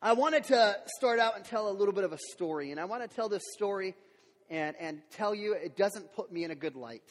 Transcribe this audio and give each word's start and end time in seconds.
I 0.00 0.12
wanted 0.12 0.44
to 0.44 0.76
start 0.96 1.18
out 1.18 1.34
and 1.34 1.44
tell 1.44 1.68
a 1.68 1.72
little 1.72 1.92
bit 1.92 2.04
of 2.04 2.12
a 2.12 2.18
story, 2.32 2.70
and 2.70 2.78
I 2.78 2.84
want 2.84 3.02
to 3.02 3.08
tell 3.08 3.28
this 3.28 3.42
story 3.52 3.96
and, 4.48 4.76
and 4.78 5.02
tell 5.10 5.34
you 5.34 5.54
it 5.54 5.76
doesn't 5.76 6.14
put 6.14 6.30
me 6.30 6.44
in 6.44 6.52
a 6.52 6.54
good 6.54 6.76
light. 6.76 7.02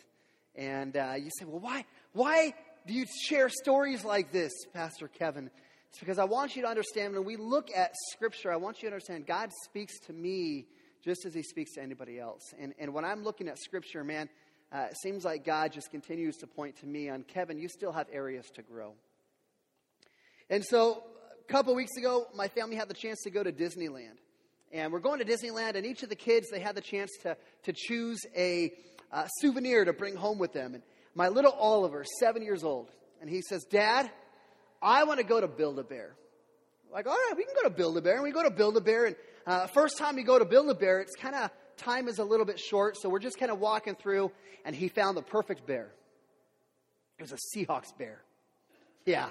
And 0.56 0.96
uh, 0.96 1.16
you 1.18 1.30
say, 1.38 1.44
well, 1.44 1.60
why, 1.60 1.84
why 2.14 2.54
do 2.86 2.94
you 2.94 3.06
share 3.26 3.50
stories 3.50 4.06
like 4.06 4.32
this, 4.32 4.54
Pastor 4.74 5.10
Kevin? 5.10 5.50
It's 5.90 6.00
because 6.00 6.18
I 6.18 6.24
want 6.24 6.56
you 6.56 6.62
to 6.62 6.70
understand 6.70 7.14
when 7.14 7.26
we 7.26 7.36
look 7.36 7.68
at 7.76 7.92
Scripture, 8.14 8.54
I 8.54 8.56
want 8.56 8.78
you 8.78 8.88
to 8.88 8.94
understand 8.94 9.28
God 9.28 9.52
speaks 9.66 10.00
to 10.06 10.14
me 10.14 10.68
just 11.04 11.26
as 11.26 11.34
He 11.34 11.44
speaks 11.44 11.74
to 11.74 11.82
anybody 11.82 12.18
else. 12.18 12.54
And, 12.58 12.74
and 12.80 12.94
when 12.94 13.04
I'm 13.04 13.22
looking 13.22 13.50
at 13.50 13.60
Scripture, 13.60 14.06
man, 14.06 14.30
uh, 14.72 14.88
it 14.92 14.98
seems 15.04 15.26
like 15.26 15.44
God 15.44 15.74
just 15.74 15.92
continues 15.92 16.38
to 16.38 16.48
point 16.48 16.78
to 16.78 16.86
me 16.86 17.10
on 17.10 17.24
Kevin, 17.24 17.58
you 17.58 17.68
still 17.68 17.92
have 17.92 18.08
areas 18.14 18.46
to 18.56 18.62
grow. 18.62 18.94
And 20.50 20.64
so 20.64 21.04
a 21.48 21.52
couple 21.52 21.74
weeks 21.76 21.96
ago, 21.98 22.28
my 22.36 22.50
family 22.50 22.76
had 22.76 22.90
the 22.90 22.94
chance 22.94 23.22
to 23.24 23.30
go 23.30 23.42
to 23.42 23.54
Disneyland. 23.54 24.18
And 24.74 24.92
we're 24.92 25.00
going 25.00 25.20
to 25.20 25.26
Disneyland, 25.26 25.76
and 25.76 25.86
each 25.86 26.04
of 26.04 26.10
the 26.10 26.16
kids, 26.16 26.50
they 26.52 26.60
had 26.60 26.76
the 26.76 26.82
chance 26.82 27.10
to, 27.24 27.38
to 27.64 27.74
choose 27.74 28.20
a 28.36 28.74
uh, 29.14 29.28
souvenir 29.40 29.86
to 29.86 29.94
bring 29.94 30.18
home 30.18 30.40
with 30.40 30.52
them. 30.52 30.74
And 30.74 30.84
my 31.16 31.30
little 31.30 31.54
Oliver, 31.54 32.04
seven 32.20 32.44
years 32.44 32.66
old, 32.66 32.90
and 33.22 33.30
he 33.30 33.42
says, 33.42 33.64
Dad, 33.64 34.12
I 34.82 35.06
want 35.06 35.22
to 35.22 35.26
go 35.26 35.40
to 35.40 35.48
Build 35.48 35.80
a 35.80 35.84
Bear. 35.84 36.16
Like, 36.92 37.08
all 37.08 37.14
right, 37.14 37.34
we 37.38 37.46
can 37.46 37.54
go 37.56 37.64
to 37.70 37.74
Build 37.74 37.98
a 37.98 38.02
Bear. 38.02 38.16
And 38.16 38.24
we 38.24 38.32
go 38.32 38.44
to 38.44 38.52
Build 38.52 38.76
a 38.76 38.82
Bear, 38.82 39.06
and 39.06 39.16
uh, 39.46 39.68
first 39.68 39.98
time 39.98 40.18
we 40.18 40.24
go 40.24 40.38
to 40.38 40.46
Build 40.46 40.70
a 40.70 40.76
Bear, 40.76 41.00
it's 41.00 41.16
kind 41.16 41.34
of, 41.34 41.50
time 41.78 42.10
is 42.10 42.20
a 42.20 42.26
little 42.26 42.46
bit 42.46 42.60
short, 42.60 42.98
so 42.98 43.08
we're 43.08 43.20
just 43.20 43.40
kind 43.40 43.54
of 43.54 43.60
walking 43.60 43.96
through, 43.96 44.34
and 44.66 44.76
he 44.76 44.90
found 44.90 45.16
the 45.16 45.22
perfect 45.22 45.66
bear. 45.66 45.94
It 47.18 47.22
was 47.22 47.32
a 47.32 47.58
Seahawks 47.58 47.98
bear. 47.98 48.22
Yeah, 49.06 49.30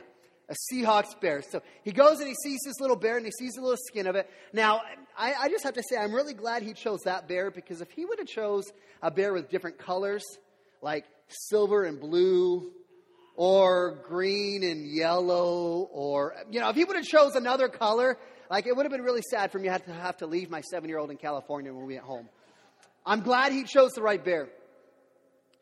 a 0.49 0.55
Seahawks 0.55 1.19
bear. 1.21 1.43
So 1.43 1.61
he 1.83 1.93
goes 1.93 2.21
and 2.21 2.29
he 2.29 2.35
sees 2.35 2.61
this 2.65 2.81
little 2.81 2.97
bear 2.97 3.17
and 3.17 3.27
he 3.27 3.33
sees 3.33 3.53
the 3.55 3.63
little 3.63 3.79
skin 3.87 4.07
of 4.07 4.15
it. 4.15 4.31
Now, 4.53 4.81
I, 5.19 5.35
I, 5.35 5.49
just 5.49 5.65
have 5.65 5.75
to 5.75 5.83
say, 5.89 5.97
I'm 5.97 6.13
really 6.13 6.35
glad 6.35 6.63
he 6.63 6.73
chose 6.73 7.01
that 7.05 7.27
bear 7.27 7.51
because 7.51 7.81
if 7.81 7.91
he 7.91 8.05
would 8.05 8.19
have 8.19 8.29
chose 8.29 8.65
a 9.03 9.11
bear 9.11 9.33
with 9.33 9.51
different 9.51 9.79
colors, 9.79 10.25
like 10.83 11.05
silver 11.29 11.83
and 11.83 12.01
blue, 12.01 12.71
or 13.35 13.99
green 14.09 14.63
and 14.63 14.87
yellow, 14.87 15.89
or, 15.93 16.35
you 16.51 16.61
know, 16.61 16.71
if 16.71 16.77
he 16.77 16.85
would 16.85 16.97
have 16.97 17.05
chose 17.05 17.35
another 17.35 17.69
color, 17.69 18.17
like 18.51 18.67
it 18.67 18.75
would 18.75 18.85
have 18.85 18.93
been 18.93 19.03
really 19.03 19.23
sad 19.31 19.53
for 19.53 19.59
me 19.59 19.69
to 19.69 19.93
have 19.93 20.17
to 20.19 20.27
leave 20.27 20.49
my 20.49 20.61
seven 20.63 20.89
year 20.89 20.99
old 20.99 21.11
in 21.11 21.17
California 21.17 21.73
when 21.73 21.87
we 21.87 21.95
went 21.95 22.07
home. 22.07 22.29
I'm 23.05 23.21
glad 23.21 23.53
he 23.53 23.65
chose 23.65 23.93
the 23.93 24.03
right 24.03 24.25
bear. 24.25 24.49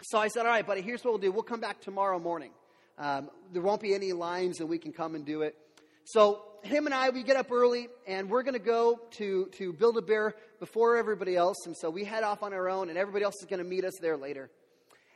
So 0.03 0.19
I 0.19 0.29
said, 0.29 0.41
all 0.41 0.53
right, 0.53 0.67
buddy, 0.67 0.83
here's 0.83 1.03
what 1.03 1.13
we'll 1.13 1.21
do. 1.21 1.33
We'll 1.33 1.43
come 1.43 1.61
back 1.61 1.81
tomorrow 1.81 2.19
morning. 2.19 2.51
Um, 2.99 3.31
there 3.53 3.63
won't 3.63 3.81
be 3.81 3.95
any 3.95 4.13
lines 4.13 4.61
and 4.61 4.69
we 4.69 4.79
can 4.79 4.93
come 4.93 5.15
and 5.15 5.25
do 5.25 5.43
it. 5.43 5.57
So 6.05 6.43
him 6.63 6.87
and 6.87 6.95
I, 6.95 7.11
we 7.11 7.23
get 7.23 7.37
up 7.37 7.51
early 7.51 7.89
and 8.07 8.29
we're 8.29 8.43
going 8.43 8.55
to 8.55 8.65
go 8.65 9.01
to, 9.13 9.49
to 9.59 9.73
Build 9.73 9.97
a 9.97 10.03
Bear 10.03 10.35
before 10.61 10.97
everybody 10.97 11.37
else. 11.37 11.57
And 11.67 11.77
so 11.77 11.91
we 11.91 12.05
head 12.05 12.25
off 12.25 12.43
on 12.43 12.53
our 12.53 12.69
own 12.69 12.89
and 12.89 12.99
everybody 12.99 13.25
else 13.25 13.37
is 13.41 13.47
going 13.47 13.63
to 13.63 13.69
meet 13.69 13.85
us 13.85 13.95
there 14.01 14.17
later. 14.17 14.51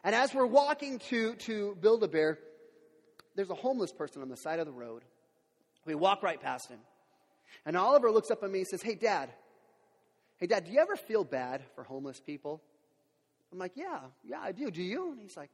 And 0.05 0.15
as 0.15 0.35
we're 0.35 0.47
walking 0.47 0.99
to, 1.11 1.35
to 1.35 1.77
Build 1.81 2.03
a 2.03 2.09
Bear, 2.09 2.39
there's 3.35 3.51
a 3.51 3.55
homeless 3.55 3.93
person 3.93 4.23
on 4.23 4.29
the 4.29 4.37
side 4.37 4.59
of 4.59 4.67
the 4.67 4.73
road. 4.73 5.05
We 5.87 5.95
walk 5.95 6.23
right 6.23 6.41
past 6.41 6.69
him. 6.69 6.81
And 7.65 7.77
Oliver 7.77 8.11
looks 8.11 8.31
up 8.31 8.43
at 8.43 8.51
me 8.51 8.61
and 8.61 8.69
says, 8.69 8.83
Hey, 8.83 8.95
Dad. 8.95 9.31
Hey, 10.39 10.47
Dad, 10.47 10.65
do 10.65 10.73
you 10.73 10.81
ever 10.81 10.97
feel 10.97 11.25
bad 11.25 11.63
for 11.75 11.85
homeless 11.85 12.21
people? 12.21 12.63
I'm 13.53 13.59
like, 13.59 13.73
Yeah, 13.75 14.01
yeah, 14.25 14.41
I 14.41 14.53
do. 14.53 14.71
Do 14.71 14.83
you? 14.83 15.13
And 15.13 15.21
he's 15.21 15.37
like, 15.37 15.51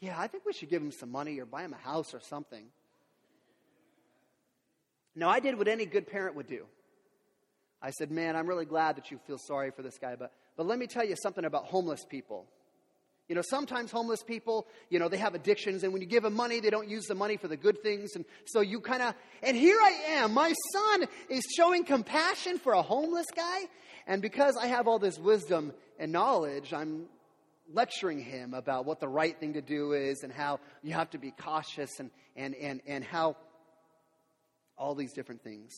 yeah, 0.00 0.18
I 0.18 0.26
think 0.26 0.44
we 0.46 0.52
should 0.52 0.70
give 0.70 0.82
him 0.82 0.92
some 0.92 1.10
money 1.10 1.38
or 1.38 1.46
buy 1.46 1.62
him 1.62 1.74
a 1.74 1.76
house 1.76 2.14
or 2.14 2.20
something. 2.20 2.66
Now, 5.14 5.28
I 5.28 5.40
did 5.40 5.58
what 5.58 5.68
any 5.68 5.84
good 5.84 6.06
parent 6.06 6.36
would 6.36 6.46
do. 6.46 6.64
I 7.82 7.90
said, 7.90 8.10
Man, 8.10 8.36
I'm 8.36 8.46
really 8.46 8.64
glad 8.64 8.96
that 8.96 9.10
you 9.10 9.18
feel 9.26 9.38
sorry 9.38 9.70
for 9.70 9.82
this 9.82 9.98
guy, 9.98 10.16
but, 10.16 10.32
but 10.56 10.66
let 10.66 10.78
me 10.78 10.86
tell 10.86 11.04
you 11.04 11.16
something 11.22 11.44
about 11.44 11.66
homeless 11.66 12.04
people. 12.08 12.46
You 13.28 13.36
know, 13.36 13.42
sometimes 13.42 13.92
homeless 13.92 14.24
people, 14.24 14.66
you 14.88 14.98
know, 14.98 15.08
they 15.08 15.18
have 15.18 15.36
addictions, 15.36 15.84
and 15.84 15.92
when 15.92 16.02
you 16.02 16.08
give 16.08 16.24
them 16.24 16.34
money, 16.34 16.58
they 16.58 16.70
don't 16.70 16.88
use 16.88 17.04
the 17.04 17.14
money 17.14 17.36
for 17.36 17.46
the 17.46 17.56
good 17.56 17.80
things. 17.82 18.16
And 18.16 18.24
so 18.46 18.60
you 18.60 18.80
kind 18.80 19.02
of, 19.02 19.14
and 19.42 19.56
here 19.56 19.78
I 19.80 19.90
am, 20.14 20.34
my 20.34 20.52
son 20.72 21.06
is 21.28 21.44
showing 21.56 21.84
compassion 21.84 22.58
for 22.58 22.72
a 22.72 22.82
homeless 22.82 23.26
guy. 23.34 23.60
And 24.06 24.20
because 24.20 24.56
I 24.56 24.66
have 24.66 24.88
all 24.88 24.98
this 24.98 25.16
wisdom 25.16 25.72
and 25.98 26.10
knowledge, 26.10 26.72
I'm 26.72 27.04
lecturing 27.72 28.20
him 28.20 28.54
about 28.54 28.84
what 28.84 29.00
the 29.00 29.08
right 29.08 29.38
thing 29.38 29.54
to 29.54 29.62
do 29.62 29.92
is 29.92 30.22
and 30.22 30.32
how 30.32 30.60
you 30.82 30.92
have 30.92 31.10
to 31.10 31.18
be 31.18 31.30
cautious 31.30 32.00
and, 32.00 32.10
and, 32.36 32.54
and, 32.54 32.80
and 32.86 33.04
how 33.04 33.36
all 34.76 34.94
these 34.94 35.12
different 35.12 35.42
things. 35.42 35.72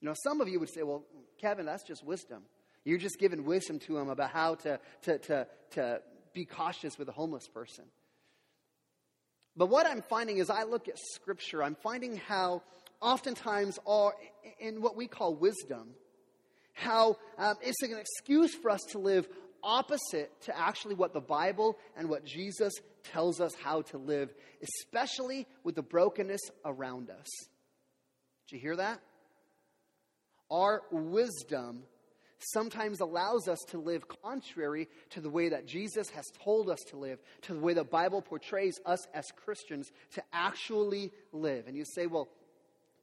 You 0.00 0.08
know, 0.08 0.14
some 0.24 0.40
of 0.40 0.48
you 0.48 0.60
would 0.60 0.72
say, 0.72 0.82
well, 0.82 1.04
Kevin, 1.40 1.66
that's 1.66 1.82
just 1.82 2.04
wisdom. 2.04 2.42
You're 2.84 2.98
just 2.98 3.18
giving 3.18 3.44
wisdom 3.44 3.78
to 3.80 3.98
him 3.98 4.08
about 4.08 4.30
how 4.30 4.54
to, 4.56 4.78
to, 5.02 5.18
to, 5.18 5.46
to 5.72 6.00
be 6.32 6.44
cautious 6.44 6.98
with 6.98 7.08
a 7.08 7.12
homeless 7.12 7.48
person. 7.48 7.84
But 9.56 9.66
what 9.66 9.86
I'm 9.86 10.02
finding 10.02 10.38
is 10.38 10.50
I 10.50 10.64
look 10.64 10.86
at 10.88 10.98
Scripture, 11.14 11.62
I'm 11.62 11.76
finding 11.76 12.16
how 12.16 12.62
oftentimes, 13.00 13.78
all, 13.84 14.12
in 14.58 14.80
what 14.82 14.96
we 14.96 15.06
call 15.06 15.34
wisdom, 15.34 15.94
how 16.74 17.16
um, 17.38 17.56
it's 17.62 17.82
an 17.82 17.96
excuse 17.98 18.54
for 18.54 18.70
us 18.70 18.82
to 18.90 18.98
live 18.98 19.26
opposite 19.66 20.30
to 20.42 20.56
actually 20.56 20.94
what 20.94 21.12
the 21.12 21.20
Bible 21.20 21.76
and 21.96 22.08
what 22.08 22.24
Jesus 22.24 22.72
tells 23.12 23.40
us 23.40 23.52
how 23.62 23.82
to 23.82 23.98
live, 23.98 24.32
especially 24.62 25.46
with 25.64 25.74
the 25.74 25.82
brokenness 25.82 26.40
around 26.64 27.10
us. 27.10 27.26
Did 28.48 28.56
you 28.56 28.60
hear 28.60 28.76
that? 28.76 29.00
Our 30.50 30.82
wisdom 30.92 31.82
sometimes 32.38 33.00
allows 33.00 33.48
us 33.48 33.58
to 33.68 33.78
live 33.78 34.04
contrary 34.22 34.88
to 35.10 35.20
the 35.20 35.30
way 35.30 35.48
that 35.48 35.66
Jesus 35.66 36.10
has 36.10 36.24
told 36.44 36.70
us 36.70 36.78
to 36.90 36.96
live, 36.96 37.18
to 37.42 37.54
the 37.54 37.60
way 37.60 37.74
the 37.74 37.82
Bible 37.82 38.22
portrays 38.22 38.78
us 38.86 39.04
as 39.12 39.24
Christians 39.34 39.90
to 40.12 40.22
actually 40.32 41.12
live. 41.32 41.66
And 41.66 41.76
you 41.76 41.84
say, 41.84 42.06
well, 42.06 42.28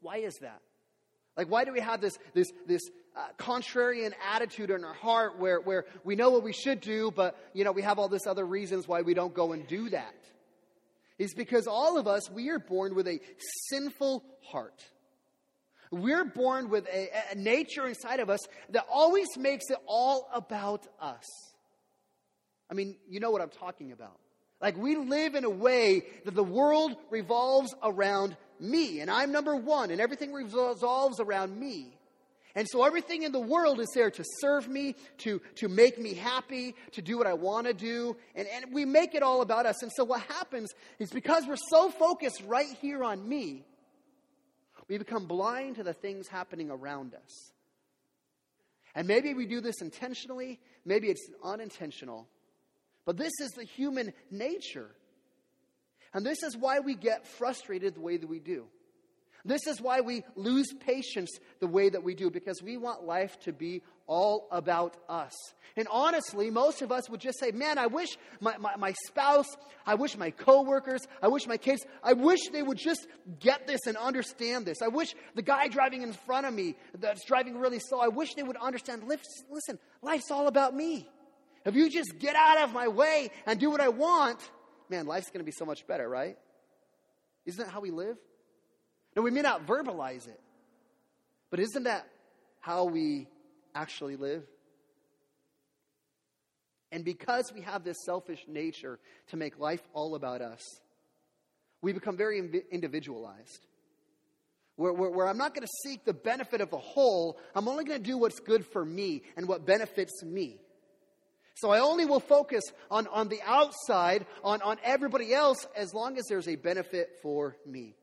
why 0.01 0.17
is 0.17 0.35
that? 0.41 0.61
Like, 1.35 1.49
why 1.49 1.65
do 1.65 1.71
we 1.71 1.79
have 1.79 1.99
this, 1.99 2.17
this, 2.33 2.51
this 2.67 2.81
uh, 3.15 3.27
contrarian 3.37 4.13
attitude 4.33 4.69
in 4.69 4.83
our 4.83 4.93
heart 4.93 5.39
where, 5.39 5.59
where 5.59 5.85
we 6.03 6.15
know 6.15 6.29
what 6.29 6.43
we 6.43 6.53
should 6.53 6.79
do, 6.79 7.11
but, 7.11 7.37
you 7.53 7.63
know, 7.63 7.71
we 7.71 7.81
have 7.81 7.97
all 7.99 8.07
this 8.07 8.27
other 8.27 8.45
reasons 8.45 8.87
why 8.87 9.01
we 9.01 9.13
don't 9.13 9.33
go 9.33 9.53
and 9.53 9.67
do 9.67 9.89
that? 9.89 10.15
Is 11.17 11.33
because 11.33 11.67
all 11.67 11.97
of 11.97 12.07
us, 12.07 12.29
we 12.29 12.49
are 12.49 12.59
born 12.59 12.95
with 12.95 13.07
a 13.07 13.19
sinful 13.69 14.23
heart. 14.51 14.83
We're 15.91 16.25
born 16.25 16.69
with 16.69 16.87
a, 16.87 17.09
a 17.31 17.35
nature 17.35 17.87
inside 17.87 18.19
of 18.19 18.29
us 18.29 18.39
that 18.71 18.85
always 18.91 19.27
makes 19.37 19.69
it 19.69 19.77
all 19.87 20.27
about 20.33 20.87
us. 20.99 21.23
I 22.69 22.73
mean, 22.73 22.95
you 23.07 23.19
know 23.19 23.29
what 23.29 23.41
I'm 23.41 23.49
talking 23.49 23.91
about. 23.91 24.19
Like, 24.59 24.77
we 24.77 24.95
live 24.95 25.35
in 25.35 25.43
a 25.43 25.49
way 25.49 26.03
that 26.25 26.33
the 26.33 26.43
world 26.43 26.95
revolves 27.11 27.75
around 27.83 28.37
me, 28.63 29.01
and 29.01 29.11
I'm 29.11 29.31
number 29.31 29.55
one, 29.55 29.91
and 29.91 30.01
everything 30.01 30.33
revolves 30.33 31.19
around 31.19 31.59
me. 31.59 31.97
And 32.55 32.67
so 32.69 32.83
everything 32.83 33.23
in 33.23 33.31
the 33.31 33.39
world 33.39 33.79
is 33.79 33.89
there 33.95 34.11
to 34.11 34.23
serve 34.39 34.67
me, 34.67 34.95
to, 35.19 35.41
to 35.55 35.67
make 35.67 35.99
me 35.99 36.13
happy, 36.13 36.75
to 36.91 37.01
do 37.01 37.17
what 37.17 37.25
I 37.25 37.33
want 37.33 37.65
to 37.65 37.73
do. 37.73 38.15
And, 38.35 38.47
and 38.47 38.73
we 38.73 38.85
make 38.85 39.15
it 39.15 39.23
all 39.23 39.41
about 39.41 39.65
us. 39.65 39.81
And 39.81 39.91
so 39.95 40.03
what 40.03 40.21
happens 40.21 40.71
is 40.99 41.09
because 41.09 41.47
we're 41.47 41.55
so 41.55 41.89
focused 41.89 42.43
right 42.45 42.71
here 42.79 43.03
on 43.03 43.27
me, 43.27 43.63
we 44.87 44.97
become 44.97 45.25
blind 45.25 45.77
to 45.77 45.83
the 45.83 45.93
things 45.93 46.27
happening 46.27 46.69
around 46.69 47.15
us. 47.15 47.51
And 48.93 49.07
maybe 49.07 49.33
we 49.33 49.47
do 49.47 49.59
this 49.59 49.81
intentionally, 49.81 50.59
maybe 50.85 51.07
it's 51.07 51.27
unintentional. 51.43 52.27
But 53.05 53.17
this 53.17 53.31
is 53.41 53.51
the 53.51 53.63
human 53.63 54.13
nature. 54.29 54.89
And 56.13 56.25
this 56.25 56.43
is 56.43 56.55
why 56.55 56.79
we 56.79 56.95
get 56.95 57.27
frustrated 57.27 57.95
the 57.95 58.01
way 58.01 58.17
that 58.17 58.27
we 58.27 58.39
do. 58.39 58.65
This 59.45 59.67
is 59.67 59.81
why 59.81 59.99
we 60.01 60.23
lose 60.35 60.71
patience 60.73 61.37
the 61.59 61.67
way 61.67 61.89
that 61.89 62.03
we 62.03 62.15
do, 62.15 62.29
because 62.29 62.63
we 62.63 62.77
want 62.77 63.03
life 63.03 63.37
to 63.41 63.51
be 63.51 63.81
all 64.07 64.47
about 64.51 64.95
us. 65.09 65.33
And 65.75 65.87
honestly, 65.91 66.49
most 66.49 66.81
of 66.81 66.91
us 66.91 67.09
would 67.09 67.19
just 67.19 67.39
say, 67.39 67.51
Man, 67.51 67.77
I 67.77 67.87
wish 67.87 68.17
my, 68.39 68.57
my, 68.57 68.75
my, 68.77 68.93
spouse, 69.07 69.47
I 69.85 69.95
wish 69.95 70.15
my 70.15 70.29
coworkers, 70.29 71.01
I 71.21 71.27
wish 71.27 71.47
my 71.47 71.57
kids, 71.57 71.85
I 72.03 72.13
wish 72.13 72.39
they 72.51 72.63
would 72.63 72.77
just 72.77 73.07
get 73.39 73.67
this 73.67 73.81
and 73.87 73.97
understand 73.97 74.65
this. 74.65 74.81
I 74.81 74.87
wish 74.87 75.13
the 75.35 75.41
guy 75.41 75.67
driving 75.67 76.03
in 76.03 76.13
front 76.13 76.45
of 76.45 76.53
me 76.53 76.75
that's 76.99 77.25
driving 77.25 77.57
really 77.57 77.79
slow, 77.79 77.99
I 77.99 78.09
wish 78.09 78.35
they 78.35 78.43
would 78.43 78.57
understand. 78.57 79.03
Listen, 79.03 79.79
life's 80.01 80.31
all 80.31 80.47
about 80.47 80.75
me. 80.75 81.09
If 81.65 81.75
you 81.75 81.89
just 81.89 82.17
get 82.19 82.35
out 82.35 82.61
of 82.63 82.73
my 82.73 82.87
way 82.87 83.31
and 83.45 83.59
do 83.59 83.69
what 83.69 83.81
I 83.81 83.89
want, 83.89 84.39
man, 84.93 85.07
life's 85.07 85.29
going 85.29 85.39
to 85.39 85.45
be 85.45 85.51
so 85.51 85.65
much 85.65 85.87
better, 85.87 86.07
right? 86.07 86.37
Isn't 87.45 87.65
that 87.65 87.71
how 87.71 87.81
we 87.81 87.91
live? 87.91 88.17
Now, 89.15 89.23
we 89.23 89.31
may 89.31 89.41
not 89.41 89.65
verbalize 89.65 90.27
it, 90.27 90.39
but 91.49 91.59
isn't 91.59 91.83
that 91.83 92.07
how 92.59 92.85
we 92.85 93.27
actually 93.73 94.15
live? 94.15 94.43
And 96.91 97.03
because 97.03 97.51
we 97.53 97.61
have 97.61 97.83
this 97.83 97.97
selfish 98.05 98.45
nature 98.47 98.99
to 99.29 99.37
make 99.37 99.57
life 99.57 99.81
all 99.93 100.13
about 100.13 100.41
us, 100.41 100.61
we 101.81 101.91
become 101.91 102.15
very 102.15 102.39
individualized. 102.71 103.65
where, 104.75 104.93
where, 104.93 105.09
where 105.09 105.27
I'm 105.27 105.37
not 105.37 105.53
going 105.53 105.65
to 105.65 105.73
seek 105.89 106.05
the 106.05 106.13
benefit 106.13 106.61
of 106.61 106.69
the 106.69 106.77
whole. 106.77 107.39
I'm 107.55 107.67
only 107.67 107.83
going 107.83 108.01
to 108.01 108.07
do 108.07 108.17
what's 108.17 108.39
good 108.39 108.65
for 108.65 108.83
me 108.85 109.23
and 109.35 109.47
what 109.47 109.65
benefits 109.65 110.23
me. 110.23 110.59
So 111.55 111.69
I 111.69 111.79
only 111.79 112.05
will 112.05 112.19
focus 112.19 112.63
on, 112.89 113.07
on 113.07 113.29
the 113.29 113.39
outside, 113.45 114.25
on, 114.43 114.61
on 114.61 114.77
everybody 114.83 115.33
else, 115.33 115.67
as 115.75 115.93
long 115.93 116.17
as 116.17 116.25
there's 116.27 116.47
a 116.47 116.55
benefit 116.55 117.19
for 117.21 117.57
me. 117.65 117.95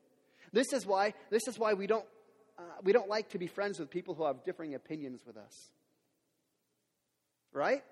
This 0.53 0.73
is 0.73 0.85
why, 0.85 1.13
this 1.29 1.47
is 1.47 1.59
why 1.59 1.73
we, 1.73 1.87
don't, 1.87 2.05
uh, 2.57 2.61
we 2.83 2.93
don't 2.93 3.09
like 3.09 3.29
to 3.29 3.37
be 3.37 3.47
friends 3.47 3.79
with 3.79 3.89
people 3.89 4.15
who 4.15 4.25
have 4.25 4.43
differing 4.43 4.75
opinions 4.75 5.23
with 5.25 5.37
us. 5.37 5.69
Right? 7.53 7.83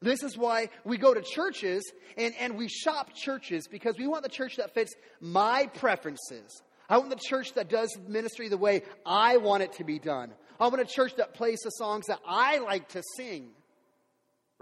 This 0.00 0.22
is 0.22 0.36
why 0.36 0.68
we 0.84 0.98
go 0.98 1.14
to 1.14 1.22
churches 1.22 1.90
and, 2.16 2.34
and 2.38 2.56
we 2.56 2.68
shop 2.68 3.14
churches 3.14 3.68
because 3.68 3.96
we 3.98 4.06
want 4.06 4.22
the 4.22 4.28
church 4.28 4.56
that 4.56 4.74
fits 4.74 4.94
my 5.20 5.66
preferences. 5.74 6.62
I 6.88 6.98
want 6.98 7.10
the 7.10 7.16
church 7.16 7.54
that 7.54 7.70
does 7.70 7.96
ministry 8.06 8.48
the 8.48 8.58
way 8.58 8.82
I 9.06 9.38
want 9.38 9.62
it 9.62 9.72
to 9.74 9.84
be 9.84 9.98
done. 9.98 10.32
I 10.60 10.68
want 10.68 10.80
a 10.80 10.84
church 10.84 11.16
that 11.16 11.34
plays 11.34 11.60
the 11.60 11.70
songs 11.70 12.06
that 12.06 12.20
I 12.26 12.58
like 12.58 12.88
to 12.90 13.02
sing. 13.16 13.50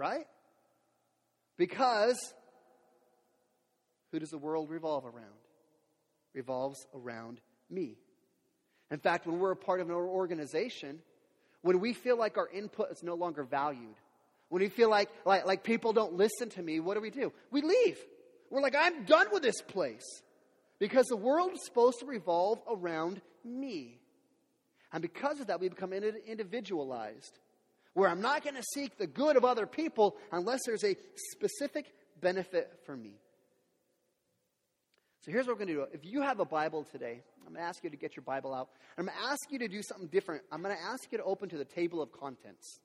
Right? 0.02 0.26
Because 1.56 2.19
who 4.10 4.19
does 4.19 4.31
the 4.31 4.38
world 4.38 4.69
revolve 4.69 5.04
around? 5.04 5.38
Revolves 6.34 6.84
around 6.93 7.40
me. 7.70 7.99
In 8.90 8.99
fact, 8.99 9.28
when 9.28 9.38
we're 9.38 9.52
a 9.52 9.56
part 9.56 9.81
of 9.81 9.88
an 9.88 9.94
organization, 9.94 10.99
when 11.60 11.78
we 11.78 11.93
feel 11.93 12.19
like 12.19 12.37
our 12.37 12.49
input 12.49 12.90
is 12.90 13.04
no 13.04 13.14
longer 13.14 13.44
valued, 13.44 13.94
when 14.49 14.60
we 14.60 14.70
feel 14.70 14.90
like, 14.90 15.08
like, 15.25 15.46
like 15.46 15.62
people 15.62 15.93
don't 15.93 16.14
listen 16.14 16.50
to 16.50 16.62
me, 16.62 16.81
what 16.81 16.94
do 16.94 17.00
we 17.00 17.10
do? 17.10 17.32
We 17.52 17.62
leave. 17.62 17.99
We're 18.50 18.60
like, 18.60 18.75
I'm 18.76 19.04
done 19.04 19.28
with 19.31 19.44
this 19.44 19.62
place. 19.62 20.02
Because 20.81 21.06
the 21.06 21.16
world 21.16 21.52
is 21.52 21.64
supposed 21.64 22.00
to 22.00 22.06
revolve 22.06 22.58
around 22.69 23.22
me. 23.44 24.00
And 24.93 25.00
because 25.00 25.38
of 25.38 25.46
that, 25.46 25.60
we 25.60 25.69
become 25.69 25.93
individualized 25.93 27.38
where 27.94 28.08
I'm 28.08 28.20
not 28.20 28.42
going 28.42 28.56
to 28.56 28.62
seek 28.74 28.98
the 28.98 29.06
good 29.06 29.36
of 29.36 29.44
other 29.44 29.66
people 29.66 30.16
unless 30.30 30.60
there's 30.66 30.84
a 30.84 30.96
specific 31.14 31.92
benefit 32.20 32.70
for 32.86 32.96
me. 32.96 33.14
So 35.20 35.30
here's 35.30 35.46
what 35.46 35.58
we're 35.58 35.66
going 35.66 35.76
to 35.78 35.86
do. 35.86 35.86
If 35.92 36.04
you 36.04 36.22
have 36.22 36.40
a 36.40 36.44
Bible 36.44 36.84
today, 36.90 37.22
I'm 37.46 37.52
going 37.52 37.62
to 37.62 37.68
ask 37.68 37.84
you 37.84 37.90
to 37.90 37.96
get 37.96 38.16
your 38.16 38.24
Bible 38.24 38.52
out. 38.52 38.70
I'm 38.98 39.06
going 39.06 39.16
to 39.16 39.24
ask 39.30 39.40
you 39.50 39.58
to 39.60 39.68
do 39.68 39.80
something 39.82 40.08
different. 40.08 40.42
I'm 40.50 40.62
going 40.62 40.76
to 40.76 40.82
ask 40.82 41.12
you 41.12 41.18
to 41.18 41.24
open 41.24 41.48
to 41.50 41.58
the 41.58 41.64
table 41.64 42.02
of 42.02 42.10
contents. 42.12 42.80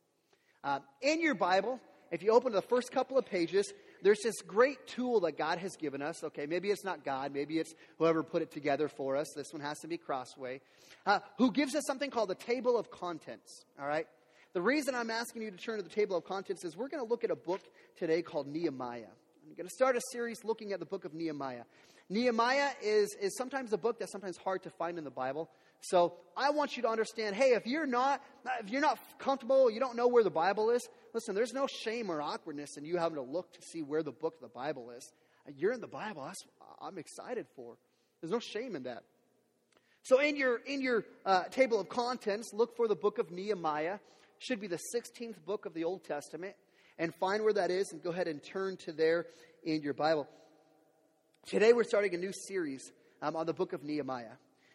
Uh, 0.63 0.80
in 1.01 1.19
your 1.19 1.33
Bible, 1.33 1.80
if 2.12 2.21
you 2.21 2.31
open 2.31 2.51
to 2.51 2.56
the 2.56 2.68
first 2.68 2.92
couple 2.92 3.18
of 3.18 3.25
pages, 3.25 3.74
there's 4.04 4.19
this 4.24 4.42
great 4.42 4.86
tool 4.88 5.21
that 5.21 5.38
God 5.38 5.57
has 5.59 5.75
given 5.77 6.01
us. 6.01 6.24
Okay, 6.24 6.45
maybe 6.45 6.69
it's 6.69 6.83
not 6.83 7.04
God, 7.04 7.33
maybe 7.33 7.57
it's 7.57 7.74
whoever 7.98 8.24
put 8.24 8.42
it 8.42 8.51
together 8.51 8.88
for 8.88 9.15
us. 9.15 9.27
This 9.36 9.51
one 9.51 9.62
has 9.62 9.80
to 9.80 9.88
be 9.88 9.98
Crossway, 9.98 10.62
uh, 11.06 11.19
who 11.38 11.51
gives 11.51 11.75
us 11.75 11.86
something 11.88 12.12
called 12.12 12.30
the 12.30 12.36
table 12.36 12.77
of 12.77 12.92
contents. 12.92 13.65
All 13.80 13.88
right, 13.88 14.07
the 14.57 14.63
reason 14.63 14.95
I'm 14.95 15.12
asking 15.12 15.44
you 15.44 15.51
to 15.51 15.57
turn 15.57 15.77
to 15.77 15.83
the 15.83 15.89
table 15.89 16.18
of 16.18 16.24
contents 16.24 16.65
is 16.65 16.75
we're 16.75 16.88
going 16.88 17.06
to 17.06 17.07
look 17.07 17.24
at 17.24 17.30
a 17.30 17.36
book 17.36 17.62
today 17.95 18.24
called 18.24 18.48
Nehemiah. 18.48 19.04
I'm 19.48 19.54
going 19.56 19.68
to 19.68 19.75
start 19.75 19.95
a 19.95 20.01
series 20.12 20.44
looking 20.44 20.74
at 20.74 20.80
the 20.80 20.86
book 20.88 21.06
of 21.06 21.13
Nehemiah. 21.13 21.62
Nehemiah 22.09 22.71
is, 22.81 23.15
is 23.21 23.38
sometimes 23.38 23.71
a 23.71 23.77
book 23.77 24.00
that's 24.00 24.12
sometimes 24.12 24.36
hard 24.36 24.63
to 24.63 24.71
find 24.71 24.98
in 24.98 25.04
the 25.04 25.12
Bible. 25.12 25.48
So 25.81 26.15
I 26.36 26.50
want 26.50 26.75
you 26.75 26.81
to 26.81 26.89
understand, 26.89 27.36
hey, 27.36 27.54
if 27.54 27.68
you're 27.68 27.86
not 27.86 28.19
if 28.59 28.71
you're 28.71 28.81
not 28.81 28.98
comfortable, 29.19 29.69
you 29.69 29.80
don't 29.80 29.95
know 29.95 30.07
where 30.07 30.24
the 30.24 30.31
Bible 30.31 30.71
is, 30.71 30.89
listen, 31.13 31.36
there's 31.36 31.54
no 31.54 31.68
shame 31.68 32.09
or 32.09 32.19
awkwardness 32.19 32.77
in 32.77 32.83
you 32.83 32.98
having 32.98 33.18
to 33.18 33.21
look 33.21 33.54
to 33.54 33.62
see 33.62 33.83
where 33.83 34.01
the 34.01 34.12
book 34.12 34.38
of 34.38 34.42
the 34.42 34.56
Bible 34.56 34.89
is. 34.89 35.07
You're 35.56 35.74
in 35.74 35.81
the 35.81 35.88
Bible. 35.88 36.24
That's 36.24 36.44
I'm 36.81 36.98
excited 36.98 37.45
for. 37.56 37.77
There's 38.21 38.31
no 38.31 38.39
shame 38.39 38.75
in 38.75 38.81
that. 38.86 39.04
So 40.01 40.19
in 40.19 40.36
your 40.36 40.57
in 40.65 40.81
your 40.81 41.06
uh, 41.27 41.44
table 41.44 41.80
of 41.80 41.89
contents, 41.89 42.54
look 42.56 42.75
for 42.75 42.88
the 42.88 42.95
book 42.95 43.19
of 43.19 43.30
Nehemiah 43.30 44.00
should 44.39 44.60
be 44.60 44.68
the 44.68 44.80
16th 44.95 45.44
book 45.45 45.66
of 45.66 45.74
the 45.74 45.84
Old 45.84 46.04
Testament. 46.04 46.56
And 47.00 47.13
find 47.16 47.44
where 47.44 47.54
that 47.54 47.69
is 47.69 47.92
and 47.92 48.01
go 48.01 48.10
ahead 48.10 48.28
and 48.28 48.44
turn 48.44 48.78
to 48.78 48.92
there 48.92 49.28
in 49.63 49.81
your 49.84 49.94
Bible. 49.94 50.28
Today 51.45 51.72
we're 51.72 51.84
starting 51.84 52.16
a 52.16 52.18
new 52.18 52.34
series 52.48 52.92
um, 53.22 53.36
on 53.36 53.45
the 53.45 53.54
book 53.54 53.74
of 53.74 53.84
Nehemiah. 53.84 54.25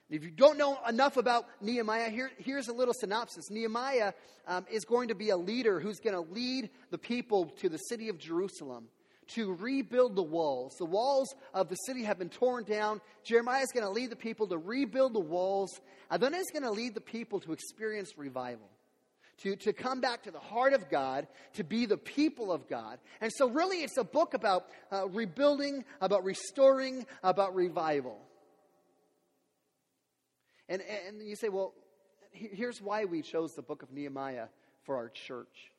And 0.08 0.18
if 0.18 0.24
you 0.24 0.30
don't 0.30 0.56
know 0.56 0.78
enough 0.88 1.16
about 1.16 1.46
Nehemiah, 1.60 2.10
here, 2.10 2.30
here's 2.38 2.68
a 2.68 2.72
little 2.72 2.94
synopsis. 2.94 3.50
Nehemiah 3.50 4.12
um, 4.46 4.66
is 4.70 4.84
going 4.84 5.08
to 5.08 5.14
be 5.14 5.30
a 5.30 5.36
leader 5.36 5.80
who's 5.80 5.98
going 5.98 6.14
to 6.14 6.32
lead 6.32 6.70
the 6.90 6.98
people 6.98 7.46
to 7.60 7.68
the 7.68 7.78
city 7.78 8.08
of 8.08 8.18
Jerusalem 8.18 8.88
to 9.34 9.52
rebuild 9.54 10.14
the 10.14 10.22
walls. 10.22 10.74
The 10.78 10.84
walls 10.84 11.34
of 11.54 11.68
the 11.68 11.76
city 11.76 12.04
have 12.04 12.18
been 12.18 12.28
torn 12.28 12.64
down. 12.64 13.00
Jeremiah 13.24 13.62
is 13.62 13.72
going 13.72 13.86
to 13.86 13.90
lead 13.90 14.10
the 14.10 14.16
people 14.16 14.46
to 14.48 14.58
rebuild 14.58 15.14
the 15.14 15.20
walls. 15.20 15.80
And 16.10 16.22
then 16.22 16.34
he's 16.34 16.50
going 16.50 16.64
to 16.64 16.70
lead 16.70 16.94
the 16.94 17.00
people 17.00 17.40
to 17.40 17.52
experience 17.52 18.12
revival 18.16 18.68
to, 19.38 19.56
to 19.56 19.72
come 19.72 20.00
back 20.00 20.22
to 20.24 20.30
the 20.30 20.38
heart 20.38 20.72
of 20.72 20.88
God, 20.88 21.26
to 21.54 21.64
be 21.64 21.86
the 21.86 21.96
people 21.96 22.52
of 22.52 22.68
God. 22.68 22.98
And 23.20 23.32
so, 23.32 23.48
really, 23.48 23.78
it's 23.78 23.96
a 23.96 24.04
book 24.04 24.34
about 24.34 24.66
uh, 24.92 25.08
rebuilding, 25.08 25.84
about 26.00 26.24
restoring, 26.24 27.06
about 27.22 27.54
revival. 27.54 28.18
And, 30.68 30.82
and 31.06 31.22
you 31.26 31.36
say, 31.36 31.48
well, 31.48 31.74
here's 32.30 32.80
why 32.80 33.04
we 33.04 33.22
chose 33.22 33.52
the 33.52 33.62
book 33.62 33.82
of 33.82 33.92
Nehemiah 33.92 34.46
for 34.84 34.96
our 34.96 35.08
church. 35.08 35.72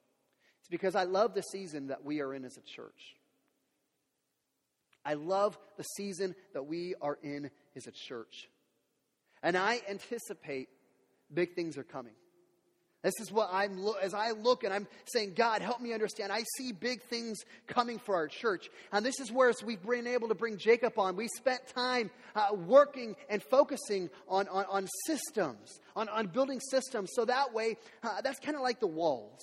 It's 0.59 0.69
because 0.69 0.95
I 0.95 1.03
love 1.03 1.33
the 1.33 1.41
season 1.41 1.87
that 1.87 2.03
we 2.03 2.21
are 2.21 2.33
in 2.33 2.45
as 2.45 2.57
a 2.57 2.61
church. 2.61 3.15
I 5.05 5.15
love 5.15 5.57
the 5.77 5.83
season 5.83 6.35
that 6.53 6.65
we 6.65 6.95
are 7.01 7.17
in 7.21 7.49
as 7.75 7.87
a 7.87 7.91
church. 7.91 8.49
And 9.41 9.57
I 9.57 9.81
anticipate 9.89 10.69
big 11.33 11.55
things 11.55 11.77
are 11.77 11.83
coming. 11.83 12.13
This 13.03 13.19
is 13.19 13.33
what 13.33 13.49
I'm, 13.51 13.77
as 14.01 14.13
I 14.13 14.31
look 14.31 14.63
and 14.63 14.73
I'm 14.73 14.87
saying, 15.05 15.33
God, 15.35 15.61
help 15.61 15.81
me 15.81 15.91
understand. 15.91 16.31
I 16.31 16.43
see 16.57 16.71
big 16.71 17.03
things 17.03 17.37
coming 17.67 17.99
for 17.99 18.15
our 18.15 18.29
church. 18.29 18.69
And 18.93 19.05
this 19.05 19.19
is 19.19 19.29
where 19.29 19.51
we've 19.65 19.83
been 19.83 20.07
able 20.07 20.29
to 20.29 20.35
bring 20.35 20.57
Jacob 20.57 20.97
on, 20.97 21.17
we 21.17 21.27
spent 21.27 21.67
time 21.67 22.09
uh, 22.33 22.55
working 22.55 23.17
and 23.29 23.43
focusing 23.43 24.09
on, 24.29 24.47
on, 24.47 24.65
on 24.69 24.87
systems, 25.05 25.79
on, 25.97 26.07
on 26.07 26.27
building 26.27 26.61
systems. 26.71 27.09
So 27.13 27.25
that 27.25 27.53
way, 27.53 27.75
uh, 28.03 28.21
that's 28.21 28.39
kind 28.39 28.55
of 28.55 28.63
like 28.63 28.79
the 28.79 28.87
walls. 28.87 29.41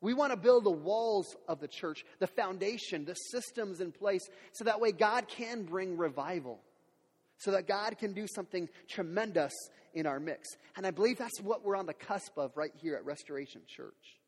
We 0.00 0.12
want 0.12 0.32
to 0.32 0.36
build 0.36 0.64
the 0.64 0.70
walls 0.70 1.36
of 1.48 1.60
the 1.60 1.68
church, 1.68 2.04
the 2.18 2.26
foundation, 2.26 3.04
the 3.04 3.14
systems 3.14 3.80
in 3.80 3.92
place, 3.92 4.22
so 4.52 4.64
that 4.64 4.80
way 4.80 4.90
God 4.90 5.28
can 5.28 5.62
bring 5.62 5.96
revival 5.96 6.60
so 7.38 7.50
that 7.52 7.66
God 7.66 7.98
can 7.98 8.12
do 8.12 8.26
something 8.26 8.68
tremendous 8.88 9.52
in 9.94 10.06
our 10.06 10.20
mix. 10.20 10.48
And 10.76 10.86
I 10.86 10.90
believe 10.90 11.18
that's 11.18 11.40
what 11.40 11.64
we're 11.64 11.76
on 11.76 11.86
the 11.86 11.94
cusp 11.94 12.36
of 12.36 12.56
right 12.56 12.72
here 12.80 12.94
at 12.96 13.04
Restoration 13.04 13.62
Church. 13.66 14.18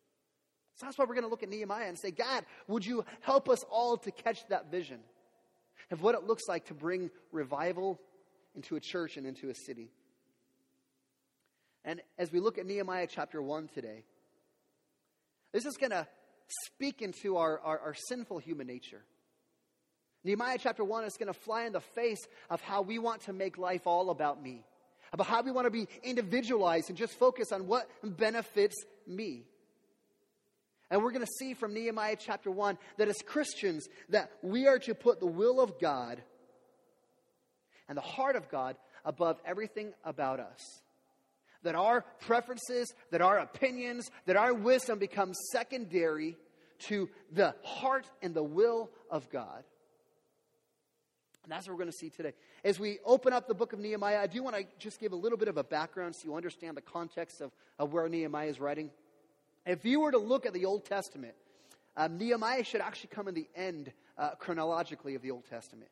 So 0.76 0.86
that's 0.86 0.96
why 0.96 1.04
we're 1.06 1.14
going 1.14 1.24
to 1.24 1.30
look 1.30 1.42
at 1.42 1.48
Nehemiah 1.48 1.88
and 1.88 1.98
say, 1.98 2.10
God, 2.10 2.44
would 2.68 2.86
you 2.86 3.04
help 3.20 3.48
us 3.48 3.64
all 3.70 3.96
to 3.98 4.10
catch 4.10 4.46
that 4.48 4.70
vision 4.70 5.00
of 5.90 6.02
what 6.02 6.14
it 6.14 6.24
looks 6.24 6.44
like 6.48 6.66
to 6.66 6.74
bring 6.74 7.10
revival 7.32 7.98
into 8.54 8.76
a 8.76 8.80
church 8.80 9.16
and 9.16 9.26
into 9.26 9.50
a 9.50 9.54
city? 9.54 9.90
And 11.84 12.00
as 12.18 12.30
we 12.30 12.40
look 12.40 12.58
at 12.58 12.66
Nehemiah 12.66 13.08
chapter 13.10 13.42
1 13.42 13.68
today, 13.74 14.04
this 15.52 15.64
is 15.66 15.76
going 15.76 15.90
to 15.90 16.06
speak 16.66 17.02
into 17.02 17.36
our, 17.36 17.58
our, 17.60 17.78
our 17.78 17.94
sinful 18.08 18.38
human 18.38 18.66
nature. 18.66 19.02
Nehemiah 20.24 20.58
chapter 20.60 20.84
1 20.84 21.04
is 21.04 21.16
going 21.16 21.32
to 21.32 21.38
fly 21.38 21.64
in 21.64 21.72
the 21.72 21.80
face 21.80 22.20
of 22.50 22.60
how 22.60 22.82
we 22.82 22.98
want 22.98 23.22
to 23.22 23.32
make 23.32 23.56
life 23.56 23.86
all 23.86 24.10
about 24.10 24.42
me, 24.42 24.64
about 25.12 25.26
how 25.26 25.42
we 25.42 25.50
want 25.50 25.66
to 25.66 25.70
be 25.70 25.88
individualized 26.02 26.88
and 26.88 26.98
just 26.98 27.14
focus 27.14 27.52
on 27.52 27.66
what 27.66 27.88
benefits 28.02 28.76
me. 29.06 29.44
And 30.90 31.02
we're 31.02 31.12
going 31.12 31.24
to 31.24 31.32
see 31.38 31.54
from 31.54 31.74
Nehemiah 31.74 32.16
chapter 32.18 32.50
1 32.50 32.78
that 32.96 33.08
as 33.08 33.18
Christians 33.24 33.86
that 34.08 34.30
we 34.42 34.66
are 34.66 34.78
to 34.80 34.94
put 34.94 35.20
the 35.20 35.26
will 35.26 35.60
of 35.60 35.78
God 35.78 36.22
and 37.88 37.96
the 37.96 38.02
heart 38.02 38.36
of 38.36 38.48
God 38.48 38.76
above 39.04 39.38
everything 39.44 39.92
about 40.04 40.40
us. 40.40 40.82
That 41.62 41.74
our 41.74 42.04
preferences, 42.20 42.92
that 43.10 43.20
our 43.20 43.38
opinions, 43.38 44.08
that 44.26 44.36
our 44.36 44.54
wisdom 44.54 44.98
becomes 44.98 45.36
secondary 45.52 46.36
to 46.86 47.08
the 47.32 47.54
heart 47.64 48.08
and 48.22 48.32
the 48.34 48.42
will 48.42 48.90
of 49.10 49.28
God. 49.30 49.64
And 51.48 51.54
that's 51.54 51.66
what 51.66 51.72
we're 51.72 51.84
going 51.84 51.90
to 51.90 51.96
see 51.96 52.10
today. 52.10 52.34
As 52.62 52.78
we 52.78 52.98
open 53.06 53.32
up 53.32 53.48
the 53.48 53.54
book 53.54 53.72
of 53.72 53.78
Nehemiah, 53.78 54.18
I 54.18 54.26
do 54.26 54.42
want 54.42 54.54
to 54.54 54.66
just 54.78 55.00
give 55.00 55.12
a 55.12 55.16
little 55.16 55.38
bit 55.38 55.48
of 55.48 55.56
a 55.56 55.64
background 55.64 56.14
so 56.14 56.24
you 56.24 56.34
understand 56.34 56.76
the 56.76 56.82
context 56.82 57.40
of, 57.40 57.52
of 57.78 57.90
where 57.90 58.06
Nehemiah 58.06 58.48
is 58.48 58.60
writing. 58.60 58.90
If 59.64 59.82
you 59.86 60.00
were 60.00 60.10
to 60.10 60.18
look 60.18 60.44
at 60.44 60.52
the 60.52 60.66
Old 60.66 60.84
Testament, 60.84 61.32
um, 61.96 62.18
Nehemiah 62.18 62.64
should 62.64 62.82
actually 62.82 63.08
come 63.14 63.28
in 63.28 63.34
the 63.34 63.48
end 63.56 63.92
uh, 64.18 64.32
chronologically 64.38 65.14
of 65.14 65.22
the 65.22 65.30
Old 65.30 65.46
Testament. 65.48 65.88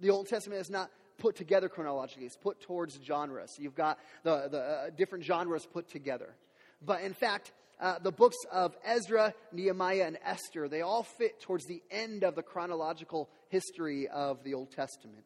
The 0.00 0.10
Old 0.10 0.26
Testament 0.26 0.60
is 0.60 0.70
not 0.70 0.90
put 1.18 1.36
together 1.36 1.68
chronologically, 1.68 2.26
it's 2.26 2.36
put 2.36 2.60
towards 2.60 2.98
genres. 3.06 3.52
So 3.54 3.62
you've 3.62 3.76
got 3.76 4.00
the, 4.24 4.48
the 4.50 4.58
uh, 4.58 4.90
different 4.90 5.22
genres 5.22 5.66
put 5.66 5.88
together. 5.88 6.34
But 6.84 7.02
in 7.02 7.14
fact, 7.14 7.52
uh, 7.80 7.98
the 7.98 8.12
books 8.12 8.36
of 8.52 8.76
Ezra, 8.84 9.34
Nehemiah, 9.52 10.04
and 10.06 10.18
Esther, 10.24 10.68
they 10.68 10.82
all 10.82 11.02
fit 11.02 11.40
towards 11.40 11.66
the 11.66 11.82
end 11.90 12.24
of 12.24 12.34
the 12.34 12.42
chronological 12.42 13.28
history 13.54 14.08
of 14.08 14.42
the 14.44 14.54
Old 14.54 14.70
Testament. 14.72 15.24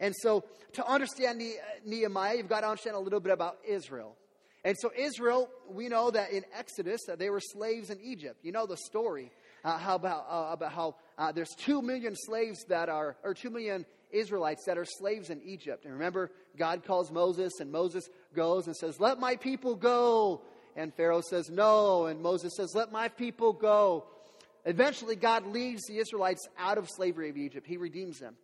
And 0.00 0.14
so, 0.22 0.44
to 0.74 0.86
understand 0.86 1.42
Nehemiah, 1.84 2.36
you've 2.36 2.48
got 2.48 2.60
to 2.60 2.68
understand 2.68 2.96
a 2.96 3.00
little 3.00 3.20
bit 3.20 3.32
about 3.32 3.58
Israel. 3.66 4.16
And 4.64 4.76
so, 4.78 4.90
Israel, 4.96 5.48
we 5.70 5.88
know 5.88 6.10
that 6.10 6.32
in 6.32 6.44
Exodus, 6.58 7.00
that 7.06 7.18
they 7.18 7.30
were 7.30 7.40
slaves 7.40 7.90
in 7.90 7.98
Egypt. 8.02 8.40
You 8.42 8.52
know 8.52 8.66
the 8.66 8.76
story 8.76 9.30
uh, 9.66 9.78
how 9.78 9.96
about, 9.96 10.26
uh, 10.30 10.52
about 10.52 10.72
how 10.72 10.94
uh, 11.18 11.32
there's 11.32 11.54
two 11.58 11.82
million 11.82 12.14
slaves 12.14 12.64
that 12.68 12.88
are, 12.88 13.16
or 13.24 13.34
two 13.34 13.50
million 13.50 13.84
Israelites 14.12 14.64
that 14.66 14.78
are 14.78 14.84
slaves 14.84 15.28
in 15.28 15.42
Egypt. 15.42 15.84
And 15.84 15.94
remember, 15.94 16.30
God 16.56 16.84
calls 16.84 17.10
Moses, 17.10 17.52
and 17.58 17.72
Moses 17.72 18.08
goes 18.32 18.68
and 18.68 18.76
says, 18.76 19.00
Let 19.00 19.18
my 19.18 19.34
people 19.34 19.74
go. 19.74 20.42
And 20.76 20.94
Pharaoh 20.94 21.20
says, 21.20 21.50
No. 21.50 22.06
And 22.06 22.22
Moses 22.22 22.52
says, 22.56 22.76
Let 22.76 22.92
my 22.92 23.08
people 23.08 23.52
go. 23.52 24.04
Eventually, 24.66 25.16
God 25.16 25.46
leads 25.46 25.86
the 25.86 25.98
Israelites 25.98 26.46
out 26.58 26.76
of 26.76 26.90
slavery 26.90 27.30
of 27.30 27.38
Egypt. 27.38 27.66
He 27.66 27.78
redeems 27.78 28.18
them 28.18 28.36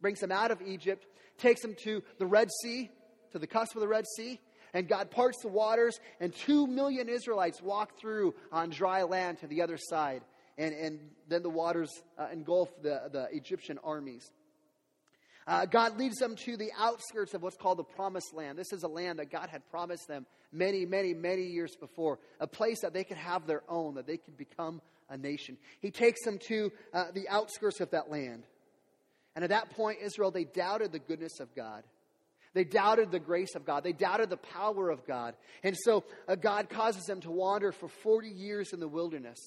brings 0.00 0.20
them 0.20 0.32
out 0.32 0.50
of 0.50 0.60
Egypt, 0.62 1.06
takes 1.38 1.62
them 1.62 1.74
to 1.84 2.02
the 2.18 2.26
Red 2.26 2.48
Sea, 2.62 2.90
to 3.32 3.38
the 3.38 3.46
cusp 3.46 3.74
of 3.74 3.80
the 3.80 3.88
Red 3.88 4.06
Sea, 4.16 4.40
and 4.72 4.88
God 4.88 5.10
parts 5.10 5.42
the 5.42 5.48
waters, 5.48 5.98
and 6.20 6.34
two 6.34 6.66
million 6.66 7.08
Israelites 7.08 7.60
walk 7.60 7.98
through 7.98 8.34
on 8.52 8.70
dry 8.70 9.02
land 9.02 9.38
to 9.40 9.46
the 9.46 9.62
other 9.62 9.76
side. 9.76 10.22
And, 10.58 10.74
and 10.74 11.00
then 11.28 11.42
the 11.42 11.50
waters 11.50 11.90
uh, 12.18 12.28
engulf 12.32 12.70
the, 12.82 13.08
the 13.10 13.28
Egyptian 13.32 13.78
armies. 13.82 14.30
Uh, 15.46 15.64
God 15.64 15.98
leads 15.98 16.18
them 16.18 16.36
to 16.36 16.56
the 16.56 16.70
outskirts 16.78 17.34
of 17.34 17.42
what's 17.42 17.56
called 17.56 17.78
the 17.78 17.84
Promised 17.84 18.34
Land. 18.34 18.58
This 18.58 18.72
is 18.72 18.82
a 18.82 18.88
land 18.88 19.18
that 19.18 19.30
God 19.30 19.48
had 19.48 19.68
promised 19.70 20.06
them 20.06 20.26
many, 20.52 20.84
many, 20.84 21.14
many 21.14 21.44
years 21.44 21.74
before, 21.76 22.18
a 22.38 22.46
place 22.46 22.82
that 22.82 22.92
they 22.92 23.04
could 23.04 23.16
have 23.16 23.46
their 23.46 23.62
own, 23.68 23.94
that 23.94 24.06
they 24.06 24.18
could 24.18 24.36
become 24.36 24.82
a 25.10 25.18
nation. 25.18 25.58
He 25.80 25.90
takes 25.90 26.24
them 26.24 26.38
to 26.48 26.72
uh, 26.94 27.06
the 27.12 27.28
outskirts 27.28 27.80
of 27.80 27.90
that 27.90 28.10
land. 28.10 28.44
And 29.34 29.44
at 29.44 29.50
that 29.50 29.70
point, 29.70 29.98
Israel, 30.02 30.30
they 30.30 30.44
doubted 30.44 30.92
the 30.92 30.98
goodness 30.98 31.40
of 31.40 31.54
God. 31.54 31.82
They 32.52 32.64
doubted 32.64 33.12
the 33.12 33.20
grace 33.20 33.54
of 33.54 33.64
God. 33.64 33.84
They 33.84 33.92
doubted 33.92 34.28
the 34.28 34.36
power 34.36 34.90
of 34.90 35.06
God. 35.06 35.34
And 35.62 35.76
so 35.76 36.04
uh, 36.26 36.34
God 36.34 36.68
causes 36.68 37.04
them 37.04 37.20
to 37.20 37.30
wander 37.30 37.70
for 37.70 37.88
40 37.88 38.28
years 38.28 38.72
in 38.72 38.80
the 38.80 38.88
wilderness 38.88 39.38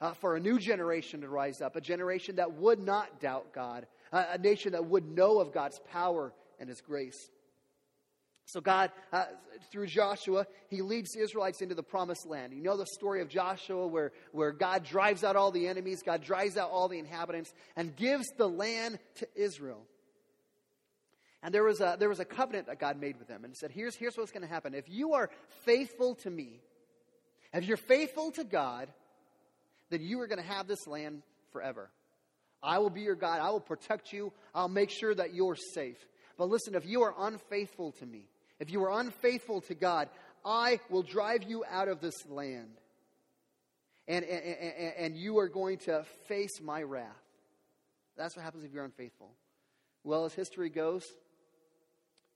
uh, 0.00 0.12
for 0.14 0.36
a 0.36 0.40
new 0.40 0.58
generation 0.58 1.22
to 1.22 1.28
rise 1.28 1.60
up, 1.60 1.76
a 1.76 1.80
generation 1.80 2.36
that 2.36 2.52
would 2.52 2.78
not 2.78 3.20
doubt 3.20 3.52
God, 3.54 3.86
uh, 4.12 4.24
a 4.32 4.38
nation 4.38 4.72
that 4.72 4.84
would 4.86 5.10
know 5.10 5.40
of 5.40 5.52
God's 5.52 5.78
power 5.90 6.32
and 6.58 6.68
His 6.68 6.80
grace. 6.80 7.30
So, 8.52 8.60
God, 8.60 8.90
uh, 9.12 9.26
through 9.70 9.86
Joshua, 9.86 10.44
he 10.68 10.82
leads 10.82 11.12
the 11.12 11.22
Israelites 11.22 11.62
into 11.62 11.76
the 11.76 11.84
promised 11.84 12.26
land. 12.26 12.52
You 12.52 12.62
know 12.62 12.76
the 12.76 12.86
story 12.86 13.22
of 13.22 13.28
Joshua 13.28 13.86
where, 13.86 14.10
where 14.32 14.50
God 14.50 14.84
drives 14.84 15.22
out 15.22 15.36
all 15.36 15.52
the 15.52 15.68
enemies, 15.68 16.02
God 16.04 16.24
drives 16.24 16.56
out 16.56 16.70
all 16.70 16.88
the 16.88 16.98
inhabitants, 16.98 17.52
and 17.76 17.94
gives 17.94 18.26
the 18.36 18.48
land 18.48 18.98
to 19.16 19.28
Israel. 19.36 19.82
And 21.44 21.54
there 21.54 21.62
was 21.62 21.80
a, 21.80 21.96
there 21.98 22.08
was 22.08 22.18
a 22.18 22.24
covenant 22.24 22.66
that 22.66 22.80
God 22.80 23.00
made 23.00 23.18
with 23.18 23.28
them 23.28 23.44
and 23.44 23.56
said, 23.56 23.70
here's, 23.70 23.94
here's 23.94 24.16
what's 24.16 24.32
going 24.32 24.42
to 24.42 24.48
happen. 24.48 24.74
If 24.74 24.88
you 24.88 25.14
are 25.14 25.30
faithful 25.64 26.16
to 26.16 26.30
me, 26.30 26.60
if 27.54 27.64
you're 27.64 27.76
faithful 27.76 28.32
to 28.32 28.42
God, 28.42 28.88
then 29.90 30.02
you 30.02 30.20
are 30.20 30.26
going 30.26 30.42
to 30.42 30.44
have 30.44 30.66
this 30.66 30.88
land 30.88 31.22
forever. 31.52 31.88
I 32.62 32.78
will 32.78 32.90
be 32.90 33.02
your 33.02 33.14
God. 33.14 33.40
I 33.40 33.50
will 33.50 33.60
protect 33.60 34.12
you. 34.12 34.32
I'll 34.54 34.68
make 34.68 34.90
sure 34.90 35.14
that 35.14 35.34
you're 35.34 35.56
safe. 35.56 35.96
But 36.36 36.48
listen, 36.48 36.74
if 36.74 36.84
you 36.84 37.02
are 37.02 37.14
unfaithful 37.16 37.92
to 37.92 38.06
me, 38.06 38.26
if 38.60 38.70
you 38.70 38.84
are 38.84 39.00
unfaithful 39.00 39.62
to 39.62 39.74
God, 39.74 40.08
I 40.44 40.80
will 40.90 41.02
drive 41.02 41.42
you 41.42 41.64
out 41.68 41.88
of 41.88 42.00
this 42.00 42.26
land. 42.28 42.76
And, 44.06 44.24
and, 44.24 44.44
and, 44.44 44.94
and 44.98 45.16
you 45.16 45.38
are 45.38 45.48
going 45.48 45.78
to 45.78 46.04
face 46.28 46.60
my 46.62 46.82
wrath. 46.82 47.06
That's 48.16 48.36
what 48.36 48.44
happens 48.44 48.64
if 48.64 48.72
you're 48.72 48.84
unfaithful. 48.84 49.30
Well, 50.04 50.26
as 50.26 50.34
history 50.34 50.68
goes, 50.68 51.04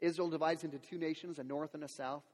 Israel 0.00 0.30
divides 0.30 0.64
into 0.64 0.78
two 0.78 0.98
nations, 0.98 1.38
a 1.38 1.44
north 1.44 1.74
and 1.74 1.84
a 1.84 1.88
south. 1.88 2.24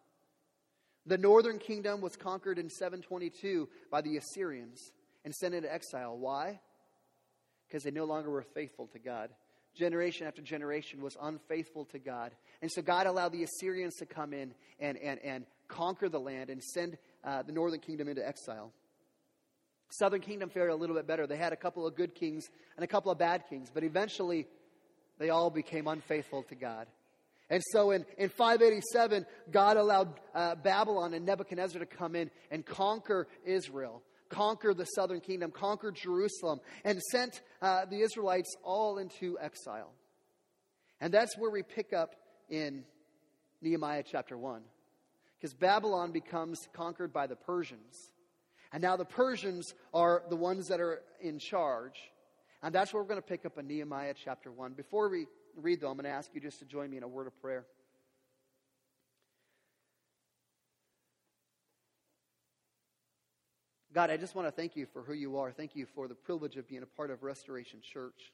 The 1.06 1.18
northern 1.18 1.58
kingdom 1.58 2.00
was 2.00 2.16
conquered 2.16 2.58
in 2.58 2.68
722 2.68 3.68
by 3.90 4.02
the 4.02 4.16
Assyrians 4.18 4.92
and 5.24 5.34
sent 5.34 5.54
into 5.54 5.72
exile. 5.72 6.16
Why? 6.16 6.60
Because 7.66 7.82
they 7.82 7.90
no 7.90 8.04
longer 8.04 8.30
were 8.30 8.42
faithful 8.42 8.86
to 8.88 8.98
God 8.98 9.30
generation 9.74 10.26
after 10.26 10.42
generation 10.42 11.00
was 11.00 11.16
unfaithful 11.20 11.84
to 11.86 11.98
God. 11.98 12.32
And 12.62 12.70
so 12.70 12.82
God 12.82 13.06
allowed 13.06 13.32
the 13.32 13.44
Assyrians 13.44 13.96
to 13.96 14.06
come 14.06 14.32
in 14.32 14.54
and, 14.78 14.98
and, 14.98 15.20
and 15.24 15.46
conquer 15.68 16.08
the 16.08 16.20
land 16.20 16.50
and 16.50 16.62
send 16.62 16.98
uh, 17.24 17.42
the 17.42 17.52
northern 17.52 17.80
kingdom 17.80 18.08
into 18.08 18.26
exile. 18.26 18.72
Southern 19.90 20.20
kingdom 20.20 20.50
fared 20.50 20.70
a 20.70 20.74
little 20.74 20.94
bit 20.94 21.06
better. 21.06 21.26
They 21.26 21.36
had 21.36 21.52
a 21.52 21.56
couple 21.56 21.86
of 21.86 21.96
good 21.96 22.14
kings 22.14 22.48
and 22.76 22.84
a 22.84 22.86
couple 22.86 23.10
of 23.10 23.18
bad 23.18 23.44
kings, 23.48 23.70
but 23.72 23.82
eventually 23.82 24.46
they 25.18 25.30
all 25.30 25.50
became 25.50 25.88
unfaithful 25.88 26.44
to 26.44 26.54
God. 26.54 26.86
And 27.48 27.62
so 27.72 27.90
in, 27.90 28.06
in 28.16 28.28
587, 28.28 29.26
God 29.50 29.76
allowed 29.76 30.20
uh, 30.34 30.54
Babylon 30.54 31.14
and 31.14 31.26
Nebuchadnezzar 31.26 31.80
to 31.80 31.86
come 31.86 32.14
in 32.14 32.30
and 32.50 32.64
conquer 32.64 33.26
Israel 33.44 34.02
conquer 34.30 34.72
the 34.72 34.86
southern 34.86 35.20
kingdom, 35.20 35.50
conquer 35.50 35.90
Jerusalem, 35.90 36.60
and 36.84 37.00
sent 37.10 37.42
uh, 37.62 37.84
the 37.86 38.00
Israelites 38.00 38.56
all 38.62 38.98
into 38.98 39.38
exile. 39.40 39.92
And 41.00 41.12
that's 41.12 41.36
where 41.36 41.50
we 41.50 41.62
pick 41.62 41.92
up 41.92 42.14
in 42.48 42.84
Nehemiah 43.62 44.04
chapter 44.08 44.36
1. 44.36 44.62
Because 45.38 45.54
Babylon 45.54 46.12
becomes 46.12 46.68
conquered 46.74 47.12
by 47.12 47.26
the 47.26 47.36
Persians. 47.36 48.10
And 48.72 48.82
now 48.82 48.96
the 48.96 49.04
Persians 49.04 49.74
are 49.94 50.22
the 50.28 50.36
ones 50.36 50.68
that 50.68 50.80
are 50.80 51.02
in 51.20 51.38
charge. 51.38 51.98
And 52.62 52.74
that's 52.74 52.92
where 52.92 53.02
we're 53.02 53.08
going 53.08 53.22
to 53.22 53.26
pick 53.26 53.46
up 53.46 53.58
in 53.58 53.66
Nehemiah 53.66 54.14
chapter 54.22 54.52
1. 54.52 54.74
Before 54.74 55.08
we 55.08 55.26
read, 55.56 55.80
though, 55.80 55.88
I'm 55.88 55.96
going 55.96 56.04
to 56.04 56.10
ask 56.10 56.30
you 56.34 56.40
just 56.40 56.58
to 56.58 56.66
join 56.66 56.90
me 56.90 56.98
in 56.98 57.02
a 57.02 57.08
word 57.08 57.26
of 57.26 57.40
prayer. 57.40 57.64
God, 63.92 64.10
I 64.10 64.16
just 64.16 64.36
want 64.36 64.46
to 64.46 64.52
thank 64.52 64.76
you 64.76 64.86
for 64.92 65.02
who 65.02 65.14
you 65.14 65.38
are. 65.38 65.50
Thank 65.50 65.74
you 65.74 65.84
for 65.94 66.06
the 66.06 66.14
privilege 66.14 66.56
of 66.56 66.68
being 66.68 66.82
a 66.82 66.86
part 66.86 67.10
of 67.10 67.24
Restoration 67.24 67.80
Church. 67.82 68.32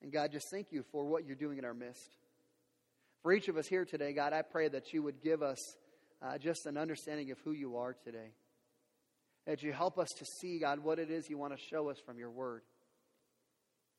And 0.00 0.10
God, 0.10 0.32
just 0.32 0.46
thank 0.50 0.72
you 0.72 0.84
for 0.90 1.04
what 1.04 1.26
you're 1.26 1.36
doing 1.36 1.58
in 1.58 1.66
our 1.66 1.74
midst. 1.74 2.16
For 3.22 3.32
each 3.32 3.48
of 3.48 3.58
us 3.58 3.66
here 3.66 3.84
today, 3.84 4.14
God, 4.14 4.32
I 4.32 4.40
pray 4.42 4.68
that 4.68 4.92
you 4.94 5.02
would 5.02 5.22
give 5.22 5.42
us 5.42 5.58
uh, 6.22 6.38
just 6.38 6.64
an 6.64 6.78
understanding 6.78 7.30
of 7.30 7.38
who 7.44 7.52
you 7.52 7.76
are 7.76 7.94
today. 8.04 8.32
That 9.46 9.62
you 9.62 9.72
help 9.72 9.98
us 9.98 10.08
to 10.18 10.24
see, 10.40 10.58
God, 10.60 10.78
what 10.78 10.98
it 10.98 11.10
is 11.10 11.28
you 11.28 11.36
want 11.36 11.54
to 11.54 11.62
show 11.70 11.90
us 11.90 11.98
from 12.06 12.18
your 12.18 12.30
word. 12.30 12.62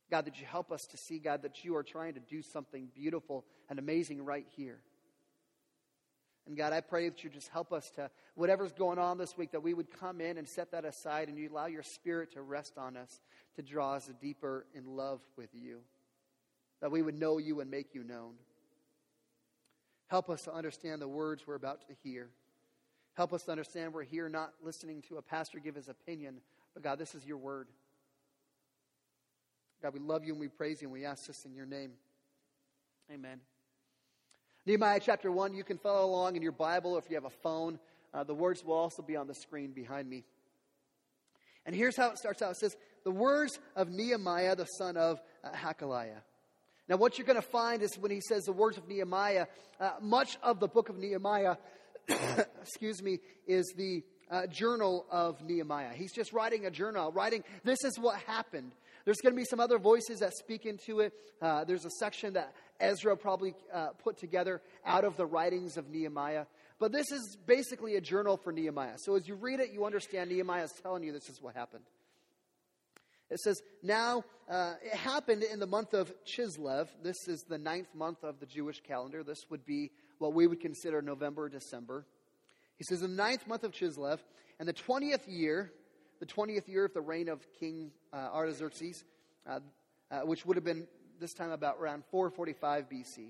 God, 0.09 0.25
that 0.25 0.39
you 0.39 0.47
help 0.47 0.71
us 0.71 0.81
to 0.89 0.97
see, 0.97 1.19
God, 1.19 1.43
that 1.43 1.63
you 1.63 1.75
are 1.75 1.83
trying 1.83 2.15
to 2.15 2.19
do 2.19 2.41
something 2.41 2.87
beautiful 2.95 3.45
and 3.69 3.77
amazing 3.77 4.25
right 4.25 4.45
here. 4.55 4.79
And 6.49 6.57
God, 6.57 6.73
I 6.73 6.81
pray 6.81 7.07
that 7.07 7.23
you 7.23 7.29
just 7.29 7.49
help 7.49 7.71
us 7.71 7.91
to, 7.91 8.09
whatever's 8.33 8.73
going 8.73 8.97
on 8.97 9.19
this 9.19 9.37
week, 9.37 9.51
that 9.51 9.61
we 9.61 9.75
would 9.75 9.91
come 9.99 10.19
in 10.19 10.39
and 10.39 10.49
set 10.49 10.71
that 10.71 10.83
aside 10.83 11.29
and 11.29 11.37
you 11.37 11.47
allow 11.47 11.67
your 11.67 11.83
spirit 11.83 12.31
to 12.33 12.41
rest 12.41 12.75
on 12.75 12.97
us, 12.97 13.21
to 13.55 13.61
draw 13.61 13.93
us 13.93 14.09
deeper 14.19 14.65
in 14.73 14.97
love 14.97 15.21
with 15.37 15.51
you, 15.53 15.81
that 16.81 16.89
we 16.89 17.03
would 17.03 17.13
know 17.13 17.37
you 17.37 17.59
and 17.59 17.69
make 17.69 17.93
you 17.93 18.03
known. 18.03 18.33
Help 20.07 20.27
us 20.27 20.41
to 20.45 20.51
understand 20.51 21.03
the 21.03 21.07
words 21.07 21.43
we're 21.45 21.53
about 21.53 21.81
to 21.87 21.93
hear. 22.03 22.29
Help 23.13 23.31
us 23.31 23.43
to 23.43 23.51
understand 23.51 23.93
we're 23.93 24.01
here 24.01 24.27
not 24.27 24.51
listening 24.63 25.03
to 25.03 25.17
a 25.17 25.21
pastor 25.21 25.59
give 25.59 25.75
his 25.75 25.87
opinion, 25.87 26.41
but 26.73 26.81
God, 26.81 26.97
this 26.97 27.13
is 27.13 27.27
your 27.27 27.37
word. 27.37 27.67
God, 29.83 29.93
we 29.93 29.99
love 29.99 30.25
you 30.25 30.31
and 30.31 30.39
we 30.39 30.47
praise 30.47 30.81
you 30.81 30.87
and 30.87 30.93
we 30.93 31.05
ask 31.05 31.27
this 31.27 31.45
in 31.45 31.53
your 31.53 31.67
name. 31.67 31.91
Amen. 33.13 33.39
Nehemiah 34.69 34.99
chapter 35.03 35.31
1, 35.31 35.55
you 35.55 35.63
can 35.63 35.79
follow 35.79 36.05
along 36.05 36.35
in 36.35 36.43
your 36.43 36.51
Bible 36.51 36.93
or 36.93 36.99
if 36.99 37.09
you 37.09 37.15
have 37.15 37.25
a 37.25 37.31
phone. 37.41 37.79
Uh, 38.13 38.23
the 38.23 38.35
words 38.35 38.63
will 38.63 38.75
also 38.75 39.01
be 39.01 39.15
on 39.15 39.25
the 39.25 39.33
screen 39.33 39.71
behind 39.71 40.07
me. 40.07 40.23
And 41.65 41.75
here's 41.75 41.97
how 41.97 42.11
it 42.11 42.19
starts 42.19 42.43
out 42.43 42.51
it 42.51 42.57
says, 42.57 42.77
The 43.03 43.09
words 43.09 43.59
of 43.75 43.89
Nehemiah, 43.89 44.55
the 44.55 44.65
son 44.65 44.95
of 44.95 45.19
uh, 45.43 45.49
Hacaliah. 45.53 46.21
Now, 46.87 46.97
what 46.97 47.17
you're 47.17 47.25
going 47.25 47.41
to 47.41 47.41
find 47.41 47.81
is 47.81 47.97
when 47.97 48.11
he 48.11 48.21
says 48.21 48.43
the 48.43 48.51
words 48.51 48.77
of 48.77 48.87
Nehemiah, 48.87 49.47
uh, 49.79 49.93
much 50.01 50.37
of 50.43 50.59
the 50.59 50.67
book 50.67 50.89
of 50.89 50.99
Nehemiah, 50.99 51.55
excuse 52.61 53.01
me, 53.01 53.21
is 53.47 53.73
the 53.75 54.03
uh, 54.29 54.45
journal 54.45 55.07
of 55.09 55.41
Nehemiah. 55.43 55.93
He's 55.95 56.13
just 56.13 56.31
writing 56.31 56.67
a 56.67 56.71
journal, 56.71 57.11
writing, 57.11 57.43
this 57.63 57.83
is 57.83 57.97
what 57.97 58.19
happened. 58.27 58.73
There's 59.05 59.17
going 59.17 59.33
to 59.33 59.37
be 59.37 59.45
some 59.45 59.59
other 59.59 59.79
voices 59.79 60.19
that 60.19 60.33
speak 60.33 60.67
into 60.67 60.99
it. 60.99 61.13
Uh, 61.41 61.63
there's 61.63 61.85
a 61.85 61.89
section 61.99 62.33
that 62.33 62.53
Ezra 62.79 63.15
probably 63.17 63.53
uh, 63.73 63.89
put 64.03 64.17
together 64.17 64.61
out 64.85 65.03
of 65.03 65.17
the 65.17 65.25
writings 65.25 65.77
of 65.77 65.89
Nehemiah. 65.89 66.45
But 66.79 66.91
this 66.91 67.11
is 67.11 67.37
basically 67.45 67.95
a 67.95 68.01
journal 68.01 68.37
for 68.37 68.53
Nehemiah. 68.53 68.95
So 68.97 69.15
as 69.15 69.27
you 69.27 69.35
read 69.35 69.59
it, 69.59 69.71
you 69.71 69.85
understand 69.85 70.29
Nehemiah 70.29 70.63
is 70.63 70.73
telling 70.81 71.03
you 71.03 71.11
this 71.11 71.29
is 71.29 71.41
what 71.41 71.55
happened. 71.55 71.83
It 73.29 73.39
says, 73.39 73.61
Now 73.83 74.23
uh, 74.49 74.73
it 74.83 74.95
happened 74.95 75.43
in 75.43 75.59
the 75.59 75.67
month 75.67 75.93
of 75.93 76.11
Chislev. 76.25 76.87
This 77.03 77.27
is 77.27 77.43
the 77.43 77.57
ninth 77.57 77.93
month 77.93 78.23
of 78.23 78.39
the 78.39 78.45
Jewish 78.45 78.81
calendar. 78.81 79.23
This 79.23 79.45
would 79.49 79.65
be 79.65 79.91
what 80.17 80.33
we 80.33 80.47
would 80.47 80.61
consider 80.61 81.01
November 81.01 81.49
December. 81.49 82.05
He 82.77 82.83
says, 82.85 83.01
In 83.01 83.15
the 83.15 83.23
ninth 83.23 83.45
month 83.47 83.63
of 83.63 83.71
Chislev, 83.71 84.19
and 84.59 84.67
the 84.67 84.73
20th 84.73 85.27
year, 85.27 85.71
the 86.19 86.25
20th 86.25 86.67
year 86.67 86.85
of 86.85 86.93
the 86.93 87.01
reign 87.01 87.29
of 87.29 87.45
King 87.59 87.91
uh, 88.11 88.29
Artaxerxes, 88.33 89.03
uh, 89.47 89.59
uh, 90.11 90.21
which 90.21 90.45
would 90.45 90.57
have 90.57 90.65
been 90.65 90.87
this 91.19 91.33
time 91.33 91.51
about 91.51 91.77
around 91.79 92.03
445 92.11 92.89
BC. 92.89 93.29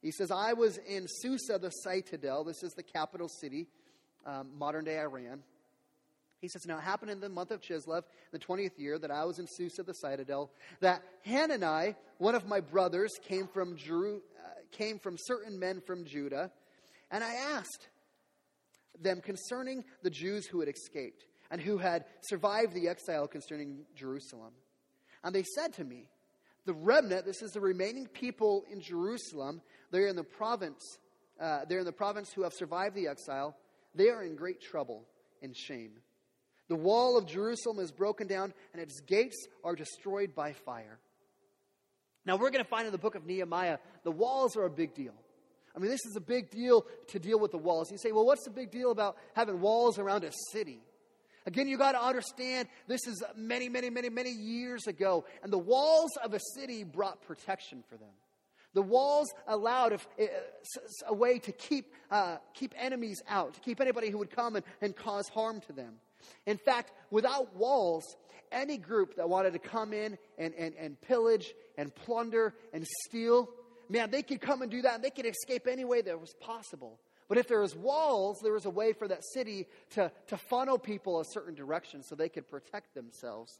He 0.00 0.10
says, 0.10 0.30
I 0.30 0.52
was 0.52 0.78
in 0.78 1.06
Susa, 1.06 1.58
the 1.58 1.70
citadel. 1.70 2.44
This 2.44 2.62
is 2.62 2.72
the 2.72 2.82
capital 2.82 3.28
city, 3.28 3.68
um, 4.26 4.50
modern 4.58 4.84
day 4.84 4.98
Iran. 4.98 5.42
He 6.40 6.48
says, 6.48 6.66
Now 6.66 6.78
it 6.78 6.82
happened 6.82 7.12
in 7.12 7.20
the 7.20 7.28
month 7.28 7.52
of 7.52 7.60
Chislev, 7.60 8.02
the 8.32 8.38
20th 8.38 8.76
year, 8.76 8.98
that 8.98 9.12
I 9.12 9.24
was 9.24 9.38
in 9.38 9.46
Susa, 9.48 9.84
the 9.84 9.94
citadel, 9.94 10.50
that 10.80 11.02
Hanani, 11.24 11.94
one 12.18 12.34
of 12.34 12.48
my 12.48 12.58
brothers, 12.58 13.12
came 13.22 13.46
from, 13.46 13.76
Jeru- 13.76 14.22
uh, 14.44 14.48
came 14.72 14.98
from 14.98 15.16
certain 15.16 15.60
men 15.60 15.80
from 15.86 16.04
Judah, 16.04 16.50
and 17.12 17.22
I 17.22 17.34
asked 17.34 17.88
them 19.00 19.20
concerning 19.20 19.84
the 20.02 20.10
Jews 20.10 20.46
who 20.46 20.58
had 20.58 20.68
escaped 20.68 21.24
and 21.50 21.60
who 21.60 21.78
had 21.78 22.06
survived 22.22 22.74
the 22.74 22.88
exile 22.88 23.28
concerning 23.28 23.84
Jerusalem. 23.94 24.52
And 25.22 25.34
they 25.34 25.44
said 25.44 25.74
to 25.74 25.84
me, 25.84 26.08
The 26.64 26.74
remnant, 26.74 27.24
this 27.24 27.42
is 27.42 27.52
the 27.52 27.60
remaining 27.60 28.06
people 28.06 28.64
in 28.70 28.80
Jerusalem, 28.80 29.62
they're 29.90 30.06
in 30.06 30.16
the 30.16 30.24
province, 30.24 30.98
uh, 31.40 31.64
they're 31.68 31.80
in 31.80 31.84
the 31.84 31.92
province 31.92 32.32
who 32.32 32.42
have 32.42 32.52
survived 32.52 32.94
the 32.94 33.08
exile, 33.08 33.56
they 33.94 34.10
are 34.10 34.22
in 34.22 34.36
great 34.36 34.60
trouble 34.60 35.04
and 35.42 35.56
shame. 35.56 35.92
The 36.68 36.76
wall 36.76 37.18
of 37.18 37.26
Jerusalem 37.26 37.80
is 37.80 37.90
broken 37.90 38.28
down, 38.28 38.54
and 38.72 38.80
its 38.80 39.00
gates 39.00 39.46
are 39.64 39.74
destroyed 39.74 40.34
by 40.34 40.52
fire. 40.52 40.98
Now, 42.24 42.36
we're 42.36 42.50
going 42.50 42.64
to 42.64 42.70
find 42.70 42.86
in 42.86 42.92
the 42.92 42.98
book 42.98 43.16
of 43.16 43.26
Nehemiah, 43.26 43.78
the 44.04 44.12
walls 44.12 44.56
are 44.56 44.64
a 44.64 44.70
big 44.70 44.94
deal. 44.94 45.14
I 45.74 45.80
mean, 45.80 45.90
this 45.90 46.04
is 46.06 46.16
a 46.16 46.20
big 46.20 46.50
deal 46.50 46.86
to 47.08 47.18
deal 47.18 47.40
with 47.40 47.50
the 47.50 47.58
walls. 47.58 47.90
You 47.90 47.98
say, 47.98 48.12
well, 48.12 48.24
what's 48.24 48.44
the 48.44 48.50
big 48.50 48.70
deal 48.70 48.90
about 48.92 49.16
having 49.34 49.60
walls 49.60 49.98
around 49.98 50.22
a 50.22 50.30
city? 50.52 50.80
Again, 51.46 51.68
you 51.68 51.76
got 51.76 51.92
to 51.92 52.02
understand 52.02 52.68
this 52.86 53.06
is 53.06 53.22
many, 53.36 53.68
many, 53.68 53.90
many, 53.90 54.08
many 54.08 54.30
years 54.30 54.86
ago, 54.86 55.24
and 55.42 55.52
the 55.52 55.58
walls 55.58 56.10
of 56.22 56.34
a 56.34 56.40
city 56.54 56.84
brought 56.84 57.22
protection 57.22 57.82
for 57.88 57.96
them. 57.96 58.10
The 58.74 58.82
walls 58.82 59.28
allowed 59.46 60.00
a, 61.06 61.12
way 61.14 61.38
to 61.40 61.52
keep, 61.52 61.92
uh, 62.10 62.38
keep 62.54 62.74
enemies 62.78 63.22
out, 63.28 63.54
to 63.54 63.60
keep 63.60 63.80
anybody 63.80 64.08
who 64.08 64.18
would 64.18 64.30
come 64.30 64.56
and, 64.56 64.64
and 64.80 64.96
cause 64.96 65.28
harm 65.28 65.60
to 65.66 65.72
them. 65.74 65.96
In 66.46 66.56
fact, 66.56 66.92
without 67.10 67.54
walls, 67.54 68.04
any 68.50 68.78
group 68.78 69.16
that 69.16 69.28
wanted 69.28 69.52
to 69.52 69.58
come 69.58 69.92
in 69.92 70.16
and, 70.38 70.54
and, 70.54 70.74
and 70.78 71.00
pillage 71.00 71.52
and 71.76 71.94
plunder 71.94 72.54
and 72.72 72.86
steal, 73.04 73.50
man, 73.88 74.10
they 74.10 74.22
could 74.22 74.40
come 74.40 74.62
and 74.62 74.70
do 74.70 74.82
that 74.82 74.94
and 74.96 75.04
they 75.04 75.10
could 75.10 75.26
escape 75.26 75.66
any 75.66 75.84
way 75.84 76.00
that 76.00 76.18
was 76.18 76.34
possible. 76.40 76.98
But 77.32 77.38
if 77.38 77.48
there 77.48 77.60
was 77.60 77.74
walls, 77.74 78.40
there 78.42 78.52
was 78.52 78.66
a 78.66 78.70
way 78.70 78.92
for 78.92 79.08
that 79.08 79.24
city 79.24 79.66
to, 79.92 80.12
to 80.26 80.36
funnel 80.36 80.78
people 80.78 81.18
a 81.18 81.24
certain 81.24 81.54
direction 81.54 82.02
so 82.02 82.14
they 82.14 82.28
could 82.28 82.46
protect 82.46 82.94
themselves. 82.94 83.58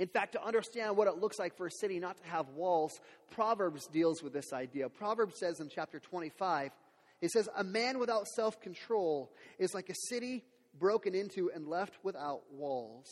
In 0.00 0.08
fact, 0.08 0.32
to 0.32 0.44
understand 0.44 0.96
what 0.96 1.06
it 1.06 1.18
looks 1.18 1.38
like 1.38 1.56
for 1.56 1.68
a 1.68 1.70
city 1.70 2.00
not 2.00 2.16
to 2.16 2.24
have 2.28 2.48
walls, 2.48 2.98
Proverbs 3.30 3.86
deals 3.86 4.24
with 4.24 4.32
this 4.32 4.52
idea. 4.52 4.88
Proverbs 4.88 5.38
says 5.38 5.60
in 5.60 5.68
chapter 5.68 6.00
25, 6.00 6.72
it 7.20 7.30
says, 7.30 7.48
A 7.56 7.62
man 7.62 8.00
without 8.00 8.26
self 8.26 8.60
control 8.60 9.30
is 9.60 9.72
like 9.72 9.88
a 9.88 9.94
city 10.08 10.42
broken 10.76 11.14
into 11.14 11.48
and 11.54 11.68
left 11.68 11.94
without 12.02 12.40
walls. 12.50 13.06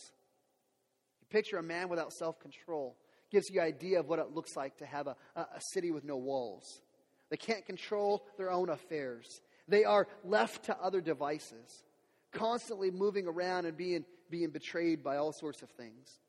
You 1.21 1.29
picture 1.31 1.59
a 1.59 1.63
man 1.63 1.89
without 1.89 2.13
self 2.13 2.41
control. 2.41 2.97
Gives 3.31 3.49
you 3.49 3.61
an 3.61 3.69
idea 3.69 4.01
of 4.01 4.09
what 4.09 4.19
it 4.19 4.35
looks 4.35 4.57
like 4.57 4.79
to 4.79 4.87
have 4.87 5.07
a, 5.07 5.15
a 5.37 5.61
city 5.73 5.93
with 5.93 6.03
no 6.03 6.17
walls. 6.17 6.83
They 7.31 7.37
can't 7.37 7.65
control 7.65 8.27
their 8.37 8.51
own 8.51 8.69
affairs. 8.69 9.41
They 9.69 9.85
are 9.85 10.09
left 10.25 10.65
to 10.65 10.77
other 10.81 11.01
devices, 11.01 11.85
constantly 12.33 12.91
moving 12.91 13.27
around 13.27 13.67
and 13.67 13.77
being, 13.77 14.05
being 14.29 14.51
betrayed 14.51 15.03
by 15.03 15.17
all 15.17 15.33
sorts 15.33 15.63
of 15.63 15.71
things. 15.71 16.21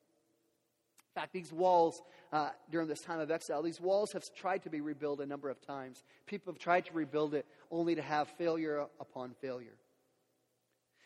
In 1.14 1.22
fact, 1.22 1.34
these 1.34 1.52
walls, 1.52 2.02
uh, 2.32 2.52
during 2.70 2.88
this 2.88 3.02
time 3.02 3.20
of 3.20 3.32
exile, 3.32 3.62
these 3.62 3.82
walls 3.82 4.14
have 4.14 4.24
tried 4.34 4.64
to 4.64 4.70
be 4.70 4.80
rebuilt 4.80 5.20
a 5.20 5.26
number 5.26 5.50
of 5.50 5.60
times. 5.60 6.04
People 6.26 6.54
have 6.54 6.60
tried 6.60 6.86
to 6.86 6.94
rebuild 6.94 7.34
it 7.34 7.46
only 7.70 7.96
to 7.96 8.02
have 8.02 8.30
failure 8.38 8.86
upon 9.00 9.34
failure. 9.42 9.76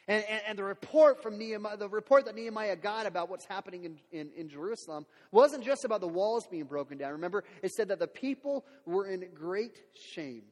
And, 0.08 0.24
and, 0.30 0.42
and, 0.50 0.58
the 0.60 0.64
report 0.64 1.24
from 1.24 1.40
Nehemiah, 1.40 1.78
the 1.78 1.90
report 1.90 2.26
that 2.26 2.36
Nehemiah 2.36 2.76
got 2.76 3.08
about 3.08 3.28
what's 3.28 3.46
happening 3.46 3.86
in, 3.86 3.98
in, 4.12 4.30
in, 4.38 4.50
Jerusalem 4.50 5.08
wasn't 5.32 5.64
just 5.64 5.84
about 5.84 6.00
the 6.00 6.08
walls 6.08 6.46
being 6.46 6.66
broken 6.66 7.00
down. 7.00 7.14
Remember, 7.14 7.44
it 7.64 7.72
said 7.72 7.88
that 7.88 7.98
the 7.98 8.08
people 8.08 8.66
were 8.86 9.08
in 9.08 9.26
great 9.34 9.82
shame. 10.14 10.44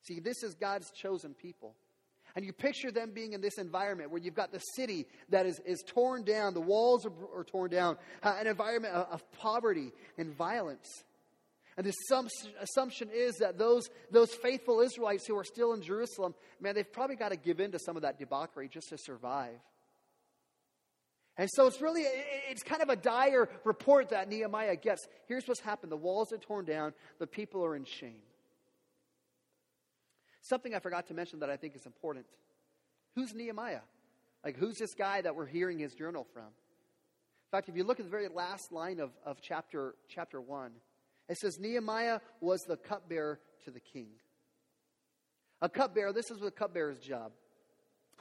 See, 0.00 0.18
this 0.18 0.42
is 0.42 0.54
God's 0.54 0.90
chosen 0.92 1.34
people. 1.34 1.74
And 2.36 2.44
you 2.44 2.52
picture 2.52 2.90
them 2.90 3.12
being 3.14 3.32
in 3.32 3.40
this 3.40 3.58
environment 3.58 4.10
where 4.10 4.20
you've 4.20 4.34
got 4.34 4.52
the 4.52 4.58
city 4.58 5.06
that 5.30 5.46
is, 5.46 5.60
is 5.64 5.82
torn 5.86 6.22
down, 6.22 6.54
the 6.54 6.60
walls 6.60 7.06
are, 7.06 7.12
are 7.34 7.44
torn 7.44 7.70
down, 7.70 7.96
uh, 8.22 8.36
an 8.38 8.46
environment 8.46 8.94
of, 8.94 9.08
of 9.10 9.32
poverty 9.32 9.92
and 10.18 10.34
violence. 10.34 11.04
And 11.76 11.86
the 11.86 11.92
assumption 12.60 13.10
is 13.12 13.36
that 13.36 13.58
those, 13.58 13.90
those 14.10 14.30
faithful 14.30 14.80
Israelites 14.80 15.26
who 15.26 15.36
are 15.36 15.44
still 15.44 15.74
in 15.74 15.82
Jerusalem, 15.82 16.34
man, 16.58 16.74
they've 16.74 16.90
probably 16.90 17.16
got 17.16 17.30
to 17.30 17.36
give 17.36 17.60
in 17.60 17.72
to 17.72 17.78
some 17.78 17.96
of 17.96 18.02
that 18.02 18.18
debauchery 18.18 18.68
just 18.68 18.88
to 18.88 18.98
survive. 18.98 19.58
And 21.36 21.50
so 21.52 21.66
it's 21.66 21.82
really, 21.82 22.04
it's 22.48 22.62
kind 22.62 22.80
of 22.80 22.88
a 22.88 22.96
dire 22.96 23.50
report 23.64 24.08
that 24.08 24.30
Nehemiah 24.30 24.76
gets. 24.76 25.06
Here's 25.26 25.46
what's 25.46 25.60
happened 25.60 25.92
the 25.92 25.96
walls 25.96 26.32
are 26.32 26.38
torn 26.38 26.64
down, 26.64 26.94
the 27.18 27.26
people 27.26 27.62
are 27.62 27.76
in 27.76 27.84
shame. 27.84 28.22
Something 30.40 30.74
I 30.74 30.78
forgot 30.78 31.08
to 31.08 31.14
mention 31.14 31.40
that 31.40 31.50
I 31.50 31.56
think 31.56 31.74
is 31.74 31.84
important. 31.84 32.24
Who's 33.16 33.34
Nehemiah? 33.34 33.80
Like, 34.44 34.56
who's 34.56 34.76
this 34.78 34.94
guy 34.94 35.20
that 35.20 35.34
we're 35.34 35.46
hearing 35.46 35.78
his 35.78 35.92
journal 35.92 36.26
from? 36.32 36.44
In 36.44 37.50
fact, 37.50 37.68
if 37.68 37.76
you 37.76 37.84
look 37.84 37.98
at 37.98 38.06
the 38.06 38.10
very 38.10 38.28
last 38.28 38.72
line 38.72 39.00
of, 39.00 39.10
of 39.24 39.40
chapter, 39.42 39.94
chapter 40.08 40.40
1, 40.40 40.70
it 41.28 41.38
says 41.38 41.58
Nehemiah 41.58 42.20
was 42.40 42.62
the 42.62 42.76
cupbearer 42.76 43.40
to 43.64 43.70
the 43.70 43.80
king. 43.80 44.08
A 45.62 45.68
cupbearer, 45.68 46.12
this 46.12 46.30
is 46.30 46.38
the 46.38 46.50
cupbearer's 46.50 46.98
job. 46.98 47.32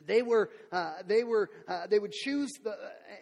They 0.05 0.21
were, 0.21 0.49
uh, 0.71 0.93
they 1.07 1.23
were, 1.23 1.49
uh, 1.67 1.87
they 1.87 1.99
would 1.99 2.11
choose 2.11 2.51
the, 2.63 2.71
uh, 2.71 2.75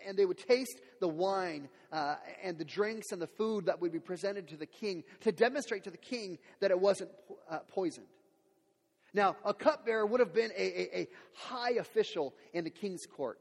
and 0.07 0.17
they 0.17 0.25
would 0.25 0.39
taste 0.39 0.81
the 0.99 1.07
wine 1.07 1.69
uh, 1.91 2.15
and 2.43 2.57
the 2.57 2.65
drinks 2.65 3.11
and 3.11 3.21
the 3.21 3.27
food 3.27 3.67
that 3.67 3.79
would 3.79 3.91
be 3.91 3.99
presented 3.99 4.47
to 4.49 4.57
the 4.57 4.65
king 4.65 5.03
to 5.21 5.31
demonstrate 5.31 5.83
to 5.83 5.91
the 5.91 5.97
king 5.97 6.39
that 6.61 6.71
it 6.71 6.79
wasn't 6.79 7.11
uh, 7.49 7.59
poisoned. 7.67 8.07
Now, 9.13 9.35
a 9.45 9.53
cupbearer 9.53 10.05
would 10.05 10.19
have 10.19 10.33
been 10.33 10.51
a, 10.57 10.63
a, 10.63 11.01
a, 11.01 11.07
high 11.35 11.73
official 11.73 12.33
in 12.53 12.63
the 12.63 12.71
king's 12.71 13.05
court. 13.05 13.39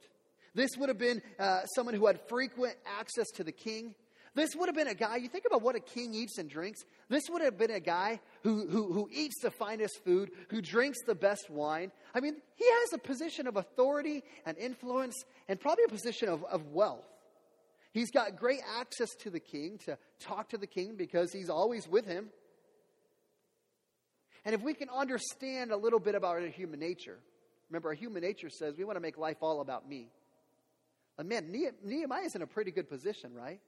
This 0.55 0.70
would 0.76 0.90
have 0.90 0.98
been 0.98 1.22
uh, 1.38 1.64
someone 1.74 1.94
who 1.94 2.07
had 2.07 2.20
frequent 2.28 2.76
access 2.98 3.28
to 3.37 3.44
the 3.44 3.52
king. 3.52 3.94
This 4.35 4.57
would 4.57 4.66
have 4.66 4.75
been 4.75 4.88
a 4.88 4.95
guy, 4.95 5.16
you 5.16 5.29
think 5.29 5.45
about 5.47 5.61
what 5.61 5.77
a 5.77 5.81
king 5.81 6.14
eats 6.14 6.38
and 6.38 6.49
drinks. 6.49 6.81
This 7.11 7.25
would 7.29 7.42
have 7.42 7.59
been 7.59 7.71
a 7.71 7.81
guy 7.81 8.18
who, 8.42 8.66
who, 8.66 8.90
who 8.92 9.09
eats 9.12 9.40
the 9.42 9.51
finest 9.51 10.03
food, 10.05 10.31
who 10.49 10.62
drinks 10.62 10.99
the 11.07 11.14
best 11.14 11.51
wine. 11.51 11.92
I 12.14 12.21
mean, 12.21 12.37
he 12.55 12.64
has 12.64 12.95
a 12.95 12.99
position 12.99 13.47
of 13.47 13.57
authority 13.57 14.25
and 14.47 14.57
influence 14.57 15.23
and 15.49 15.61
probably 15.61 15.85
a 15.85 15.90
position 15.90 16.31
of, 16.31 16.45
of 16.45 16.68
wealth. 16.68 17.05
He's 17.92 18.11
got 18.11 18.37
great 18.37 18.61
access 18.79 19.11
to 19.21 19.29
the 19.29 19.40
king 19.40 19.79
to 19.85 19.99
talk 20.18 20.49
to 20.51 20.57
the 20.57 20.66
king 20.66 20.97
because 20.97 21.31
he's 21.31 21.51
always 21.51 21.87
with 21.87 22.07
him. 22.07 22.31
And 24.47 24.55
if 24.55 24.62
we 24.62 24.73
can 24.73 24.88
understand 24.88 25.73
a 25.73 25.77
little 25.77 26.01
bit 26.01 26.14
about 26.14 26.37
our 26.37 26.47
human 26.47 26.81
nature, 26.81 27.18
remember, 27.68 27.90
our 27.90 27.95
human 27.95 28.23
nature 28.23 28.49
says 28.49 28.77
we 28.79 28.85
want 28.85 28.97
to 28.97 29.01
make 29.01 29.18
life 29.18 29.37
all 29.42 29.61
about 29.61 29.87
me. 29.87 30.09
And 31.18 31.29
man, 31.29 31.53
Nehemiah 31.85 32.25
is 32.25 32.35
in 32.35 32.40
a 32.40 32.47
pretty 32.47 32.71
good 32.71 32.88
position, 32.88 33.35
right? 33.35 33.61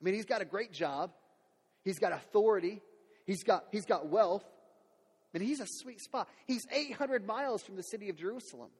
I 0.00 0.04
mean, 0.04 0.14
he's 0.14 0.24
got 0.24 0.40
a 0.40 0.44
great 0.44 0.72
job. 0.72 1.12
He's 1.84 1.98
got 1.98 2.12
authority. 2.12 2.80
He's 3.26 3.42
got, 3.42 3.64
he's 3.70 3.86
got 3.86 4.08
wealth. 4.08 4.44
And 5.34 5.42
he's 5.42 5.60
a 5.60 5.66
sweet 5.66 6.00
spot. 6.00 6.28
He's 6.46 6.62
800 6.72 7.26
miles 7.26 7.62
from 7.62 7.76
the 7.76 7.82
city 7.82 8.08
of 8.08 8.16
Jerusalem. 8.16 8.70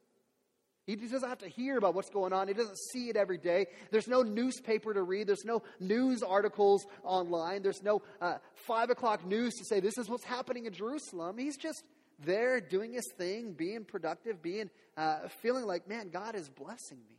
He 0.86 0.96
doesn't 0.96 1.28
have 1.28 1.38
to 1.38 1.48
hear 1.48 1.78
about 1.78 1.94
what's 1.94 2.10
going 2.10 2.32
on. 2.32 2.48
He 2.48 2.54
doesn't 2.54 2.78
see 2.92 3.10
it 3.10 3.16
every 3.16 3.38
day. 3.38 3.66
There's 3.92 4.08
no 4.08 4.22
newspaper 4.22 4.92
to 4.92 5.02
read. 5.02 5.28
There's 5.28 5.44
no 5.44 5.62
news 5.78 6.22
articles 6.22 6.84
online. 7.04 7.62
There's 7.62 7.82
no 7.82 8.02
uh, 8.20 8.38
five 8.66 8.90
o'clock 8.90 9.24
news 9.24 9.54
to 9.54 9.64
say 9.64 9.78
this 9.78 9.98
is 9.98 10.08
what's 10.08 10.24
happening 10.24 10.66
in 10.66 10.72
Jerusalem. 10.72 11.38
He's 11.38 11.56
just 11.56 11.84
there 12.24 12.60
doing 12.60 12.92
his 12.92 13.08
thing, 13.16 13.52
being 13.52 13.84
productive, 13.84 14.42
being 14.42 14.68
uh, 14.96 15.28
feeling 15.42 15.64
like, 15.64 15.88
man, 15.88 16.08
God 16.08 16.34
is 16.34 16.48
blessing 16.48 16.98
me. 17.08 17.16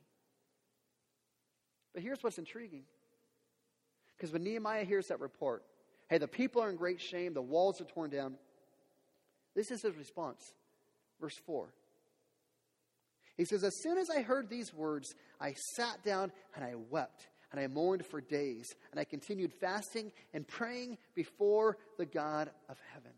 But 1.93 2.03
here's 2.03 2.21
what's 2.21 2.37
intriguing 2.37 2.83
because 4.21 4.33
when 4.33 4.43
Nehemiah 4.43 4.83
hears 4.83 5.07
that 5.07 5.19
report, 5.19 5.63
hey, 6.07 6.19
the 6.19 6.27
people 6.27 6.61
are 6.61 6.69
in 6.69 6.75
great 6.75 7.01
shame, 7.01 7.33
the 7.33 7.41
walls 7.41 7.81
are 7.81 7.85
torn 7.85 8.11
down, 8.11 8.35
this 9.55 9.71
is 9.71 9.81
his 9.81 9.95
response. 9.95 10.53
Verse 11.19 11.35
4. 11.47 11.73
He 13.35 13.45
says, 13.45 13.63
As 13.63 13.81
soon 13.81 13.97
as 13.97 14.11
I 14.11 14.21
heard 14.21 14.47
these 14.47 14.75
words, 14.75 15.15
I 15.39 15.55
sat 15.73 16.03
down 16.03 16.31
and 16.55 16.63
I 16.63 16.75
wept, 16.91 17.29
and 17.51 17.59
I 17.59 17.65
mourned 17.65 18.05
for 18.05 18.21
days, 18.21 18.75
and 18.91 18.99
I 18.99 19.05
continued 19.05 19.53
fasting 19.59 20.11
and 20.35 20.47
praying 20.47 20.99
before 21.15 21.79
the 21.97 22.05
God 22.05 22.51
of 22.69 22.77
heaven. 22.93 23.13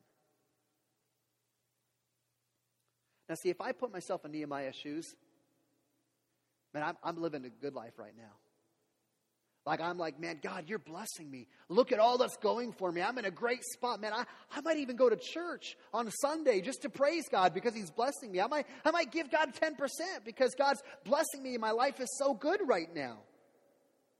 Now, 3.28 3.36
see, 3.36 3.50
if 3.50 3.60
I 3.60 3.74
put 3.74 3.92
myself 3.92 4.24
in 4.24 4.32
Nehemiah's 4.32 4.78
shoes, 4.78 5.18
man, 6.74 6.84
I'm, 6.84 6.96
I'm 7.04 7.22
living 7.22 7.44
a 7.44 7.50
good 7.50 7.76
life 7.76 8.00
right 8.00 8.16
now. 8.16 8.32
Like 9.66 9.80
I'm 9.80 9.98
like, 9.98 10.20
man, 10.20 10.40
God, 10.42 10.66
you're 10.68 10.80
blessing 10.80 11.32
me. 11.32 11.48
Look 11.70 11.94
at 11.94 12.00
all 12.00 12.18
that's 12.18 12.36
going 12.38 12.74
for 12.74 12.92
me. 12.92 13.02
I'm 13.02 13.18
in 13.18 13.26
a 13.26 13.32
great 13.32 13.64
spot, 13.64 14.02
man. 14.02 14.12
I, 14.14 14.26
I 14.52 14.62
might 14.62 14.78
even 14.78 14.98
go 14.98 15.10
to 15.10 15.16
church 15.16 15.78
on 15.94 16.12
Sunday 16.12 16.60
just 16.60 16.82
to 16.82 16.90
praise 16.90 17.30
God 17.30 17.54
because 17.54 17.74
He's 17.74 17.90
blessing 17.90 18.32
me. 18.32 18.42
I 18.42 18.48
might, 18.48 18.68
I 18.84 18.92
might 18.92 19.12
give 19.12 19.32
God 19.32 19.54
10% 19.54 19.78
because 20.26 20.54
God's 20.56 20.84
blessing 21.06 21.42
me 21.42 21.54
and 21.54 21.62
my 21.62 21.72
life 21.72 22.02
is 22.02 22.10
so 22.18 22.34
good 22.34 22.60
right 22.66 22.94
now. 22.94 23.20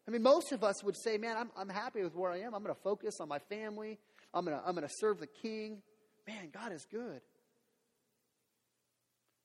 I 0.08 0.12
mean, 0.12 0.24
most 0.24 0.54
of 0.54 0.64
us 0.64 0.84
would 0.84 0.96
say, 0.98 1.18
man, 1.18 1.36
I'm, 1.38 1.52
I'm 1.58 1.70
happy 1.70 2.04
with 2.04 2.16
where 2.16 2.32
I 2.32 2.40
am. 2.40 2.54
I'm 2.54 2.64
going 2.64 2.76
to 2.76 2.82
focus 2.82 3.16
on 3.20 3.28
my 3.28 3.40
family. 3.40 4.00
I'm 4.34 4.46
going 4.46 4.58
to 4.58 4.64
I'm 4.66 4.76
going 4.76 4.88
to 4.88 4.94
serve 4.98 5.20
the 5.20 5.28
king. 5.28 5.82
Man, 6.26 6.50
God 6.54 6.72
is 6.72 6.86
good. 6.90 7.22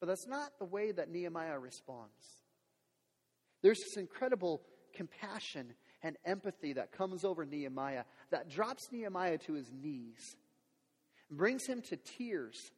But 0.00 0.06
that's 0.06 0.28
not 0.28 0.52
the 0.60 0.64
way 0.64 0.92
that 0.92 1.10
Nehemiah 1.10 1.58
responds. 1.58 2.12
There's 3.62 3.78
this 3.78 3.96
incredible 3.96 4.62
compassion 4.94 5.74
and 6.02 6.16
empathy 6.24 6.74
that 6.74 6.92
comes 6.92 7.24
over 7.24 7.44
Nehemiah 7.44 8.04
that 8.30 8.48
drops 8.48 8.88
Nehemiah 8.92 9.38
to 9.38 9.54
his 9.54 9.70
knees, 9.72 10.36
brings 11.30 11.66
him 11.66 11.82
to 11.82 11.96
tears 11.96 12.70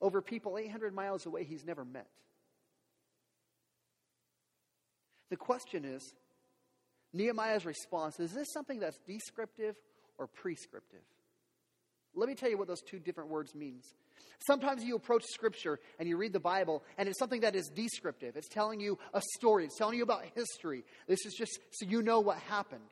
over 0.00 0.20
people 0.20 0.58
800 0.58 0.94
miles 0.94 1.26
away 1.26 1.44
he's 1.44 1.64
never 1.64 1.84
met. 1.84 2.08
The 5.30 5.36
question 5.36 5.84
is 5.84 6.14
Nehemiah's 7.12 7.66
response 7.66 8.20
is 8.20 8.32
this 8.32 8.52
something 8.52 8.80
that's 8.80 8.98
descriptive 9.06 9.76
or 10.18 10.26
prescriptive? 10.26 11.02
Let 12.18 12.28
me 12.28 12.34
tell 12.34 12.50
you 12.50 12.58
what 12.58 12.68
those 12.68 12.82
two 12.82 12.98
different 12.98 13.30
words 13.30 13.54
means. 13.54 13.94
Sometimes 14.46 14.84
you 14.84 14.96
approach 14.96 15.24
Scripture 15.24 15.80
and 15.98 16.08
you 16.08 16.16
read 16.16 16.32
the 16.32 16.40
Bible, 16.40 16.82
and 16.96 17.08
it's 17.08 17.18
something 17.18 17.40
that 17.40 17.54
is 17.54 17.70
descriptive. 17.74 18.36
It's 18.36 18.48
telling 18.48 18.80
you 18.80 18.98
a 19.14 19.22
story, 19.36 19.64
it's 19.64 19.76
telling 19.76 19.96
you 19.96 20.02
about 20.02 20.24
history. 20.34 20.84
This 21.06 21.24
is 21.24 21.34
just 21.34 21.58
so 21.72 21.86
you 21.86 22.02
know 22.02 22.20
what 22.20 22.38
happened. 22.38 22.82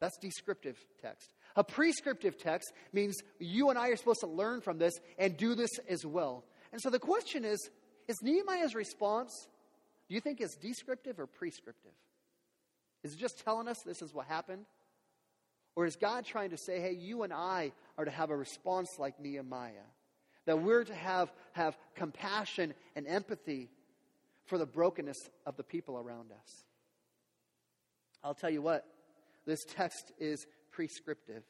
That's 0.00 0.16
descriptive 0.18 0.76
text. 1.02 1.34
A 1.56 1.64
prescriptive 1.64 2.38
text 2.38 2.72
means 2.92 3.16
you 3.38 3.70
and 3.70 3.78
I 3.78 3.88
are 3.88 3.96
supposed 3.96 4.20
to 4.20 4.28
learn 4.28 4.60
from 4.60 4.78
this 4.78 4.94
and 5.18 5.36
do 5.36 5.54
this 5.54 5.70
as 5.88 6.06
well. 6.06 6.44
And 6.72 6.80
so 6.80 6.90
the 6.90 6.98
question 6.98 7.44
is 7.44 7.58
is 8.06 8.16
Nehemiah's 8.22 8.74
response, 8.74 9.32
do 10.08 10.14
you 10.14 10.20
think 10.20 10.40
is 10.40 10.54
descriptive 10.54 11.20
or 11.20 11.26
prescriptive? 11.26 11.92
Is 13.04 13.12
it 13.12 13.18
just 13.18 13.44
telling 13.44 13.68
us 13.68 13.76
this 13.84 14.00
is 14.00 14.14
what 14.14 14.26
happened? 14.26 14.64
Or 15.76 15.86
is 15.86 15.96
God 15.96 16.24
trying 16.24 16.50
to 16.50 16.56
say, 16.56 16.80
hey, 16.80 16.92
you 16.92 17.22
and 17.22 17.32
I 17.32 17.72
are 17.98 18.06
to 18.06 18.10
have 18.10 18.30
a 18.30 18.36
response 18.36 18.88
like 18.98 19.20
Nehemiah? 19.20 19.72
That 20.46 20.62
we're 20.62 20.84
to 20.84 20.94
have, 20.94 21.30
have 21.52 21.76
compassion 21.94 22.72
and 22.96 23.06
empathy 23.06 23.68
for 24.46 24.56
the 24.56 24.64
brokenness 24.64 25.18
of 25.44 25.56
the 25.56 25.62
people 25.62 25.98
around 25.98 26.32
us. 26.32 26.64
I'll 28.24 28.34
tell 28.34 28.50
you 28.50 28.62
what, 28.62 28.86
this 29.46 29.60
text 29.76 30.12
is 30.18 30.46
prescriptive. 30.70 31.42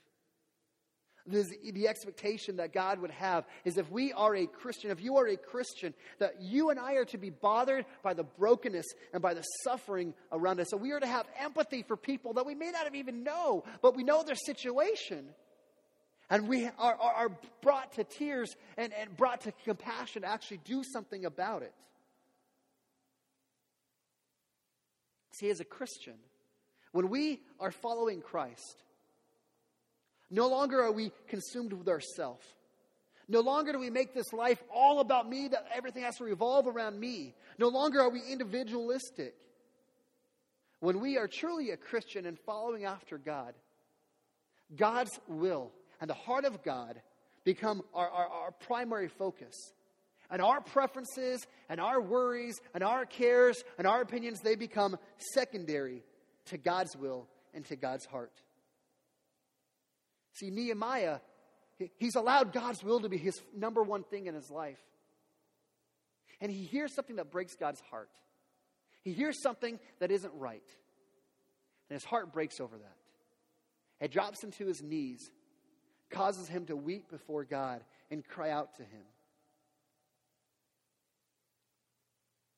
This, 1.27 1.53
the 1.73 1.89
expectation 1.89 2.57
that 2.57 2.73
God 2.73 3.01
would 3.01 3.11
have 3.11 3.45
is 3.65 3.77
if 3.77 3.91
we 3.91 4.15
are 4.15 4.35
a 4.35 4.47
Christian, 4.47 4.91
if 4.91 5.03
you 5.03 5.19
are 5.19 5.29
a 5.29 5.37
Christian, 5.37 5.93
that 6.19 6.41
you 6.41 6.71
and 6.71 6.81
I 6.81 6.95
are 6.95 7.05
to 7.07 7.19
be 7.19 7.29
bothered 7.29 7.85
by 8.03 8.15
the 8.15 8.25
brokenness 8.25 8.87
and 9.13 9.21
by 9.21 9.35
the 9.35 9.43
suffering 9.63 10.15
around 10.33 10.59
us. 10.59 10.69
So 10.71 10.79
we 10.79 10.93
are 10.93 11.01
to 11.01 11.07
have 11.07 11.27
empathy 11.39 11.83
for 11.83 11.99
people 11.99 12.33
that 12.35 12.47
we 12.47 12.55
may 12.55 12.71
not 12.71 12.85
have 12.85 12.95
even 12.95 13.25
know, 13.25 13.65
but 13.83 13.95
we 13.95 14.05
know 14.05 14.23
their 14.23 14.37
situation. 14.37 15.27
And 16.31 16.47
we 16.47 16.67
are, 16.67 16.73
are, 16.79 17.13
are 17.15 17.31
brought 17.63 17.93
to 17.95 18.05
tears 18.05 18.55
and, 18.77 18.93
and 18.93 19.17
brought 19.17 19.43
to 19.43 19.53
compassion 19.65 20.23
to 20.23 20.29
actually 20.29 20.61
do 20.65 20.85
something 20.85 21.25
about 21.25 21.63
it. 21.63 21.73
See, 25.33 25.49
as 25.49 25.61
a 25.61 25.65
Christian, 25.65 26.15
when 26.93 27.09
we 27.09 27.41
are 27.61 27.71
following 27.71 28.21
Christ, 28.21 28.83
no 30.31 30.49
longer 30.49 30.83
are 30.83 30.93
we 30.93 31.13
consumed 31.29 31.73
with 31.73 31.89
ourselves. 31.89 32.45
No 33.29 33.41
longer 33.41 33.73
do 33.73 33.79
we 33.79 33.91
make 33.91 34.15
this 34.15 34.33
life 34.33 34.63
all 34.75 35.01
about 35.01 35.29
me, 35.29 35.49
that 35.49 35.67
everything 35.75 36.03
has 36.03 36.17
to 36.17 36.25
revolve 36.25 36.67
around 36.67 36.99
me. 36.99 37.35
No 37.59 37.69
longer 37.69 38.01
are 38.01 38.11
we 38.11 38.21
individualistic. 38.31 39.35
When 40.81 41.01
we 41.01 41.19
are 41.19 41.29
truly 41.29 41.71
a 41.71 41.77
Christian 41.77 42.27
and 42.27 42.39
following 42.39 42.85
after 42.85 43.19
God, 43.19 43.55
God's 44.75 45.19
will 45.29 45.73
and 46.01 46.09
the 46.09 46.15
heart 46.15 46.45
of 46.45 46.63
God 46.63 47.01
become 47.45 47.83
our, 47.95 48.09
our, 48.09 48.27
our 48.27 48.51
primary 48.51 49.09
focus. 49.09 49.55
And 50.31 50.43
our 50.43 50.61
preferences 50.61 51.47
and 51.71 51.81
our 51.81 52.01
worries 52.03 52.61
and 52.75 52.85
our 52.85 53.07
cares 53.07 53.65
and 53.79 53.87
our 53.87 54.03
opinions, 54.03 54.41
they 54.41 54.57
become 54.57 54.99
secondary 55.33 56.03
to 56.47 56.59
God's 56.59 56.95
will 56.95 57.27
and 57.55 57.65
to 57.67 57.77
God's 57.77 58.05
heart. 58.05 58.33
See, 60.35 60.51
Nehemiah, 60.51 61.21
he's 61.97 62.15
allowed 62.15 62.53
God's 62.53 62.85
will 62.85 63.01
to 63.01 63.09
be 63.09 63.17
his 63.17 63.41
number 63.57 63.83
one 63.83 64.05
thing 64.05 64.27
in 64.27 64.35
his 64.35 64.51
life. 64.51 64.79
And 66.41 66.53
he 66.53 66.65
hears 66.65 66.95
something 66.95 67.17
that 67.17 67.31
breaks 67.31 67.55
God's 67.57 67.81
heart. 67.91 68.11
He 69.03 69.13
hears 69.13 69.43
something 69.43 69.81
that 69.99 70.11
isn't 70.11 70.33
right. 70.35 70.63
And 71.89 71.97
his 71.97 72.05
heart 72.05 72.33
breaks 72.33 72.61
over 72.61 72.77
that. 72.77 72.97
It 74.05 74.13
drops 74.13 74.45
him 74.45 74.53
to 74.53 74.67
his 74.67 74.83
knees 74.83 75.31
causes 76.11 76.49
him 76.49 76.67
to 76.67 76.77
weep 76.77 77.11
before 77.11 77.45
God 77.45 77.83
and 78.11 78.27
cry 78.27 78.51
out 78.51 78.75
to 78.77 78.83
him. 78.83 79.05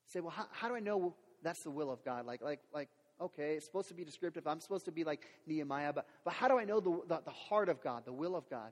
Say, 0.07 0.19
well, 0.19 0.31
how, 0.31 0.45
how 0.51 0.67
do 0.67 0.75
I 0.75 0.79
know 0.79 1.15
that's 1.41 1.63
the 1.63 1.71
will 1.71 1.91
of 1.91 2.03
God? 2.03 2.25
Like, 2.25 2.41
like, 2.41 2.59
like, 2.73 2.89
okay, 3.19 3.53
it's 3.53 3.65
supposed 3.65 3.87
to 3.89 3.93
be 3.93 4.03
descriptive. 4.03 4.45
I'm 4.45 4.59
supposed 4.59 4.85
to 4.85 4.91
be 4.91 5.03
like 5.03 5.25
Nehemiah, 5.47 5.93
but, 5.93 6.05
but 6.25 6.33
how 6.33 6.47
do 6.47 6.57
I 6.57 6.65
know 6.65 6.79
the, 6.79 6.99
the, 7.07 7.21
the 7.25 7.31
heart 7.31 7.69
of 7.69 7.81
God, 7.81 8.03
the 8.05 8.13
will 8.13 8.35
of 8.35 8.49
God? 8.49 8.71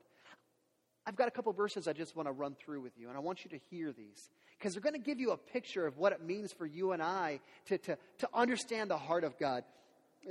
I've 1.06 1.16
got 1.16 1.28
a 1.28 1.32
couple 1.32 1.52
verses 1.54 1.88
I 1.88 1.94
just 1.94 2.16
want 2.16 2.28
to 2.28 2.32
run 2.34 2.56
through 2.56 2.82
with 2.82 2.98
you, 2.98 3.08
and 3.08 3.18
I 3.18 3.20
want 3.22 3.44
you 3.44 3.50
to 3.52 3.60
hear 3.70 3.94
these 3.94 4.30
because 4.58 4.74
they're 4.74 4.82
going 4.82 4.94
to 4.94 5.00
give 5.00 5.20
you 5.20 5.32
a 5.32 5.38
picture 5.38 5.88
of 5.88 5.98
what 5.98 6.12
it 6.12 6.22
means 6.22 6.52
for 6.52 6.66
you 6.66 6.92
and 6.92 7.02
I 7.02 7.40
to, 7.68 7.78
to, 7.80 7.98
to 8.20 8.30
understand 8.34 8.92
the 8.92 8.98
heart 8.98 9.24
of 9.24 9.40
God. 9.40 9.64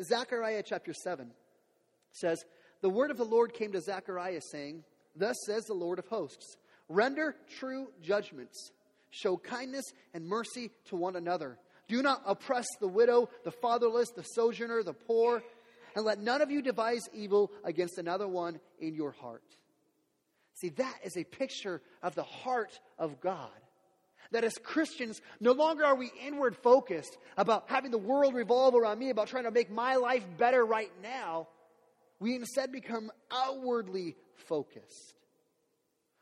Zechariah 0.03 0.63
chapter 0.65 0.93
7 0.93 1.31
says, 2.13 2.45
the 2.81 2.91
word 2.91 3.11
of 3.11 3.17
the 3.17 3.25
Lord 3.25 3.55
came 3.55 3.73
to 3.73 3.81
Zechariah, 3.81 4.41
saying, 4.41 4.85
Thus 5.17 5.37
says 5.47 5.64
the 5.64 5.75
Lord 5.75 5.99
of 5.99 6.07
hosts 6.07 6.57
Render 6.88 7.37
true 7.59 7.88
judgments, 8.03 8.71
show 9.11 9.37
kindness 9.37 9.85
and 10.14 10.27
mercy 10.27 10.71
to 10.87 10.97
one 10.97 11.17
another. 11.17 11.59
Do 11.87 12.03
not 12.03 12.23
oppress 12.27 12.67
the 12.81 12.88
widow, 12.88 13.29
the 13.45 13.51
fatherless, 13.51 14.11
the 14.11 14.23
sojourner, 14.23 14.83
the 14.83 14.95
poor, 14.95 15.43
and 15.95 16.05
let 16.05 16.21
none 16.21 16.41
of 16.43 16.51
you 16.51 16.62
devise 16.62 17.09
evil 17.12 17.51
against 17.64 17.99
another 17.99 18.29
one 18.29 18.61
in 18.79 18.95
your 18.95 19.12
heart. 19.12 19.43
See, 20.55 20.71
that 20.71 20.99
is 21.05 21.17
a 21.17 21.25
picture 21.25 21.81
of 22.03 22.14
the 22.14 22.25
heart 22.25 22.79
of 22.99 23.21
God. 23.21 23.51
That 24.33 24.45
as 24.45 24.59
Christians, 24.59 25.21
no 25.41 25.53
longer 25.53 25.85
are 25.85 25.95
we 25.95 26.11
inward 26.27 26.57
focused 26.57 27.17
about 27.37 27.64
having 27.69 27.91
the 27.91 27.99
world 27.99 28.35
revolve 28.35 28.75
around 28.75 28.99
me, 28.99 29.11
about 29.11 29.29
trying 29.29 29.45
to 29.45 29.51
make 29.51 29.71
my 29.71 29.97
life 29.97 30.25
better 30.37 30.64
right 30.64 30.91
now 31.03 31.49
we 32.21 32.35
instead 32.35 32.73
become 32.73 33.11
outwardly 33.31 34.17
focused. 34.35 35.15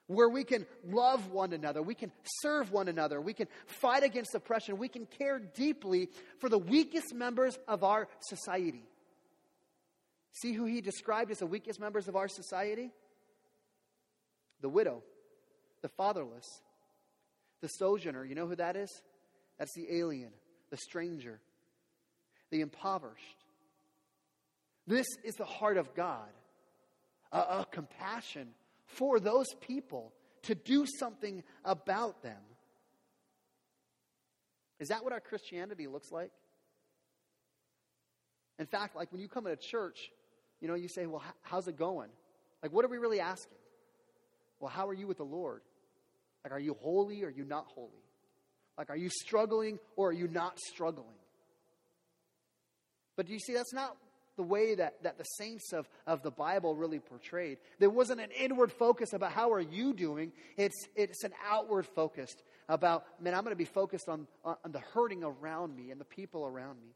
Where 0.08 0.28
we 0.28 0.44
can 0.44 0.66
love 0.84 1.32
one 1.32 1.52
another, 1.52 1.82
we 1.82 1.96
can 1.96 2.12
serve 2.40 2.70
one 2.70 2.86
another, 2.86 3.20
we 3.20 3.32
can 3.32 3.48
fight 3.66 4.04
against 4.04 4.34
oppression, 4.34 4.78
we 4.78 4.88
can 4.88 5.06
care 5.06 5.40
deeply 5.40 6.08
for 6.38 6.48
the 6.48 6.58
weakest 6.58 7.12
members 7.12 7.58
of 7.66 7.82
our 7.82 8.06
society. 8.20 8.84
See 10.32 10.52
who 10.52 10.64
he 10.64 10.80
described 10.80 11.30
as 11.30 11.38
the 11.38 11.46
weakest 11.46 11.80
members 11.80 12.08
of 12.08 12.14
our 12.14 12.28
society? 12.28 12.92
The 14.60 14.68
widow, 14.68 15.02
the 15.82 15.88
fatherless, 15.88 16.46
the 17.60 17.68
sojourner. 17.68 18.24
You 18.24 18.34
know 18.34 18.46
who 18.46 18.56
that 18.56 18.76
is? 18.76 18.90
That's 19.58 19.74
the 19.74 19.98
alien, 19.98 20.30
the 20.70 20.76
stranger, 20.76 21.40
the 22.50 22.60
impoverished, 22.60 23.35
this 24.86 25.06
is 25.24 25.34
the 25.34 25.44
heart 25.44 25.76
of 25.76 25.94
God 25.94 26.28
a, 27.32 27.38
a 27.38 27.66
compassion 27.70 28.48
for 28.86 29.20
those 29.20 29.46
people 29.60 30.12
to 30.42 30.54
do 30.54 30.86
something 30.98 31.42
about 31.64 32.22
them. 32.22 32.40
Is 34.78 34.88
that 34.88 35.02
what 35.02 35.12
our 35.12 35.20
Christianity 35.20 35.86
looks 35.86 36.12
like? 36.12 36.30
In 38.58 38.66
fact, 38.66 38.96
like 38.96 39.12
when 39.12 39.20
you 39.20 39.28
come 39.28 39.44
to 39.44 39.56
church, 39.56 40.10
you 40.60 40.68
know, 40.68 40.74
you 40.74 40.88
say, 40.88 41.06
well, 41.06 41.22
how's 41.42 41.68
it 41.68 41.76
going? 41.76 42.10
Like, 42.62 42.72
what 42.72 42.84
are 42.84 42.88
we 42.88 42.98
really 42.98 43.20
asking? 43.20 43.58
Well, 44.60 44.70
how 44.70 44.88
are 44.88 44.94
you 44.94 45.06
with 45.06 45.18
the 45.18 45.24
Lord? 45.24 45.60
Like, 46.44 46.52
are 46.52 46.60
you 46.60 46.74
holy 46.80 47.22
or 47.22 47.28
are 47.28 47.30
you 47.30 47.44
not 47.44 47.66
holy? 47.74 47.90
Like, 48.78 48.90
are 48.90 48.96
you 48.96 49.10
struggling 49.10 49.78
or 49.96 50.08
are 50.08 50.12
you 50.12 50.28
not 50.28 50.58
struggling? 50.58 51.06
But 53.16 53.26
do 53.26 53.32
you 53.32 53.38
see, 53.38 53.54
that's 53.54 53.72
not 53.72 53.96
the 54.36 54.42
way 54.42 54.74
that, 54.74 55.02
that 55.02 55.18
the 55.18 55.24
saints 55.24 55.72
of, 55.72 55.88
of 56.06 56.22
the 56.22 56.30
Bible 56.30 56.76
really 56.76 56.98
portrayed. 56.98 57.58
There 57.78 57.90
wasn't 57.90 58.20
an 58.20 58.30
inward 58.30 58.70
focus 58.70 59.12
about 59.12 59.32
how 59.32 59.52
are 59.52 59.60
you 59.60 59.94
doing. 59.94 60.32
It's, 60.56 60.86
it's 60.94 61.24
an 61.24 61.32
outward 61.48 61.86
focus 61.86 62.30
about, 62.68 63.04
man, 63.20 63.34
I'm 63.34 63.42
going 63.42 63.52
to 63.52 63.56
be 63.56 63.64
focused 63.64 64.08
on, 64.08 64.26
on 64.44 64.56
the 64.70 64.80
hurting 64.80 65.24
around 65.24 65.74
me 65.74 65.90
and 65.90 66.00
the 66.00 66.04
people 66.04 66.46
around 66.46 66.80
me. 66.80 66.88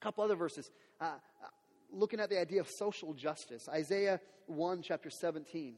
A 0.00 0.04
couple 0.04 0.24
other 0.24 0.36
verses. 0.36 0.70
Uh, 1.00 1.04
uh, 1.04 1.48
looking 1.92 2.20
at 2.20 2.30
the 2.30 2.40
idea 2.40 2.60
of 2.60 2.68
social 2.68 3.12
justice, 3.12 3.68
Isaiah 3.68 4.20
1, 4.46 4.82
chapter 4.82 5.10
17 5.10 5.74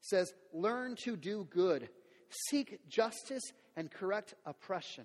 says, 0.00 0.32
Learn 0.52 0.96
to 1.04 1.16
do 1.16 1.46
good, 1.50 1.88
seek 2.50 2.80
justice, 2.88 3.42
and 3.76 3.90
correct 3.90 4.34
oppression. 4.44 5.04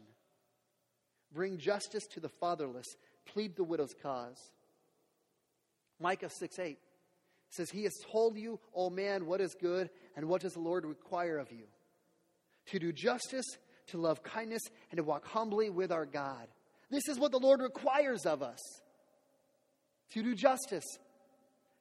Bring 1.34 1.58
justice 1.58 2.04
to 2.14 2.20
the 2.20 2.30
fatherless, 2.30 2.88
plead 3.28 3.56
the 3.56 3.64
widow's 3.64 3.94
cause. 4.02 4.38
Micah 6.00 6.30
6 6.30 6.60
8 6.60 6.78
says, 7.50 7.70
He 7.70 7.84
has 7.84 7.94
told 8.12 8.38
you, 8.38 8.60
O 8.74 8.90
man, 8.90 9.26
what 9.26 9.42
is 9.42 9.56
good, 9.56 9.90
and 10.16 10.28
what 10.28 10.42
does 10.42 10.54
the 10.54 10.60
Lord 10.60 10.86
require 10.86 11.38
of 11.38 11.52
you? 11.52 11.66
To 12.68 12.80
do 12.80 12.92
justice, 12.92 13.46
to 13.88 13.98
love 13.98 14.24
kindness, 14.24 14.64
and 14.92 14.98
to 14.98 15.04
walk 15.04 15.26
humbly 15.26 15.70
with 15.70 15.92
our 15.92 16.06
God. 16.06 16.48
This 16.90 17.08
is 17.08 17.20
what 17.20 17.32
the 17.32 17.40
Lord 17.40 17.62
requires 17.62 18.26
of 18.26 18.42
us 18.42 18.60
to 20.12 20.24
do 20.24 20.36
justice, 20.36 20.86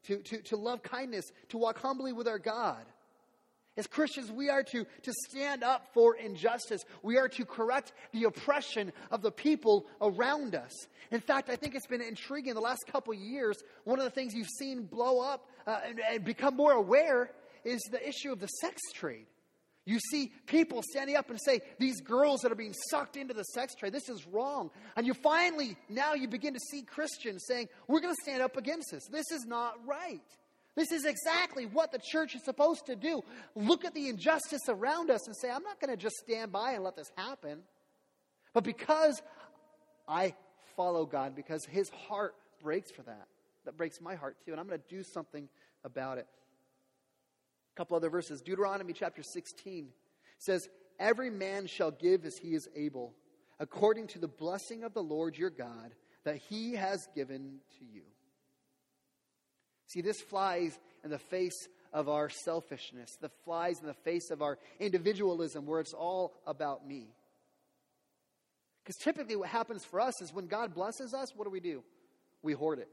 to, 0.04 0.18
to, 0.18 0.42
to 0.42 0.56
love 0.56 0.82
kindness, 0.82 1.30
to 1.50 1.58
walk 1.58 1.78
humbly 1.78 2.12
with 2.12 2.26
our 2.26 2.38
God. 2.38 2.84
As 3.76 3.86
Christians, 3.86 4.32
we 4.32 4.48
are 4.48 4.62
to, 4.62 4.86
to 5.02 5.12
stand 5.28 5.62
up 5.62 5.88
for 5.92 6.16
injustice. 6.16 6.82
We 7.02 7.18
are 7.18 7.28
to 7.28 7.44
correct 7.44 7.92
the 8.12 8.24
oppression 8.24 8.92
of 9.10 9.20
the 9.20 9.30
people 9.30 9.86
around 10.00 10.54
us. 10.54 10.72
In 11.10 11.20
fact, 11.20 11.50
I 11.50 11.56
think 11.56 11.74
it's 11.74 11.86
been 11.86 12.00
intriguing 12.00 12.54
the 12.54 12.60
last 12.60 12.86
couple 12.90 13.12
years. 13.12 13.56
One 13.84 13.98
of 13.98 14.04
the 14.04 14.10
things 14.10 14.34
you've 14.34 14.48
seen 14.58 14.84
blow 14.84 15.20
up 15.20 15.48
uh, 15.66 15.80
and, 15.86 16.00
and 16.10 16.24
become 16.24 16.56
more 16.56 16.72
aware 16.72 17.30
is 17.64 17.80
the 17.90 18.08
issue 18.08 18.32
of 18.32 18.40
the 18.40 18.46
sex 18.46 18.80
trade. 18.94 19.26
You 19.84 20.00
see 20.10 20.32
people 20.46 20.82
standing 20.82 21.14
up 21.14 21.30
and 21.30 21.38
say, 21.40 21.60
these 21.78 22.00
girls 22.00 22.40
that 22.40 22.50
are 22.50 22.56
being 22.56 22.74
sucked 22.90 23.16
into 23.16 23.34
the 23.34 23.44
sex 23.44 23.74
trade, 23.74 23.92
this 23.92 24.08
is 24.08 24.26
wrong. 24.26 24.70
And 24.96 25.06
you 25.06 25.14
finally, 25.14 25.76
now 25.88 26.14
you 26.14 26.26
begin 26.26 26.54
to 26.54 26.60
see 26.70 26.82
Christians 26.82 27.44
saying, 27.46 27.68
we're 27.86 28.00
going 28.00 28.14
to 28.14 28.22
stand 28.22 28.42
up 28.42 28.56
against 28.56 28.90
this. 28.90 29.06
This 29.10 29.30
is 29.30 29.44
not 29.46 29.74
right. 29.86 30.20
This 30.76 30.92
is 30.92 31.06
exactly 31.06 31.64
what 31.64 31.90
the 31.90 31.98
church 31.98 32.34
is 32.34 32.44
supposed 32.44 32.86
to 32.86 32.96
do. 32.96 33.22
Look 33.54 33.86
at 33.86 33.94
the 33.94 34.08
injustice 34.08 34.68
around 34.68 35.10
us 35.10 35.26
and 35.26 35.34
say, 35.34 35.50
I'm 35.50 35.62
not 35.62 35.80
going 35.80 35.90
to 35.90 35.96
just 35.96 36.16
stand 36.16 36.52
by 36.52 36.72
and 36.72 36.84
let 36.84 36.96
this 36.96 37.10
happen. 37.16 37.62
But 38.52 38.62
because 38.62 39.22
I 40.06 40.34
follow 40.76 41.06
God, 41.06 41.34
because 41.34 41.64
his 41.64 41.88
heart 41.88 42.34
breaks 42.62 42.90
for 42.90 43.02
that, 43.02 43.26
that 43.64 43.78
breaks 43.78 44.02
my 44.02 44.14
heart 44.14 44.36
too, 44.44 44.52
and 44.52 44.60
I'm 44.60 44.68
going 44.68 44.80
to 44.80 44.94
do 44.94 45.02
something 45.02 45.48
about 45.82 46.18
it. 46.18 46.26
A 47.74 47.76
couple 47.76 47.96
other 47.96 48.10
verses. 48.10 48.42
Deuteronomy 48.42 48.92
chapter 48.92 49.22
16 49.22 49.88
says, 50.38 50.68
Every 50.98 51.30
man 51.30 51.66
shall 51.66 51.90
give 51.90 52.26
as 52.26 52.36
he 52.36 52.54
is 52.54 52.68
able, 52.76 53.14
according 53.58 54.08
to 54.08 54.18
the 54.18 54.28
blessing 54.28 54.84
of 54.84 54.92
the 54.92 55.02
Lord 55.02 55.36
your 55.38 55.50
God 55.50 55.94
that 56.24 56.36
he 56.36 56.74
has 56.74 57.08
given 57.14 57.60
to 57.78 57.84
you. 57.84 58.02
See, 59.86 60.00
this 60.00 60.20
flies 60.20 60.78
in 61.04 61.10
the 61.10 61.18
face 61.18 61.68
of 61.92 62.08
our 62.08 62.28
selfishness, 62.28 63.16
the 63.20 63.30
flies 63.44 63.78
in 63.80 63.86
the 63.86 63.94
face 63.94 64.30
of 64.30 64.42
our 64.42 64.58
individualism, 64.80 65.66
where 65.66 65.80
it's 65.80 65.94
all 65.94 66.34
about 66.46 66.86
me. 66.86 67.08
Because 68.82 68.96
typically, 68.96 69.36
what 69.36 69.48
happens 69.48 69.84
for 69.84 70.00
us 70.00 70.20
is 70.20 70.32
when 70.32 70.46
God 70.46 70.74
blesses 70.74 71.14
us, 71.14 71.34
what 71.34 71.44
do 71.44 71.50
we 71.50 71.60
do? 71.60 71.82
We 72.42 72.52
hoard 72.52 72.78
it. 72.78 72.88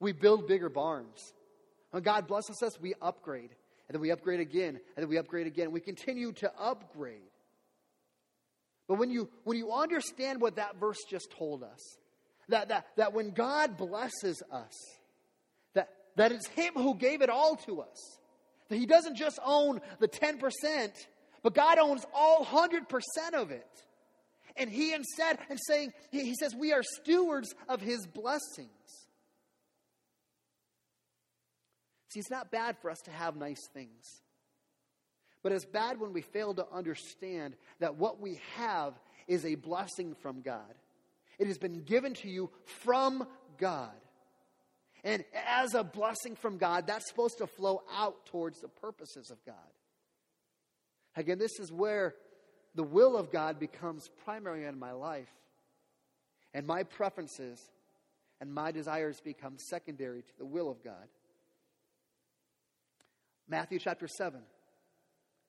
We 0.00 0.12
build 0.12 0.46
bigger 0.46 0.68
barns. 0.68 1.34
When 1.90 2.02
God 2.02 2.26
blesses 2.26 2.62
us, 2.62 2.80
we 2.80 2.94
upgrade. 3.02 3.50
And 3.88 3.94
then 3.94 4.00
we 4.00 4.10
upgrade 4.10 4.40
again. 4.40 4.78
And 4.96 5.02
then 5.02 5.08
we 5.08 5.16
upgrade 5.16 5.46
again. 5.46 5.72
We 5.72 5.80
continue 5.80 6.32
to 6.32 6.52
upgrade. 6.58 7.32
But 8.86 8.98
when 8.98 9.10
you, 9.10 9.28
when 9.44 9.56
you 9.56 9.72
understand 9.72 10.40
what 10.40 10.56
that 10.56 10.76
verse 10.76 10.98
just 11.10 11.30
told 11.30 11.62
us, 11.62 11.98
that, 12.48 12.68
that, 12.68 12.86
that 12.96 13.12
when 13.12 13.30
God 13.30 13.76
blesses 13.76 14.42
us, 14.50 14.72
that 16.18 16.32
it's 16.32 16.48
Him 16.48 16.74
who 16.74 16.94
gave 16.94 17.22
it 17.22 17.30
all 17.30 17.56
to 17.66 17.80
us. 17.80 18.18
That 18.68 18.76
He 18.76 18.86
doesn't 18.86 19.16
just 19.16 19.38
own 19.44 19.80
the 20.00 20.08
10%, 20.08 20.90
but 21.42 21.54
God 21.54 21.78
owns 21.78 22.04
all 22.12 22.44
100% 22.44 22.82
of 23.34 23.50
it. 23.50 23.84
And 24.56 24.68
He 24.68 24.92
instead, 24.92 25.38
and 25.48 25.58
saying, 25.66 25.92
He 26.10 26.34
says, 26.34 26.54
we 26.54 26.72
are 26.72 26.82
stewards 26.82 27.54
of 27.68 27.80
His 27.80 28.06
blessings. 28.06 28.68
See, 32.08 32.20
it's 32.20 32.30
not 32.30 32.50
bad 32.50 32.76
for 32.82 32.90
us 32.90 32.98
to 33.04 33.10
have 33.10 33.36
nice 33.36 33.68
things. 33.72 34.22
But 35.42 35.52
it's 35.52 35.66
bad 35.66 36.00
when 36.00 36.12
we 36.12 36.22
fail 36.22 36.52
to 36.54 36.66
understand 36.72 37.54
that 37.78 37.96
what 37.96 38.20
we 38.20 38.40
have 38.56 38.94
is 39.28 39.44
a 39.44 39.54
blessing 39.54 40.16
from 40.20 40.40
God. 40.40 40.74
It 41.38 41.46
has 41.46 41.58
been 41.58 41.82
given 41.82 42.14
to 42.14 42.28
you 42.28 42.50
from 42.64 43.24
God. 43.56 43.92
And 45.04 45.24
as 45.46 45.74
a 45.74 45.84
blessing 45.84 46.34
from 46.34 46.58
God, 46.58 46.86
that's 46.86 47.08
supposed 47.08 47.38
to 47.38 47.46
flow 47.46 47.82
out 47.92 48.26
towards 48.26 48.60
the 48.60 48.68
purposes 48.68 49.30
of 49.30 49.38
God. 49.44 49.54
Again, 51.16 51.38
this 51.38 51.58
is 51.58 51.72
where 51.72 52.14
the 52.74 52.84
will 52.84 53.16
of 53.16 53.30
God 53.30 53.58
becomes 53.58 54.08
primary 54.24 54.64
in 54.64 54.78
my 54.78 54.92
life, 54.92 55.30
and 56.54 56.66
my 56.66 56.82
preferences 56.82 57.60
and 58.40 58.52
my 58.52 58.70
desires 58.70 59.20
become 59.20 59.56
secondary 59.58 60.22
to 60.22 60.38
the 60.38 60.46
will 60.46 60.70
of 60.70 60.82
God. 60.84 61.08
Matthew 63.48 63.78
chapter 63.78 64.06
7, 64.06 64.40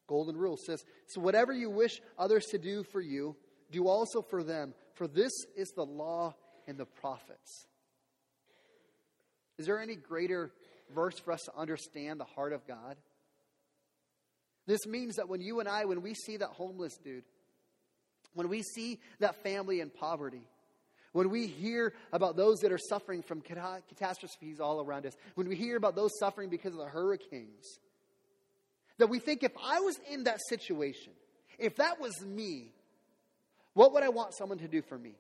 golden 0.08 0.38
rule 0.38 0.58
says, 0.58 0.84
So 1.08 1.22
whatever 1.22 1.54
you 1.54 1.70
wish 1.70 2.02
others 2.18 2.46
to 2.48 2.58
do 2.58 2.84
for 2.84 3.02
you, 3.02 3.36
do 3.72 3.88
also 3.88 4.22
for 4.22 4.44
them, 4.44 4.74
for 4.96 5.08
this 5.08 5.32
is 5.56 5.70
the 5.76 5.86
law 5.86 6.34
and 6.68 6.78
the 6.78 6.86
prophets. 6.86 7.68
Is 9.60 9.66
there 9.66 9.80
any 9.80 9.96
greater 9.96 10.52
verse 10.96 11.20
for 11.20 11.34
us 11.34 11.42
to 11.44 11.52
understand 11.56 12.20
the 12.20 12.26
heart 12.26 12.54
of 12.54 12.66
God? 12.66 12.96
This 14.66 14.88
means 14.88 15.18
that 15.18 15.28
when 15.28 15.42
you 15.42 15.60
and 15.60 15.68
I, 15.68 15.86
when 15.86 16.02
we 16.02 16.14
see 16.14 16.38
that 16.38 16.50
homeless 16.50 16.98
dude, 16.98 17.26
when 18.34 18.48
we 18.48 18.64
see 18.64 19.00
that 19.20 19.44
family 19.44 19.82
in 19.82 19.90
poverty, 19.90 20.44
when 21.12 21.30
we 21.30 21.48
hear 21.48 21.94
about 22.14 22.38
those 22.38 22.60
that 22.60 22.72
are 22.72 22.78
suffering 22.78 23.22
from 23.22 23.42
catastrophes 23.42 24.60
all 24.60 24.80
around 24.80 25.06
us, 25.06 25.14
when 25.36 25.50
we 25.50 25.56
hear 25.56 25.76
about 25.76 25.96
those 25.96 26.12
suffering 26.20 26.50
because 26.50 26.72
of 26.72 26.80
the 26.80 26.86
hurricanes, 26.86 27.80
that 28.98 29.08
we 29.08 29.20
think 29.20 29.44
if 29.44 29.52
I 29.62 29.82
was 29.82 30.00
in 30.10 30.24
that 30.24 30.40
situation, 30.48 31.12
if 31.58 31.76
that 31.78 32.00
was 32.00 32.24
me, 32.24 32.72
what 33.74 33.92
would 33.94 34.04
I 34.04 34.10
want 34.10 34.36
someone 34.36 34.60
to 34.60 34.68
do 34.68 34.82
for 34.82 34.98
me? 34.98 35.16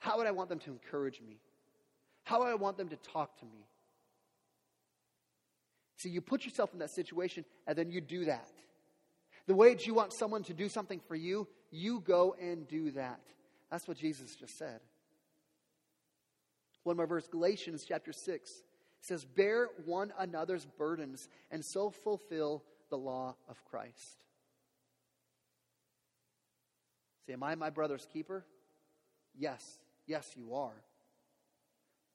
How 0.00 0.18
would 0.18 0.26
I 0.26 0.32
want 0.32 0.48
them 0.48 0.58
to 0.60 0.70
encourage 0.70 1.20
me? 1.20 1.38
How 2.30 2.42
I 2.42 2.54
want 2.54 2.76
them 2.76 2.88
to 2.90 2.96
talk 2.96 3.36
to 3.40 3.44
me. 3.44 3.66
See, 5.96 6.10
you 6.10 6.20
put 6.20 6.44
yourself 6.44 6.72
in 6.72 6.78
that 6.78 6.90
situation 6.90 7.44
and 7.66 7.76
then 7.76 7.90
you 7.90 8.00
do 8.00 8.26
that. 8.26 8.52
The 9.48 9.54
way 9.56 9.74
that 9.74 9.84
you 9.84 9.94
want 9.94 10.12
someone 10.12 10.44
to 10.44 10.54
do 10.54 10.68
something 10.68 11.00
for 11.08 11.16
you, 11.16 11.48
you 11.72 11.98
go 11.98 12.36
and 12.40 12.68
do 12.68 12.92
that. 12.92 13.18
That's 13.68 13.88
what 13.88 13.96
Jesus 13.96 14.36
just 14.36 14.56
said. 14.56 14.78
One 16.84 16.96
more 16.96 17.08
verse, 17.08 17.26
Galatians 17.26 17.84
chapter 17.84 18.12
6 18.12 18.62
says, 19.00 19.24
Bear 19.24 19.66
one 19.84 20.12
another's 20.16 20.64
burdens 20.78 21.28
and 21.50 21.64
so 21.64 21.90
fulfill 21.90 22.62
the 22.90 22.96
law 22.96 23.34
of 23.48 23.64
Christ. 23.64 24.22
Say, 27.26 27.32
Am 27.32 27.42
I 27.42 27.56
my 27.56 27.70
brother's 27.70 28.06
keeper? 28.12 28.44
Yes. 29.36 29.80
Yes, 30.06 30.30
you 30.36 30.54
are. 30.54 30.76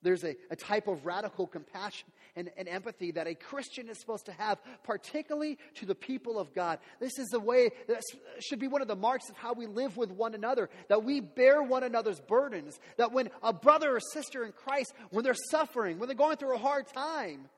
There's 0.05 0.23
a, 0.23 0.35
a 0.51 0.55
type 0.55 0.87
of 0.87 1.03
radical 1.03 1.47
compassion 1.47 2.07
and, 2.35 2.51
and 2.57 2.67
empathy 2.67 3.09
that 3.13 3.25
a 3.25 3.33
Christian 3.33 3.89
is 3.89 3.99
supposed 3.99 4.27
to 4.27 4.33
have, 4.33 4.59
particularly 4.83 5.57
to 5.77 5.87
the 5.87 5.95
people 5.95 6.37
of 6.37 6.53
God. 6.53 6.77
This 6.99 7.17
is 7.17 7.29
the 7.29 7.39
way 7.39 7.71
that 7.87 8.03
should 8.39 8.59
be 8.59 8.67
one 8.67 8.83
of 8.83 8.87
the 8.87 8.95
marks 8.95 9.31
of 9.31 9.35
how 9.35 9.53
we 9.53 9.65
live 9.65 9.97
with 9.97 10.11
one 10.11 10.35
another, 10.35 10.69
that 10.89 11.03
we 11.03 11.21
bear 11.21 11.63
one 11.63 11.81
another's 11.81 12.19
burdens. 12.19 12.79
That 12.97 13.13
when 13.13 13.31
a 13.41 13.51
brother 13.51 13.95
or 13.95 13.99
sister 13.99 14.45
in 14.45 14.51
Christ, 14.51 14.93
when 15.09 15.23
they're 15.23 15.33
suffering, 15.49 15.97
when 15.97 16.07
they're 16.07 16.15
going 16.15 16.37
through 16.37 16.53
a 16.53 16.59
hard 16.59 16.85
time, 16.85 17.49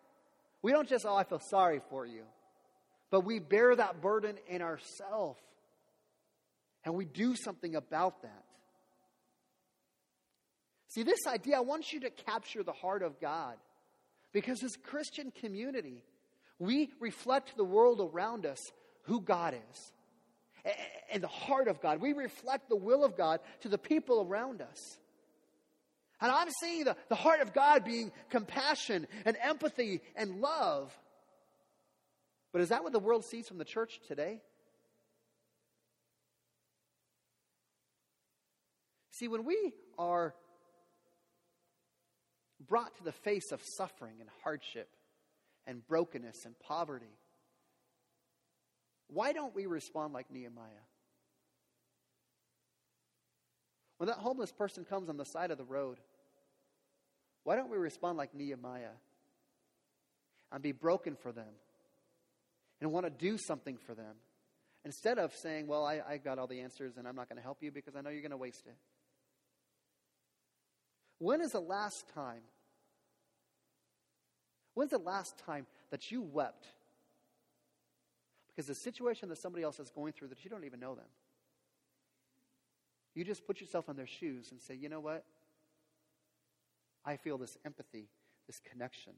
we 0.62 0.72
don't 0.72 0.88
just, 0.88 1.06
oh, 1.06 1.18
I 1.18 1.26
feel 1.26 1.42
sorry 1.50 1.82
for 1.90 2.06
you, 2.06 2.24
but 3.12 3.26
we 3.26 3.40
bear 3.40 3.76
that 3.76 4.00
burden 4.00 4.38
in 4.48 4.62
ourselves. 4.62 5.42
And 6.86 6.96
we 6.96 7.04
do 7.04 7.36
something 7.36 7.76
about 7.76 8.22
that. 8.22 8.46
See, 10.98 11.04
this 11.04 11.28
idea, 11.28 11.58
I 11.58 11.60
want 11.60 11.94
you 11.94 12.00
to 12.00 12.10
capture 12.10 12.64
the 12.64 12.74
heart 12.74 13.04
of 13.04 13.22
God. 13.22 13.56
Because 14.34 14.64
as 14.64 14.76
Christian 14.78 15.30
community, 15.30 16.04
we 16.58 16.90
reflect 17.00 17.56
the 17.56 17.64
world 17.64 18.02
around 18.02 18.48
us 18.48 18.58
who 19.04 19.22
God 19.22 19.54
is 19.54 19.92
and 21.14 21.22
the 21.22 21.28
heart 21.28 21.68
of 21.68 21.82
God. 21.82 22.02
We 22.02 22.14
reflect 22.14 22.68
the 22.68 22.76
will 22.76 23.04
of 23.04 23.16
God 23.16 23.42
to 23.62 23.70
the 23.70 23.78
people 23.78 24.26
around 24.28 24.64
us. 24.64 24.98
And 26.20 26.32
I'm 26.32 26.50
seeing 26.62 26.86
the, 26.86 26.96
the 27.10 27.16
heart 27.16 27.42
of 27.42 27.54
God 27.54 27.86
being 27.86 28.12
compassion 28.32 29.06
and 29.24 29.38
empathy 29.40 30.02
and 30.16 30.42
love. 30.42 30.92
But 32.52 32.62
is 32.62 32.70
that 32.70 32.82
what 32.82 32.92
the 32.92 32.98
world 32.98 33.24
sees 33.24 33.48
from 33.48 33.60
the 33.60 33.66
church 33.66 34.00
today? 34.08 34.42
See, 39.12 39.28
when 39.28 39.46
we 39.46 39.74
are 40.00 40.34
brought 42.66 42.96
to 42.98 43.04
the 43.04 43.12
face 43.12 43.52
of 43.52 43.62
suffering 43.64 44.16
and 44.20 44.30
hardship 44.44 44.90
and 45.66 45.86
brokenness 45.88 46.46
and 46.46 46.58
poverty, 46.60 47.18
why 49.08 49.34
don't 49.34 49.56
we 49.56 49.66
respond 49.66 50.14
like 50.14 50.32
Nehemiah? 50.32 50.86
When 53.98 54.08
that 54.08 54.18
homeless 54.18 54.52
person 54.52 54.86
comes 54.86 55.10
on 55.10 55.18
the 55.18 55.26
side 55.26 55.52
of 55.52 55.58
the 55.58 55.64
road, 55.64 55.98
why 57.44 57.56
don't 57.56 57.72
we 57.72 57.78
respond 57.78 58.18
like 58.18 58.36
Nehemiah 58.36 58.96
and 60.52 60.62
be 60.62 60.72
broken 60.72 61.16
for 61.16 61.32
them 61.32 61.48
and 62.82 62.92
want 62.92 63.06
to 63.06 63.10
do 63.10 63.38
something 63.38 63.78
for 63.78 63.96
them 63.96 64.16
instead 64.86 65.18
of 65.18 65.34
saying, 65.34 65.68
Well, 65.68 65.86
I, 65.86 66.02
I 66.08 66.18
got 66.18 66.40
all 66.40 66.48
the 66.48 66.62
answers 66.62 66.98
and 66.98 67.08
I'm 67.08 67.16
not 67.16 67.30
going 67.30 67.38
to 67.38 67.44
help 67.44 67.58
you 67.62 67.72
because 67.72 67.96
I 67.96 68.02
know 68.02 68.10
you're 68.10 68.22
going 68.22 68.32
to 68.32 68.38
waste 68.38 68.68
it? 68.68 68.76
When 71.20 71.42
is 71.42 71.52
the 71.52 71.60
last 71.60 72.08
time? 72.14 72.42
When's 74.74 74.92
the 74.92 75.00
last 75.00 75.38
time 75.40 75.66
that 75.90 76.12
you 76.12 76.22
wept 76.22 76.68
because 78.48 78.68
the 78.68 78.76
situation 78.76 79.30
that 79.30 79.38
somebody 79.38 79.64
else 79.64 79.80
is 79.80 79.90
going 79.90 80.14
through 80.14 80.28
that 80.28 80.44
you 80.44 80.50
don't 80.50 80.66
even 80.66 80.80
know 80.80 80.96
them? 80.96 81.06
You 83.16 83.24
just 83.24 83.48
put 83.48 83.60
yourself 83.60 83.90
in 83.90 83.96
their 83.96 84.06
shoes 84.06 84.52
and 84.52 84.62
say, 84.62 84.76
you 84.76 84.90
know 84.90 85.00
what? 85.00 85.26
I 87.04 87.18
feel 87.18 87.40
this 87.40 87.58
empathy, 87.66 88.10
this 88.46 88.60
connection. 88.60 89.14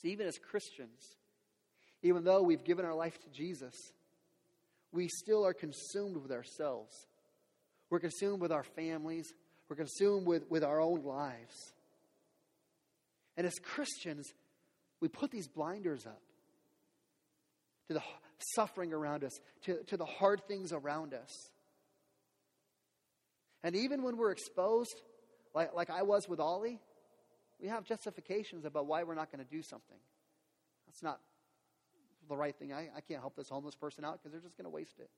See, 0.00 0.10
even 0.10 0.28
as 0.28 0.38
Christians, 0.38 1.16
even 2.02 2.22
though 2.22 2.42
we've 2.42 2.62
given 2.62 2.84
our 2.84 2.94
life 2.94 3.18
to 3.24 3.30
Jesus, 3.30 3.92
we 4.92 5.08
still 5.08 5.44
are 5.44 5.54
consumed 5.54 6.16
with 6.16 6.30
ourselves. 6.30 7.08
We're 7.90 7.98
consumed 7.98 8.40
with 8.40 8.52
our 8.52 8.62
families. 8.62 9.34
We're 9.68 9.76
consumed 9.76 10.26
with, 10.26 10.50
with 10.50 10.64
our 10.64 10.80
own 10.80 11.04
lives. 11.04 11.72
And 13.36 13.46
as 13.46 13.54
Christians, 13.62 14.26
we 15.00 15.08
put 15.08 15.30
these 15.30 15.46
blinders 15.46 16.06
up 16.06 16.22
to 17.88 17.94
the 17.94 18.02
suffering 18.54 18.92
around 18.92 19.24
us, 19.24 19.32
to, 19.64 19.82
to 19.84 19.96
the 19.96 20.04
hard 20.04 20.42
things 20.46 20.72
around 20.72 21.14
us. 21.14 21.50
And 23.62 23.74
even 23.74 24.02
when 24.02 24.16
we're 24.16 24.30
exposed, 24.30 25.02
like, 25.54 25.74
like 25.74 25.90
I 25.90 26.02
was 26.02 26.28
with 26.28 26.40
Ollie, 26.40 26.80
we 27.60 27.68
have 27.68 27.84
justifications 27.84 28.64
about 28.64 28.86
why 28.86 29.02
we're 29.02 29.14
not 29.14 29.32
going 29.32 29.44
to 29.44 29.50
do 29.50 29.62
something. 29.62 29.98
That's 30.86 31.02
not 31.02 31.20
the 32.28 32.36
right 32.36 32.56
thing. 32.56 32.72
I, 32.72 32.88
I 32.96 33.00
can't 33.00 33.20
help 33.20 33.36
this 33.36 33.48
homeless 33.48 33.74
person 33.74 34.04
out 34.04 34.18
because 34.18 34.32
they're 34.32 34.40
just 34.40 34.56
going 34.56 34.66
to 34.66 34.70
waste 34.70 34.98
it. 34.98 35.10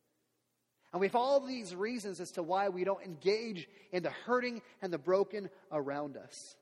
And 0.93 1.01
we 1.01 1.07
have 1.07 1.15
all 1.15 1.41
these 1.41 1.75
reasons 1.75 2.21
as 2.21 2.33
to 2.33 2.43
why 2.43 2.69
we 2.69 2.85
don't 2.85 3.03
engage 3.05 3.69
in 3.93 4.03
the 4.03 4.11
hurting 4.11 4.61
and 4.83 4.93
the 4.93 4.99
broken 4.99 5.49
around 5.71 6.17
us. 6.17 6.57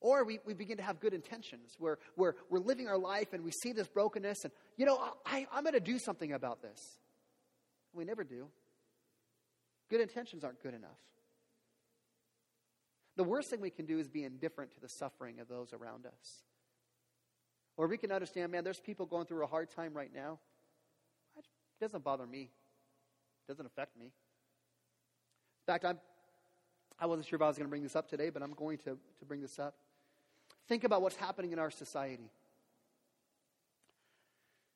Or 0.00 0.24
we, 0.24 0.40
we 0.46 0.54
begin 0.54 0.78
to 0.78 0.82
have 0.82 0.98
good 0.98 1.12
intentions 1.12 1.76
where, 1.78 1.98
where 2.16 2.34
we're 2.48 2.58
living 2.58 2.88
our 2.88 2.98
life 2.98 3.32
and 3.32 3.44
we 3.44 3.50
see 3.50 3.72
this 3.72 3.86
brokenness 3.88 4.44
and, 4.44 4.52
you 4.76 4.86
know, 4.86 4.98
I, 5.26 5.46
I'm 5.52 5.62
going 5.62 5.74
to 5.74 5.80
do 5.80 5.98
something 5.98 6.32
about 6.32 6.62
this. 6.62 6.98
We 7.92 8.04
never 8.04 8.24
do. 8.24 8.48
Good 9.90 10.00
intentions 10.00 10.44
aren't 10.44 10.62
good 10.62 10.74
enough. 10.74 10.90
The 13.16 13.24
worst 13.24 13.50
thing 13.50 13.60
we 13.60 13.70
can 13.70 13.84
do 13.84 13.98
is 13.98 14.08
be 14.08 14.24
indifferent 14.24 14.72
to 14.72 14.80
the 14.80 14.88
suffering 14.88 15.40
of 15.40 15.48
those 15.48 15.74
around 15.74 16.06
us. 16.06 16.44
Or 17.76 17.86
we 17.86 17.98
can 17.98 18.12
understand, 18.12 18.52
man, 18.52 18.64
there's 18.64 18.80
people 18.80 19.04
going 19.04 19.26
through 19.26 19.44
a 19.44 19.48
hard 19.48 19.70
time 19.70 19.92
right 19.92 20.12
now. 20.14 20.38
It 21.80 21.84
doesn't 21.84 22.04
bother 22.04 22.26
me. 22.26 22.42
It 22.42 23.48
doesn't 23.48 23.64
affect 23.64 23.96
me. 23.96 24.06
In 24.06 24.12
fact, 25.66 25.84
I'm, 25.84 25.98
I 26.98 27.06
wasn't 27.06 27.26
sure 27.26 27.36
if 27.36 27.42
I 27.42 27.46
was 27.46 27.56
going 27.56 27.66
to 27.66 27.70
bring 27.70 27.82
this 27.82 27.96
up 27.96 28.08
today, 28.08 28.28
but 28.28 28.42
I'm 28.42 28.52
going 28.52 28.76
to, 28.78 28.98
to 29.18 29.24
bring 29.26 29.40
this 29.40 29.58
up. 29.58 29.74
Think 30.68 30.84
about 30.84 31.00
what's 31.00 31.16
happening 31.16 31.52
in 31.52 31.58
our 31.58 31.70
society. 31.70 32.30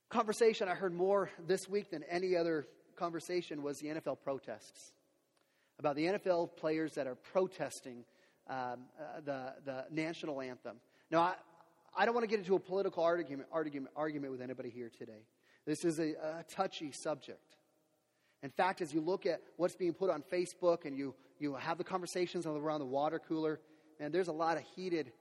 Conversation 0.09 0.67
I 0.69 0.75
heard 0.75 0.95
more 0.95 1.31
this 1.47 1.69
week 1.69 1.91
than 1.91 2.05
any 2.05 2.37
other 2.37 2.67
conversation 2.97 3.63
was 3.63 3.81
the 3.81 3.89
NFL 3.89 4.19
protests. 4.23 4.93
About 5.79 5.97
the 5.97 6.07
NFL 6.07 6.57
players 6.57 6.95
that 6.95 7.07
are 7.07 7.17
protesting 7.17 8.05
um, 8.49 8.57
uh, 8.57 9.21
the, 9.25 9.55
the 9.65 9.85
national 9.91 10.41
anthem. 10.41 10.77
Now, 11.11 11.21
I, 11.21 11.35
I 11.97 12.07
don't 12.07 12.15
want 12.15 12.25
to 12.25 12.29
get 12.29 12.39
into 12.39 12.55
a 12.55 12.61
political 12.61 13.03
argument, 13.03 13.49
argument, 13.53 13.93
argument 13.95 14.33
with 14.33 14.41
anybody 14.41 14.71
here 14.71 14.91
today. 14.97 15.23
This 15.67 15.85
is 15.85 15.99
a, 15.99 16.13
a 16.13 16.45
touchy 16.49 16.93
subject. 16.93 17.57
In 18.43 18.51
fact, 18.51 18.83
as 18.83 18.93
you 18.93 19.01
look 19.01 19.25
at 19.25 19.41
what's 19.57 19.75
being 19.75 19.95
put 19.95 20.11
on 20.11 20.23
Facebook 20.31 20.85
and 20.85 20.97
you, 20.97 21.15
you 21.39 21.55
have 21.55 21.79
the 21.79 21.85
conversations 21.85 22.47
around 22.47 22.81
the 22.81 22.87
water 22.87 23.19
cooler, 23.19 23.59
and 23.99 24.13
there's 24.13 24.29
a 24.29 24.33
lot 24.33 24.59
of 24.59 24.65
heated 24.77 25.13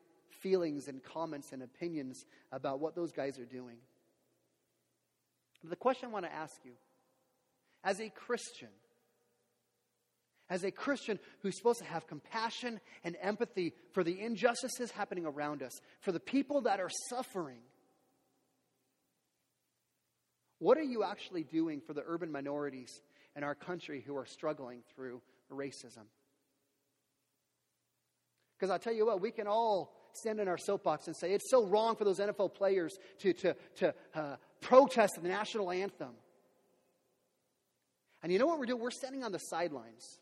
feelings 0.42 0.88
and 0.90 1.02
comments 1.02 1.54
and 1.54 1.64
opinions 1.64 2.26
about 2.52 2.80
what 2.80 2.96
those 2.96 3.12
guys 3.14 3.40
are 3.40 3.46
doing. 3.46 3.78
But 5.62 5.70
the 5.70 5.78
question 5.78 6.10
I 6.10 6.12
want 6.12 6.26
to 6.26 6.34
ask 6.34 6.54
you 6.66 6.74
as 7.86 8.02
a 8.02 8.10
Christian, 8.10 8.70
as 10.50 10.66
a 10.66 10.72
Christian 10.72 11.18
who's 11.40 11.56
supposed 11.56 11.80
to 11.80 11.86
have 11.86 12.06
compassion 12.08 12.82
and 13.06 13.16
empathy 13.22 13.74
for 13.94 14.04
the 14.04 14.20
injustices 14.20 14.92
happening 14.92 15.26
around 15.26 15.64
us, 15.64 15.72
for 16.02 16.12
the 16.12 16.20
people 16.20 16.62
that 16.62 16.82
are 16.82 16.92
suffering, 17.10 17.62
what 20.64 20.78
are 20.78 20.84
you 20.84 21.04
actually 21.04 21.44
doing 21.44 21.82
for 21.86 21.94
the 21.94 22.04
urban 22.08 22.32
minorities 22.32 23.02
in 23.36 23.44
our 23.44 23.54
country 23.54 24.02
who 24.08 24.16
are 24.16 24.26
struggling 24.26 24.80
through 24.96 25.22
racism? 25.52 26.06
Because 28.56 28.72
I'll 28.72 28.80
tell 28.80 28.94
you 28.94 29.06
what, 29.06 29.20
we 29.20 29.30
can 29.30 29.46
all 29.46 29.94
stand 30.14 30.40
in 30.40 30.48
our 30.48 30.58
soapbox 30.58 31.08
and 31.08 31.16
say 31.18 31.34
it's 31.34 31.52
so 31.52 31.66
wrong 31.66 31.98
for 31.98 32.06
those 32.06 32.20
NFL 32.20 32.54
players 32.54 32.96
to, 33.20 33.34
to, 33.34 33.56
to 33.76 33.94
uh, 34.16 34.36
protest 34.62 35.20
the 35.22 35.28
national 35.28 35.70
anthem. 35.70 36.12
And 38.22 38.32
you 38.32 38.40
know 38.40 38.48
what 38.48 38.58
we're 38.58 38.66
doing? 38.66 38.82
We're 38.82 38.92
standing 38.92 39.26
on 39.26 39.34
the 39.34 39.40
sidelines. 39.40 40.18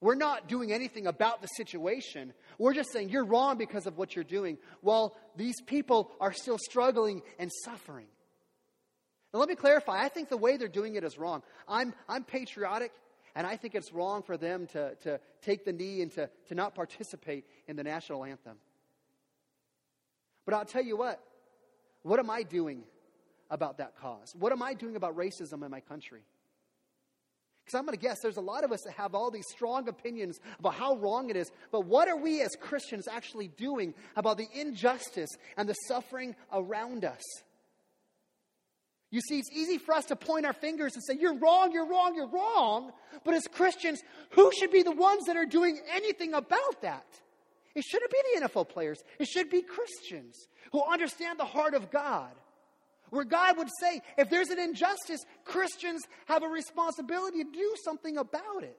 We're 0.00 0.16
not 0.16 0.48
doing 0.48 0.72
anything 0.72 1.06
about 1.06 1.42
the 1.42 1.46
situation. 1.46 2.32
We're 2.58 2.74
just 2.74 2.90
saying 2.90 3.10
you're 3.10 3.24
wrong 3.24 3.56
because 3.56 3.86
of 3.86 3.96
what 3.96 4.16
you're 4.16 4.24
doing, 4.24 4.58
while 4.80 5.16
these 5.36 5.60
people 5.64 6.10
are 6.20 6.32
still 6.32 6.58
struggling 6.58 7.22
and 7.38 7.52
suffering. 7.64 8.08
Now, 9.32 9.40
let 9.40 9.48
me 9.48 9.54
clarify. 9.54 10.02
I 10.02 10.08
think 10.08 10.28
the 10.28 10.36
way 10.36 10.56
they're 10.56 10.68
doing 10.68 10.94
it 10.96 11.04
is 11.04 11.16
wrong. 11.16 11.42
I'm, 11.66 11.94
I'm 12.08 12.24
patriotic. 12.24 12.92
And 13.34 13.46
I 13.46 13.56
think 13.56 13.74
it's 13.74 13.92
wrong 13.92 14.22
for 14.22 14.36
them 14.36 14.66
to, 14.68 14.94
to 15.02 15.20
take 15.40 15.64
the 15.64 15.72
knee 15.72 16.02
and 16.02 16.12
to, 16.12 16.28
to 16.48 16.54
not 16.54 16.74
participate 16.74 17.44
in 17.66 17.76
the 17.76 17.82
national 17.82 18.24
anthem. 18.24 18.56
But 20.44 20.54
I'll 20.54 20.64
tell 20.64 20.84
you 20.84 20.96
what, 20.96 21.20
what 22.02 22.18
am 22.18 22.28
I 22.30 22.42
doing 22.42 22.82
about 23.50 23.78
that 23.78 23.96
cause? 23.96 24.34
What 24.38 24.52
am 24.52 24.62
I 24.62 24.74
doing 24.74 24.96
about 24.96 25.16
racism 25.16 25.64
in 25.64 25.70
my 25.70 25.80
country? 25.80 26.20
Because 27.64 27.78
I'm 27.78 27.86
going 27.86 27.96
to 27.96 28.02
guess 28.02 28.18
there's 28.20 28.38
a 28.38 28.42
lot 28.42 28.64
of 28.64 28.72
us 28.72 28.82
that 28.84 28.94
have 28.94 29.14
all 29.14 29.30
these 29.30 29.46
strong 29.48 29.88
opinions 29.88 30.40
about 30.58 30.74
how 30.74 30.96
wrong 30.96 31.30
it 31.30 31.36
is. 31.36 31.50
But 31.70 31.86
what 31.86 32.08
are 32.08 32.16
we 32.16 32.42
as 32.42 32.56
Christians 32.60 33.06
actually 33.06 33.48
doing 33.48 33.94
about 34.16 34.36
the 34.36 34.48
injustice 34.52 35.30
and 35.56 35.68
the 35.68 35.74
suffering 35.74 36.34
around 36.52 37.04
us? 37.04 37.22
You 39.12 39.20
see, 39.20 39.38
it's 39.38 39.52
easy 39.52 39.76
for 39.76 39.92
us 39.92 40.06
to 40.06 40.16
point 40.16 40.46
our 40.46 40.54
fingers 40.54 40.94
and 40.94 41.04
say, 41.04 41.16
You're 41.20 41.36
wrong, 41.38 41.70
you're 41.70 41.86
wrong, 41.86 42.14
you're 42.16 42.30
wrong. 42.30 42.92
But 43.24 43.34
as 43.34 43.46
Christians, 43.46 44.00
who 44.30 44.50
should 44.58 44.72
be 44.72 44.82
the 44.82 44.90
ones 44.90 45.26
that 45.26 45.36
are 45.36 45.44
doing 45.44 45.78
anything 45.94 46.32
about 46.32 46.80
that? 46.80 47.04
It 47.74 47.84
shouldn't 47.84 48.10
be 48.10 48.18
the 48.34 48.48
NFL 48.48 48.70
players, 48.70 49.04
it 49.18 49.28
should 49.28 49.50
be 49.50 49.62
Christians 49.62 50.48
who 50.72 50.82
understand 50.82 51.38
the 51.38 51.44
heart 51.44 51.74
of 51.74 51.90
God. 51.90 52.32
Where 53.10 53.24
God 53.24 53.58
would 53.58 53.68
say, 53.78 54.00
if 54.16 54.30
there's 54.30 54.48
an 54.48 54.58
injustice, 54.58 55.20
Christians 55.44 56.00
have 56.24 56.42
a 56.42 56.48
responsibility 56.48 57.44
to 57.44 57.52
do 57.52 57.74
something 57.84 58.16
about 58.16 58.62
it. 58.62 58.78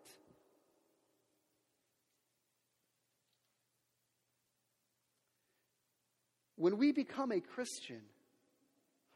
When 6.55 6.79
we 6.79 6.91
become 6.91 7.31
a 7.31 7.39
Christian, 7.39 8.01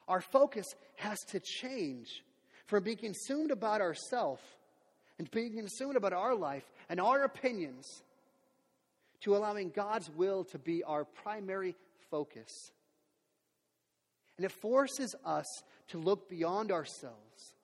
our 0.08 0.22
focus 0.22 0.66
has 0.96 1.20
to 1.30 1.40
change 1.40 2.24
from 2.66 2.84
being 2.84 2.98
consumed 2.98 3.52
about 3.52 3.82
ourselves 3.82 4.42
and 5.20 5.30
being 5.32 5.54
consumed 5.54 5.96
about 5.96 6.14
our 6.14 6.36
life 6.36 6.64
and 6.90 7.00
our 7.00 7.24
opinions 7.24 8.04
to 9.22 9.36
allowing 9.36 9.70
God's 9.70 10.10
will 10.10 10.44
to 10.46 10.60
be 10.60 10.84
our 10.84 11.06
primary 11.06 11.76
focus. 12.12 12.72
And 14.38 14.46
it 14.46 14.52
forces 14.52 15.16
us 15.26 15.46
to 15.90 15.98
look 15.98 16.30
beyond 16.30 16.72
ourselves, 16.72 17.56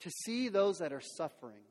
to 0.00 0.10
see 0.10 0.48
those 0.48 0.78
that 0.78 0.92
are 0.92 1.00
suffering, 1.00 1.64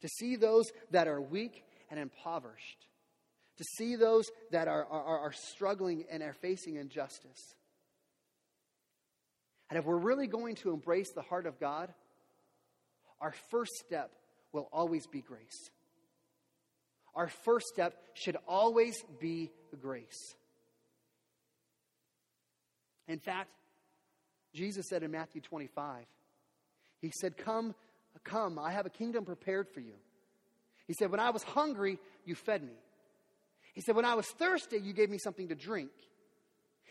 to 0.00 0.08
see 0.08 0.36
those 0.36 0.66
that 0.90 1.06
are 1.06 1.20
weak 1.20 1.64
and 1.90 2.00
impoverished, 2.00 2.86
to 3.56 3.64
see 3.76 3.96
those 3.96 4.26
that 4.50 4.68
are, 4.68 4.84
are, 4.86 5.18
are 5.20 5.32
struggling 5.32 6.04
and 6.10 6.22
are 6.22 6.34
facing 6.34 6.76
injustice. 6.76 7.54
And 9.70 9.78
if 9.78 9.84
we're 9.84 9.96
really 9.96 10.26
going 10.26 10.54
to 10.56 10.70
embrace 10.70 11.12
the 11.14 11.22
heart 11.22 11.46
of 11.46 11.60
God, 11.60 11.92
our 13.20 13.34
first 13.50 13.72
step 13.86 14.10
will 14.52 14.68
always 14.72 15.06
be 15.06 15.20
grace. 15.20 15.70
our 17.14 17.28
first 17.28 17.66
step 17.66 17.94
should 18.14 18.36
always 18.46 19.02
be 19.18 19.50
grace. 19.80 20.34
In 23.08 23.18
fact, 23.18 23.50
Jesus 24.54 24.86
said 24.88 25.02
in 25.02 25.10
Matthew 25.10 25.40
25, 25.40 26.04
He 27.00 27.10
said, 27.20 27.36
Come, 27.36 27.74
come, 28.24 28.58
I 28.58 28.70
have 28.70 28.86
a 28.86 28.90
kingdom 28.90 29.24
prepared 29.24 29.68
for 29.68 29.80
you. 29.80 29.94
He 30.86 30.94
said, 30.94 31.10
When 31.10 31.20
I 31.20 31.30
was 31.30 31.42
hungry, 31.42 31.98
you 32.24 32.34
fed 32.34 32.62
me. 32.62 32.74
He 33.74 33.80
said, 33.80 33.96
When 33.96 34.04
I 34.04 34.14
was 34.14 34.26
thirsty, 34.26 34.78
you 34.78 34.92
gave 34.92 35.10
me 35.10 35.18
something 35.18 35.48
to 35.48 35.54
drink. 35.54 35.90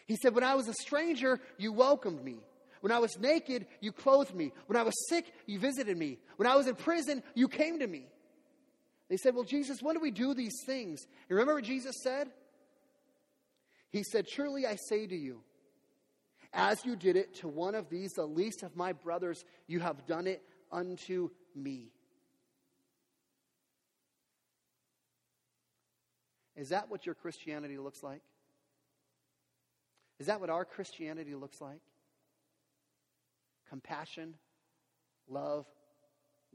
He 0.08 0.18
said, 0.18 0.36
When 0.36 0.44
I 0.44 0.56
was 0.56 0.68
a 0.68 0.74
stranger, 0.74 1.40
you 1.58 1.72
welcomed 1.72 2.24
me. 2.24 2.38
When 2.82 2.92
I 2.92 3.00
was 3.00 3.18
naked, 3.20 3.68
you 3.82 3.92
clothed 3.92 4.34
me. 4.34 4.52
When 4.68 4.78
I 4.78 4.84
was 4.84 4.94
sick, 5.10 5.26
you 5.46 5.60
visited 5.60 5.98
me. 5.98 6.20
When 6.38 6.48
I 6.48 6.56
was 6.56 6.68
in 6.68 6.76
prison, 6.76 7.24
you 7.34 7.48
came 7.48 7.80
to 7.80 7.88
me. 7.88 8.08
They 9.10 9.18
said, 9.18 9.36
Well, 9.36 9.44
Jesus, 9.44 9.82
when 9.82 9.96
do 9.96 10.02
we 10.02 10.12
do 10.12 10.34
these 10.34 10.64
things? 10.66 11.06
Remember 11.30 11.56
what 11.56 11.64
Jesus 11.64 11.96
said? 12.04 12.30
He 13.90 14.04
said, 14.04 14.28
Truly 14.28 14.66
I 14.66 14.76
say 14.76 15.08
to 15.08 15.16
you, 15.16 15.42
as 16.54 16.86
you 16.86 16.96
did 16.96 17.16
it 17.16 17.36
to 17.36 17.48
one 17.48 17.76
of 17.76 17.90
these, 17.90 18.14
the 18.14 18.26
least 18.26 18.64
of 18.64 18.76
my 18.76 18.94
brothers, 18.94 19.44
you 19.68 19.80
have 19.80 20.06
done 20.06 20.28
it 20.28 20.42
unto 20.72 21.30
me. 21.56 21.92
Is 26.56 26.70
that 26.70 26.90
what 26.90 27.06
your 27.06 27.16
Christianity 27.16 27.78
looks 27.78 28.02
like? 28.02 28.22
Is 30.20 30.28
that 30.28 30.42
what 30.42 30.50
our 30.50 30.66
Christianity 30.66 31.36
looks 31.36 31.62
like? 31.62 31.82
Compassion, 33.70 34.36
love, 35.28 35.66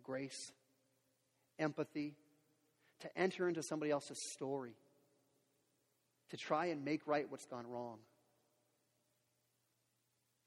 grace, 0.03 0.53
empathy, 1.59 2.15
to 3.01 3.19
enter 3.19 3.49
into 3.49 3.63
somebody 3.63 3.91
else's 3.91 4.19
story, 4.33 4.75
to 6.31 6.37
try 6.37 6.67
and 6.67 6.85
make 6.85 7.07
right 7.07 7.27
what's 7.29 7.47
gone 7.47 7.67
wrong. 7.67 7.99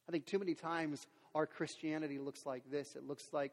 I 0.08 0.12
think 0.12 0.26
too 0.26 0.40
many 0.40 0.54
times 0.54 1.06
our 1.34 1.46
Christianity 1.46 2.20
looks 2.20 2.46
like 2.46 2.64
this 2.72 2.96
it 2.96 3.04
looks 3.04 3.26
like 3.34 3.52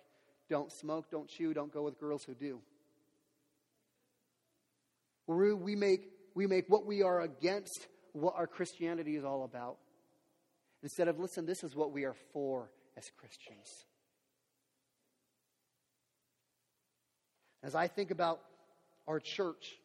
don't 0.48 0.70
smoke, 0.70 1.10
don't 1.10 1.28
chew, 1.28 1.54
don't 1.54 1.72
go 1.72 1.82
with 1.82 1.98
girls 1.98 2.24
who 2.24 2.34
do. 2.34 2.60
We 5.26 5.76
make, 5.76 6.10
we 6.34 6.46
make 6.46 6.66
what 6.68 6.84
we 6.84 7.02
are 7.02 7.22
against 7.22 7.86
what 8.12 8.34
our 8.36 8.46
Christianity 8.46 9.16
is 9.16 9.24
all 9.24 9.44
about. 9.44 9.78
Instead 10.82 11.08
of, 11.08 11.18
listen, 11.18 11.46
this 11.46 11.62
is 11.64 11.74
what 11.74 11.92
we 11.92 12.04
are 12.04 12.16
for 12.32 12.70
as 12.97 13.11
Christians. 13.18 13.84
As 17.62 17.74
I 17.74 17.86
think 17.86 18.11
about 18.11 18.40
our 19.07 19.20
church, 19.20 19.76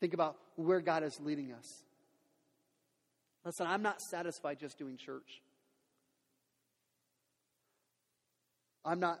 think 0.00 0.14
about 0.14 0.36
where 0.56 0.80
God 0.80 1.02
is 1.02 1.18
leading 1.20 1.52
us. 1.52 1.82
Listen, 3.44 3.66
I'm 3.66 3.82
not 3.82 4.00
satisfied 4.00 4.58
just 4.58 4.78
doing 4.78 4.96
church. 4.96 5.40
I'm 8.84 9.00
not, 9.00 9.20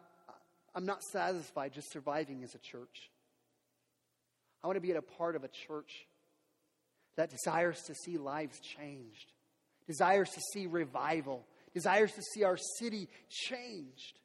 I'm 0.74 0.86
not 0.86 1.02
satisfied 1.02 1.72
just 1.72 1.90
surviving 1.92 2.42
as 2.42 2.54
a 2.54 2.58
church. 2.58 3.10
I 4.62 4.66
want 4.66 4.76
to 4.76 4.80
be 4.80 4.90
at 4.90 4.96
a 4.96 5.02
part 5.02 5.36
of 5.36 5.44
a 5.44 5.48
church 5.48 6.06
that 7.16 7.30
desires 7.30 7.80
to 7.82 7.94
see 7.94 8.18
lives 8.18 8.60
changed, 8.60 9.32
desires 9.86 10.30
to 10.30 10.40
see 10.52 10.66
revival, 10.66 11.44
desires 11.72 12.12
to 12.12 12.22
see 12.22 12.44
our 12.44 12.56
city 12.78 13.08
changed. 13.28 14.18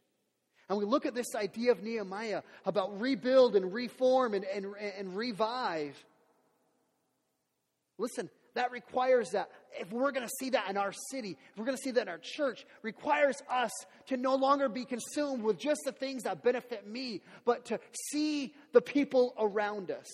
And 0.70 0.80
we 0.80 0.86
look 0.86 1.06
at 1.06 1.14
this 1.14 1.36
idea 1.36 1.72
of 1.72 1.84
Nehemiah 1.84 2.41
about 2.66 3.00
rebuild 3.00 3.56
and 3.56 3.74
reform 3.74 4.34
and, 4.34 4.46
and, 4.46 4.66
and 4.98 5.16
revive. 5.16 6.04
Listen, 7.98 8.30
that 8.56 8.72
requires 8.72 9.32
that 9.32 9.50
if 9.80 9.91
we're 9.91 10.12
going 10.12 10.26
to 10.26 10.34
see 10.39 10.50
that 10.52 10.70
in 10.70 10.78
our 10.78 10.93
city, 11.12 11.38
if 11.52 11.58
we're 11.58 11.66
going 11.66 11.78
to 11.78 11.84
see 11.84 11.91
that 11.91 12.04
in 12.04 12.10
our 12.10 12.20
church, 12.22 12.66
requires 12.82 13.36
us 13.50 13.72
to 14.08 14.18
no 14.18 14.36
longer 14.36 14.70
be 14.70 14.86
consumed 14.86 15.43
with 15.43 15.60
just 15.60 15.82
the 15.86 15.91
things 15.91 16.24
that 16.24 16.41
benefit 16.41 16.88
me, 16.88 17.22
but 17.43 17.66
to 17.66 17.80
see 18.12 18.54
the 18.72 18.82
people 18.82 19.34
around 19.38 19.91
us. 19.91 20.08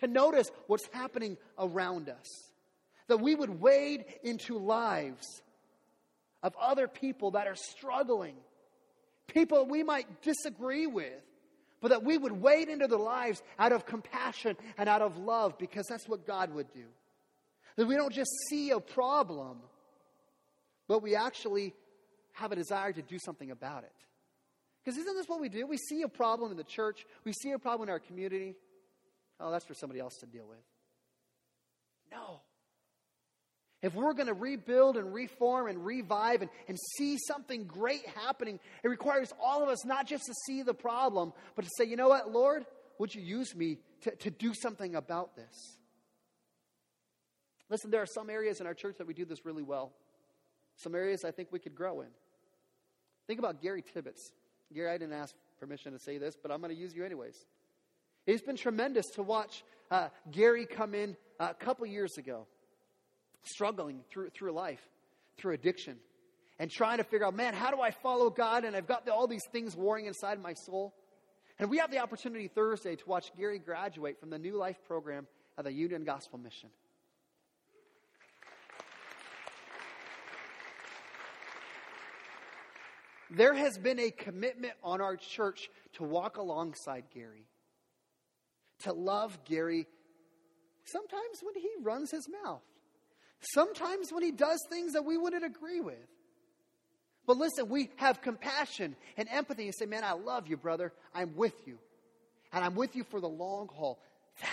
To 0.00 0.06
notice 0.06 0.50
what's 0.66 0.86
happening 0.92 1.38
around 1.58 2.08
us. 2.08 2.47
That 3.08 3.20
we 3.20 3.34
would 3.34 3.60
wade 3.60 4.04
into 4.22 4.58
lives 4.58 5.26
of 6.42 6.54
other 6.60 6.86
people 6.86 7.32
that 7.32 7.46
are 7.46 7.56
struggling, 7.56 8.36
people 9.26 9.66
we 9.66 9.82
might 9.82 10.22
disagree 10.22 10.86
with, 10.86 11.22
but 11.80 11.88
that 11.88 12.04
we 12.04 12.18
would 12.18 12.32
wade 12.32 12.68
into 12.68 12.86
their 12.86 12.98
lives 12.98 13.42
out 13.58 13.72
of 13.72 13.86
compassion 13.86 14.56
and 14.76 14.88
out 14.88 15.02
of 15.02 15.16
love 15.16 15.58
because 15.58 15.86
that's 15.86 16.08
what 16.08 16.26
God 16.26 16.52
would 16.54 16.72
do. 16.72 16.84
That 17.76 17.86
we 17.86 17.94
don't 17.94 18.12
just 18.12 18.30
see 18.48 18.70
a 18.70 18.80
problem, 18.80 19.58
but 20.88 21.02
we 21.02 21.14
actually 21.14 21.74
have 22.32 22.52
a 22.52 22.56
desire 22.56 22.92
to 22.92 23.02
do 23.02 23.18
something 23.18 23.50
about 23.50 23.84
it. 23.84 23.92
Because 24.84 24.98
isn't 24.98 25.14
this 25.14 25.28
what 25.28 25.40
we 25.40 25.48
do? 25.48 25.66
We 25.66 25.76
see 25.76 26.02
a 26.02 26.08
problem 26.08 26.50
in 26.50 26.56
the 26.56 26.64
church, 26.64 27.04
we 27.24 27.32
see 27.32 27.52
a 27.52 27.58
problem 27.58 27.88
in 27.88 27.92
our 27.92 28.00
community. 28.00 28.54
Oh, 29.40 29.52
that's 29.52 29.64
for 29.64 29.74
somebody 29.74 30.00
else 30.00 30.16
to 30.20 30.26
deal 30.26 30.46
with. 30.48 30.58
No. 32.10 32.40
If 33.80 33.94
we're 33.94 34.12
going 34.12 34.26
to 34.26 34.34
rebuild 34.34 34.96
and 34.96 35.14
reform 35.14 35.68
and 35.68 35.84
revive 35.84 36.42
and, 36.42 36.50
and 36.66 36.76
see 36.96 37.16
something 37.16 37.64
great 37.64 38.04
happening, 38.24 38.58
it 38.82 38.88
requires 38.88 39.32
all 39.40 39.62
of 39.62 39.68
us 39.68 39.84
not 39.84 40.06
just 40.06 40.24
to 40.24 40.34
see 40.46 40.62
the 40.62 40.74
problem, 40.74 41.32
but 41.54 41.64
to 41.64 41.70
say, 41.76 41.84
you 41.84 41.96
know 41.96 42.08
what, 42.08 42.32
Lord, 42.32 42.66
would 42.98 43.14
you 43.14 43.22
use 43.22 43.54
me 43.54 43.78
to, 44.02 44.10
to 44.16 44.30
do 44.30 44.52
something 44.52 44.96
about 44.96 45.36
this? 45.36 45.78
Listen, 47.70 47.90
there 47.90 48.02
are 48.02 48.06
some 48.06 48.30
areas 48.30 48.60
in 48.60 48.66
our 48.66 48.74
church 48.74 48.96
that 48.98 49.06
we 49.06 49.14
do 49.14 49.24
this 49.24 49.44
really 49.44 49.62
well. 49.62 49.92
Some 50.76 50.94
areas 50.94 51.24
I 51.24 51.30
think 51.30 51.52
we 51.52 51.60
could 51.60 51.74
grow 51.74 52.00
in. 52.00 52.08
Think 53.28 53.38
about 53.38 53.62
Gary 53.62 53.82
Tibbetts. 53.82 54.32
Gary, 54.74 54.90
I 54.90 54.98
didn't 54.98 55.14
ask 55.14 55.34
permission 55.60 55.92
to 55.92 55.98
say 55.98 56.18
this, 56.18 56.36
but 56.40 56.50
I'm 56.50 56.60
going 56.60 56.74
to 56.74 56.80
use 56.80 56.94
you 56.94 57.04
anyways. 57.04 57.46
It's 58.26 58.42
been 58.42 58.56
tremendous 58.56 59.06
to 59.14 59.22
watch 59.22 59.62
uh, 59.90 60.08
Gary 60.32 60.66
come 60.66 60.94
in 60.94 61.16
uh, 61.38 61.48
a 61.50 61.54
couple 61.54 61.86
years 61.86 62.18
ago 62.18 62.46
struggling 63.42 64.00
through, 64.10 64.30
through 64.30 64.52
life, 64.52 64.80
through 65.38 65.54
addiction, 65.54 65.96
and 66.58 66.70
trying 66.70 66.98
to 66.98 67.04
figure 67.04 67.26
out, 67.26 67.34
man, 67.34 67.54
how 67.54 67.70
do 67.70 67.80
I 67.80 67.90
follow 67.90 68.30
God? 68.30 68.64
And 68.64 68.74
I've 68.74 68.86
got 68.86 69.06
the, 69.06 69.12
all 69.12 69.26
these 69.26 69.46
things 69.52 69.76
warring 69.76 70.06
inside 70.06 70.40
my 70.40 70.54
soul. 70.54 70.94
And 71.58 71.70
we 71.70 71.78
have 71.78 71.90
the 71.90 71.98
opportunity 71.98 72.48
Thursday 72.48 72.96
to 72.96 73.08
watch 73.08 73.32
Gary 73.36 73.58
graduate 73.58 74.20
from 74.20 74.30
the 74.30 74.38
New 74.38 74.56
Life 74.56 74.76
program 74.86 75.26
at 75.56 75.64
the 75.64 75.72
Union 75.72 76.04
Gospel 76.04 76.38
Mission. 76.38 76.70
There 83.30 83.52
has 83.52 83.76
been 83.76 83.98
a 83.98 84.10
commitment 84.10 84.72
on 84.82 85.00
our 85.00 85.16
church 85.16 85.68
to 85.94 86.04
walk 86.04 86.38
alongside 86.38 87.04
Gary, 87.12 87.46
to 88.80 88.92
love 88.92 89.38
Gary 89.44 89.86
sometimes 90.84 91.42
when 91.42 91.54
he 91.54 91.68
runs 91.82 92.10
his 92.10 92.26
mouth. 92.44 92.62
Sometimes 93.40 94.12
when 94.12 94.22
he 94.22 94.32
does 94.32 94.60
things 94.68 94.94
that 94.94 95.04
we 95.04 95.16
wouldn't 95.16 95.44
agree 95.44 95.80
with. 95.80 95.96
But 97.26 97.36
listen, 97.36 97.68
we 97.68 97.90
have 97.96 98.22
compassion 98.22 98.96
and 99.16 99.28
empathy 99.30 99.64
and 99.64 99.74
say, 99.74 99.86
Man, 99.86 100.02
I 100.02 100.12
love 100.12 100.48
you, 100.48 100.56
brother. 100.56 100.92
I'm 101.14 101.36
with 101.36 101.54
you. 101.66 101.78
And 102.52 102.64
I'm 102.64 102.74
with 102.74 102.96
you 102.96 103.04
for 103.04 103.20
the 103.20 103.28
long 103.28 103.68
haul. 103.68 104.00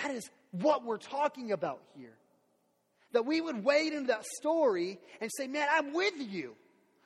That 0.02 0.12
is 0.12 0.28
what 0.50 0.84
we're 0.84 0.98
talking 0.98 1.52
about 1.52 1.80
here. 1.96 2.16
That 3.12 3.24
we 3.24 3.40
would 3.40 3.64
wade 3.64 3.92
into 3.94 4.08
that 4.08 4.24
story 4.26 4.98
and 5.20 5.30
say, 5.36 5.46
Man, 5.46 5.66
I'm 5.70 5.94
with 5.94 6.14
you. 6.18 6.54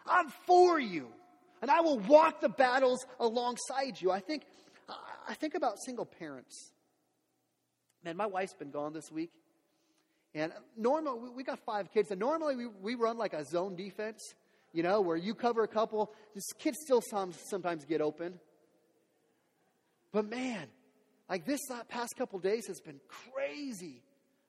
I'm 0.07 0.29
for 0.47 0.79
you. 0.81 1.09
And 1.63 1.71
I 1.71 1.81
will 1.81 1.99
walk 2.01 2.41
the 2.41 2.49
battles 2.49 3.05
alongside 3.19 4.01
you. 4.01 4.11
I 4.11 4.21
think, 4.21 4.45
I 5.29 5.35
think 5.35 5.55
about 5.55 5.75
single 5.85 6.07
parents. 6.07 6.73
Man, 8.05 8.17
my 8.17 8.27
wife's 8.27 8.55
been 8.55 8.71
gone 8.71 8.93
this 8.93 9.11
week. 9.13 9.31
And 10.35 10.53
normally, 10.77 11.31
we 11.35 11.43
got 11.43 11.59
five 11.67 11.91
kids, 11.93 12.11
and 12.11 12.21
normally 12.21 12.57
we, 12.57 12.67
we 12.67 12.95
run 12.95 13.19
like 13.19 13.33
a 13.33 13.45
zone 13.45 13.75
defense, 13.75 14.21
you 14.73 14.83
know, 14.83 15.01
where 15.01 15.17
you 15.17 15.35
cover 15.35 15.65
a 15.65 15.69
couple. 15.69 16.13
This 16.35 16.45
kids 16.59 16.79
still 16.85 17.01
some, 17.01 17.33
sometimes 17.33 17.85
get 17.85 18.01
open. 18.01 18.39
But 20.13 20.29
man, 20.29 20.67
like 21.29 21.47
this 21.47 21.61
past 21.89 22.15
couple 22.17 22.39
days 22.39 22.67
has 22.67 22.81
been 22.81 23.01
crazy. 23.09 24.03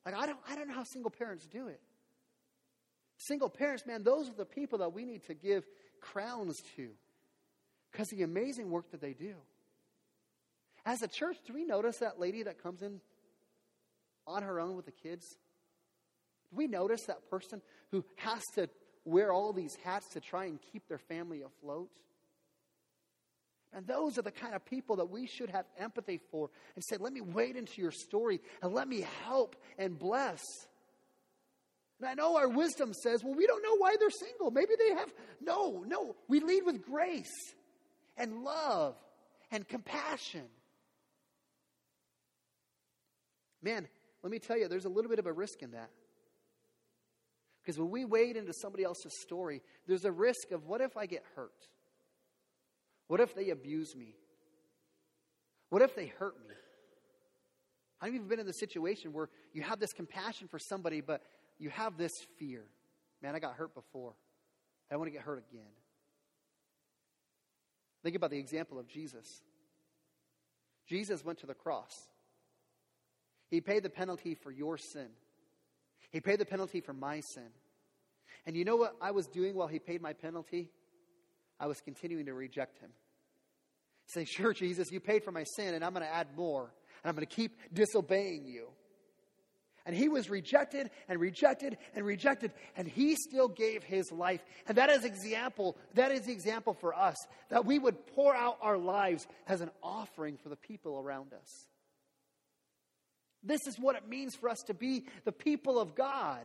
Like 0.05 0.15
I 0.15 0.25
don't, 0.25 0.39
I 0.49 0.55
don't 0.55 0.67
know 0.67 0.73
how 0.73 0.83
single 0.83 1.11
parents 1.11 1.47
do 1.47 1.67
it. 1.67 1.79
Single 3.17 3.49
parents, 3.49 3.85
man, 3.85 4.03
those 4.03 4.29
are 4.29 4.33
the 4.33 4.45
people 4.45 4.79
that 4.79 4.93
we 4.93 5.05
need 5.05 5.23
to 5.27 5.35
give 5.35 5.63
crowns 5.99 6.57
to 6.75 6.89
because 7.91 8.07
the 8.07 8.23
amazing 8.23 8.71
work 8.71 8.89
that 8.91 9.01
they 9.01 9.13
do. 9.13 9.35
As 10.85 11.03
a 11.03 11.07
church, 11.07 11.37
do 11.45 11.53
we 11.53 11.63
notice 11.63 11.97
that 11.97 12.19
lady 12.19 12.43
that 12.43 12.61
comes 12.61 12.81
in 12.81 12.99
on 14.25 14.41
her 14.41 14.59
own 14.59 14.75
with 14.75 14.85
the 14.85 14.91
kids? 14.91 15.37
Do 16.51 16.57
we 16.57 16.67
notice 16.67 17.05
that 17.07 17.29
person 17.29 17.61
who 17.91 18.03
has 18.17 18.43
to 18.55 18.69
wear 19.05 19.31
all 19.31 19.53
these 19.53 19.75
hats 19.83 20.07
to 20.09 20.19
try 20.19 20.45
and 20.45 20.59
keep 20.71 20.87
their 20.87 20.99
family 20.99 21.41
afloat? 21.41 21.89
And 23.73 23.87
those 23.87 24.17
are 24.17 24.21
the 24.21 24.31
kind 24.31 24.53
of 24.53 24.65
people 24.65 24.97
that 24.97 25.09
we 25.09 25.27
should 25.27 25.49
have 25.49 25.65
empathy 25.79 26.19
for 26.29 26.49
and 26.75 26.83
say, 26.83 26.97
let 26.99 27.13
me 27.13 27.21
wade 27.21 27.55
into 27.55 27.81
your 27.81 27.91
story 27.91 28.41
and 28.61 28.73
let 28.73 28.87
me 28.87 29.05
help 29.23 29.55
and 29.77 29.97
bless. 29.97 30.41
And 31.99 32.09
I 32.09 32.15
know 32.15 32.35
our 32.35 32.49
wisdom 32.49 32.93
says, 32.93 33.23
well, 33.23 33.33
we 33.33 33.47
don't 33.47 33.63
know 33.63 33.77
why 33.77 33.95
they're 33.97 34.09
single. 34.09 34.51
Maybe 34.51 34.73
they 34.77 34.95
have. 34.95 35.13
No, 35.39 35.85
no. 35.87 36.15
We 36.27 36.41
lead 36.41 36.63
with 36.65 36.83
grace 36.83 37.31
and 38.17 38.43
love 38.43 38.95
and 39.51 39.65
compassion. 39.65 40.45
Man, 43.63 43.87
let 44.21 44.31
me 44.31 44.39
tell 44.39 44.57
you, 44.57 44.67
there's 44.67 44.85
a 44.85 44.89
little 44.89 45.09
bit 45.09 45.19
of 45.19 45.27
a 45.27 45.31
risk 45.31 45.61
in 45.61 45.71
that. 45.71 45.91
Because 47.63 47.77
when 47.77 47.91
we 47.91 48.05
wade 48.05 48.37
into 48.37 48.53
somebody 48.53 48.83
else's 48.83 49.13
story, 49.13 49.61
there's 49.87 50.05
a 50.05 50.11
risk 50.11 50.51
of 50.51 50.65
what 50.65 50.81
if 50.81 50.97
I 50.97 51.05
get 51.05 51.23
hurt? 51.35 51.67
What 53.07 53.19
if 53.19 53.35
they 53.35 53.49
abuse 53.49 53.95
me? 53.95 54.15
What 55.69 55.81
if 55.81 55.95
they 55.95 56.07
hurt 56.07 56.35
me? 56.47 56.55
I've 58.01 58.15
even 58.15 58.27
been 58.27 58.39
in 58.39 58.47
the 58.47 58.53
situation 58.53 59.13
where 59.13 59.29
you 59.53 59.61
have 59.61 59.79
this 59.79 59.93
compassion 59.93 60.47
for 60.47 60.57
somebody, 60.57 61.01
but 61.01 61.21
you 61.59 61.69
have 61.69 61.97
this 61.97 62.25
fear. 62.39 62.63
Man, 63.21 63.35
I 63.35 63.39
got 63.39 63.53
hurt 63.53 63.75
before. 63.75 64.13
I 64.91 64.97
want 64.97 65.07
to 65.07 65.11
get 65.11 65.21
hurt 65.21 65.43
again. 65.51 65.61
Think 68.03 68.15
about 68.15 68.31
the 68.31 68.39
example 68.39 68.79
of 68.79 68.87
Jesus. 68.87 69.43
Jesus 70.87 71.23
went 71.23 71.39
to 71.39 71.45
the 71.45 71.53
cross. 71.53 72.07
He 73.49 73.61
paid 73.61 73.83
the 73.83 73.89
penalty 73.89 74.33
for 74.33 74.51
your 74.51 74.77
sin. 74.77 75.09
He 76.09 76.19
paid 76.19 76.39
the 76.39 76.45
penalty 76.45 76.81
for 76.81 76.93
my 76.93 77.21
sin. 77.21 77.49
And 78.45 78.57
you 78.57 78.65
know 78.65 78.75
what 78.75 78.95
I 79.01 79.11
was 79.11 79.27
doing 79.27 79.55
while 79.55 79.67
he 79.67 79.79
paid 79.79 80.01
my 80.01 80.13
penalty? 80.13 80.69
I 81.59 81.67
was 81.67 81.79
continuing 81.79 82.25
to 82.25 82.33
reject 82.33 82.79
him. 82.79 82.89
Say, 84.07 84.25
sure, 84.25 84.53
Jesus, 84.53 84.91
you 84.91 84.99
paid 84.99 85.23
for 85.23 85.31
my 85.31 85.43
sin, 85.55 85.73
and 85.73 85.85
I'm 85.85 85.93
going 85.93 86.05
to 86.05 86.13
add 86.13 86.35
more, 86.35 86.63
and 86.63 87.09
I'm 87.09 87.15
going 87.15 87.25
to 87.25 87.33
keep 87.33 87.55
disobeying 87.71 88.47
you. 88.47 88.67
And 89.85 89.95
he 89.95 90.09
was 90.09 90.29
rejected 90.29 90.91
and 91.07 91.19
rejected 91.19 91.77
and 91.95 92.05
rejected, 92.05 92.51
and 92.75 92.87
he 92.87 93.15
still 93.15 93.47
gave 93.47 93.83
his 93.83 94.11
life. 94.11 94.43
And 94.67 94.77
that 94.77 94.89
is 94.89 95.05
example, 95.05 95.77
that 95.95 96.11
is 96.11 96.21
the 96.21 96.31
example 96.31 96.73
for 96.73 96.93
us, 96.93 97.15
that 97.49 97.65
we 97.65 97.79
would 97.79 98.05
pour 98.07 98.35
out 98.35 98.57
our 98.61 98.77
lives 98.77 99.27
as 99.47 99.61
an 99.61 99.71
offering 99.81 100.37
for 100.37 100.49
the 100.49 100.55
people 100.55 100.99
around 100.99 101.33
us. 101.33 101.67
This 103.43 103.61
is 103.67 103.77
what 103.79 103.95
it 103.95 104.07
means 104.07 104.35
for 104.35 104.49
us 104.49 104.59
to 104.67 104.73
be 104.73 105.05
the 105.25 105.31
people 105.31 105.79
of 105.79 105.95
God. 105.95 106.41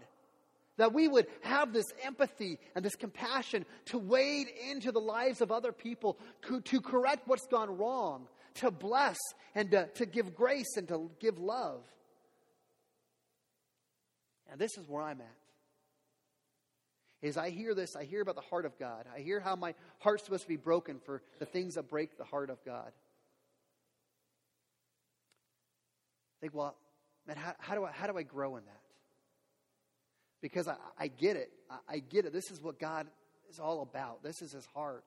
That 0.79 0.93
we 0.93 1.09
would 1.09 1.27
have 1.41 1.73
this 1.73 1.87
empathy 2.05 2.59
and 2.75 2.85
this 2.85 2.97
compassion 2.97 3.65
to 3.87 3.99
wade 3.99 4.49
into 4.71 4.93
the 4.93 5.01
lives 5.01 5.41
of 5.41 5.51
other 5.51 5.73
people, 5.73 6.19
to 6.65 6.81
correct 6.81 7.27
what's 7.27 7.47
gone 7.47 7.79
wrong, 7.79 8.29
to 8.57 8.71
bless 8.71 9.17
and 9.55 9.71
to, 9.71 9.87
to 9.95 10.07
give 10.07 10.35
grace 10.35 10.77
and 10.77 10.87
to 10.89 11.11
give 11.19 11.39
love. 11.39 11.83
And 14.51 14.61
this 14.61 14.77
is 14.77 14.89
where 14.89 15.03
I'm 15.03 15.21
at. 15.21 15.37
Is 17.23 17.39
I 17.39 17.51
hear 17.51 17.75
this, 17.75 17.97
I 17.97 18.05
hear 18.05 18.21
about 18.21 18.37
the 18.37 18.43
heart 18.43 18.67
of 18.67 18.79
God. 18.79 19.07
I 19.15 19.21
hear 19.21 19.41
how 19.41 19.57
my 19.57 19.75
heart's 19.99 20.25
supposed 20.25 20.43
to 20.43 20.49
be 20.49 20.57
broken 20.57 21.01
for 21.05 21.23
the 21.39 21.47
things 21.47 21.75
that 21.75 21.89
break 21.89 22.19
the 22.19 22.25
heart 22.25 22.51
of 22.51 22.63
God. 22.65 22.93
I 26.37 26.41
think, 26.43 26.55
well, 26.55 26.77
man, 27.27 27.37
how, 27.37 27.55
how, 27.59 27.74
do, 27.74 27.85
I, 27.85 27.93
how 27.93 28.07
do 28.07 28.16
I 28.16 28.22
grow 28.22 28.57
in 28.57 28.64
that? 28.64 28.81
Because 30.41 30.68
I, 30.68 30.77
I 30.99 31.09
get 31.09 31.37
it. 31.37 31.51
I, 31.70 31.95
I 31.95 31.99
get 31.99 32.24
it. 32.24 32.33
This 32.33 32.51
is 32.51 32.61
what 32.62 32.79
God 32.79 33.07
is 33.51 33.59
all 33.59 33.83
about. 33.83 34.22
This 34.22 34.43
is 34.43 34.53
his 34.53 34.66
heart. 34.66 35.05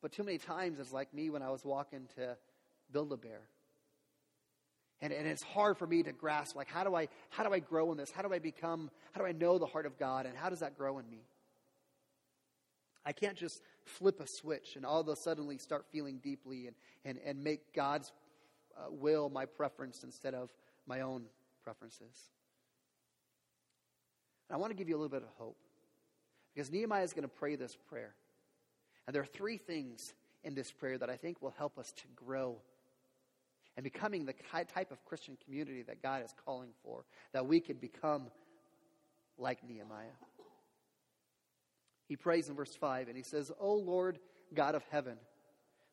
But 0.00 0.12
too 0.12 0.24
many 0.24 0.38
times 0.38 0.78
it's 0.80 0.92
like 0.92 1.14
me 1.14 1.30
when 1.30 1.42
I 1.42 1.50
was 1.50 1.64
walking 1.64 2.08
to 2.16 2.36
Build 2.92 3.12
a 3.12 3.16
Bear. 3.16 3.42
And, 5.00 5.12
and 5.12 5.26
it's 5.26 5.42
hard 5.42 5.78
for 5.78 5.86
me 5.86 6.02
to 6.04 6.12
grasp 6.12 6.54
like 6.54 6.68
how 6.68 6.84
do 6.84 6.94
I 6.94 7.08
how 7.30 7.42
do 7.42 7.52
I 7.52 7.58
grow 7.58 7.90
in 7.90 7.98
this? 7.98 8.12
How 8.12 8.22
do 8.22 8.32
I 8.32 8.38
become 8.38 8.88
how 9.10 9.20
do 9.20 9.26
I 9.26 9.32
know 9.32 9.58
the 9.58 9.66
heart 9.66 9.84
of 9.84 9.98
God 9.98 10.26
and 10.26 10.36
how 10.36 10.48
does 10.48 10.60
that 10.60 10.78
grow 10.78 10.98
in 10.98 11.10
me? 11.10 11.24
I 13.04 13.12
can't 13.12 13.36
just 13.36 13.62
flip 13.84 14.20
a 14.20 14.26
switch 14.26 14.76
and 14.76 14.86
all 14.86 15.00
of 15.00 15.08
a 15.08 15.16
sudden 15.16 15.58
start 15.58 15.86
feeling 15.90 16.20
deeply 16.22 16.68
and, 16.68 16.76
and, 17.04 17.18
and 17.24 17.42
make 17.42 17.74
God's 17.74 18.12
uh, 18.76 18.90
will 18.90 19.28
my 19.28 19.44
preference 19.44 20.04
instead 20.04 20.34
of 20.34 20.50
my 20.92 21.00
own 21.00 21.22
preferences. 21.64 22.28
And 24.46 24.56
I 24.56 24.60
want 24.60 24.72
to 24.72 24.76
give 24.76 24.90
you 24.90 24.94
a 24.94 24.98
little 24.98 25.08
bit 25.08 25.22
of 25.22 25.28
hope 25.38 25.56
because 26.54 26.70
Nehemiah 26.70 27.02
is 27.02 27.14
going 27.14 27.22
to 27.22 27.34
pray 27.34 27.56
this 27.56 27.78
prayer. 27.88 28.12
And 29.06 29.14
there 29.14 29.22
are 29.22 29.26
three 29.26 29.56
things 29.56 30.12
in 30.44 30.54
this 30.54 30.70
prayer 30.70 30.98
that 30.98 31.08
I 31.08 31.16
think 31.16 31.40
will 31.40 31.54
help 31.56 31.78
us 31.78 31.92
to 31.92 32.02
grow 32.14 32.56
and 33.74 33.84
becoming 33.84 34.26
the 34.26 34.34
type 34.52 34.92
of 34.92 35.02
Christian 35.06 35.38
community 35.42 35.80
that 35.84 36.02
God 36.02 36.22
is 36.22 36.34
calling 36.44 36.72
for, 36.84 37.06
that 37.32 37.46
we 37.46 37.58
could 37.58 37.80
become 37.80 38.26
like 39.38 39.66
Nehemiah. 39.66 40.18
He 42.06 42.16
prays 42.16 42.50
in 42.50 42.54
verse 42.54 42.74
5 42.74 43.08
and 43.08 43.16
he 43.16 43.22
says, 43.22 43.50
O 43.58 43.72
Lord, 43.72 44.18
God 44.52 44.74
of 44.74 44.84
heaven, 44.90 45.16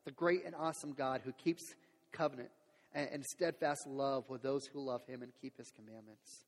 the 0.04 0.10
great 0.10 0.44
and 0.44 0.54
awesome 0.54 0.92
God 0.92 1.22
who 1.24 1.32
keeps 1.32 1.74
covenant 2.12 2.50
and, 2.92 3.08
and 3.12 3.24
steadfast 3.24 3.86
love 3.86 4.24
with 4.28 4.42
those 4.42 4.66
who 4.66 4.80
love 4.80 5.02
him 5.06 5.22
and 5.22 5.32
keep 5.40 5.56
his 5.56 5.70
commandments. 5.70 6.44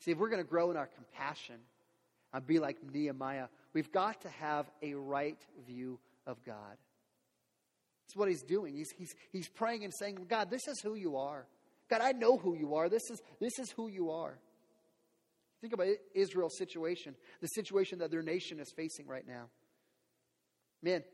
See, 0.00 0.10
if 0.10 0.18
we're 0.18 0.30
going 0.30 0.42
to 0.42 0.48
grow 0.48 0.70
in 0.70 0.76
our 0.76 0.88
compassion 0.88 1.56
and 2.32 2.46
be 2.46 2.58
like 2.58 2.78
Nehemiah, 2.92 3.46
we've 3.72 3.92
got 3.92 4.22
to 4.22 4.28
have 4.30 4.66
a 4.82 4.94
right 4.94 5.38
view 5.66 5.98
of 6.26 6.42
God. 6.44 6.76
That's 8.06 8.16
what 8.16 8.28
he's 8.28 8.42
doing. 8.42 8.74
He's, 8.74 8.90
he's, 8.96 9.14
he's 9.32 9.48
praying 9.48 9.84
and 9.84 9.92
saying, 9.94 10.26
God, 10.28 10.50
this 10.50 10.66
is 10.66 10.80
who 10.82 10.94
you 10.94 11.16
are. 11.16 11.46
God, 11.88 12.00
I 12.00 12.12
know 12.12 12.36
who 12.36 12.56
you 12.56 12.74
are. 12.74 12.88
This 12.88 13.02
is, 13.10 13.20
this 13.40 13.58
is 13.58 13.70
who 13.76 13.88
you 13.88 14.10
are. 14.10 14.38
Think 15.60 15.74
about 15.74 15.86
Israel's 16.14 16.58
situation, 16.58 17.14
the 17.40 17.46
situation 17.46 18.00
that 18.00 18.10
their 18.10 18.22
nation 18.22 18.58
is 18.58 18.72
facing 18.74 19.06
right 19.06 19.26
now. 19.26 19.44
Man, 20.82 21.04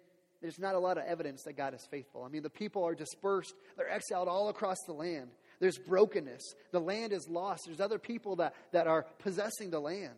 there's 0.41 0.59
not 0.59 0.75
a 0.75 0.79
lot 0.79 0.99
of 0.99 1.05
evidence 1.05 1.43
that 1.45 1.57
God 1.57 1.75
is 1.75 1.87
faithful. 1.91 2.23
I 2.23 2.29
mean, 2.29 2.43
the 2.43 2.51
people 2.51 2.85
are 2.85 2.95
dispersed, 2.95 3.55
they're 3.77 3.91
exiled 3.91 4.29
all 4.29 4.49
across 4.49 4.79
the 4.87 4.93
land. 4.93 5.31
There's 5.61 5.79
brokenness. 5.79 6.55
The 6.71 6.81
land 6.81 7.13
is 7.13 7.29
lost. 7.29 7.63
There's 7.67 7.81
other 7.81 7.99
people 7.99 8.37
that, 8.37 8.55
that 8.71 8.87
are 8.87 9.07
possessing 9.19 9.71
the 9.71 9.81
land. 9.81 10.15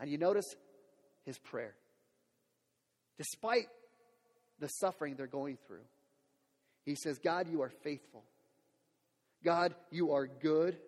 And 0.00 0.10
you 0.10 0.18
notice 0.18 0.56
his 1.24 1.38
prayer. 1.38 1.74
Despite 3.18 3.68
the 4.58 4.66
suffering 4.68 5.14
they're 5.16 5.26
going 5.26 5.58
through. 5.66 5.84
He 6.84 6.96
says, 6.96 7.18
God, 7.18 7.48
you 7.48 7.62
are 7.62 7.70
faithful. 7.82 8.24
God, 9.44 9.74
you 9.90 10.12
are 10.12 10.26
good. 10.26 10.78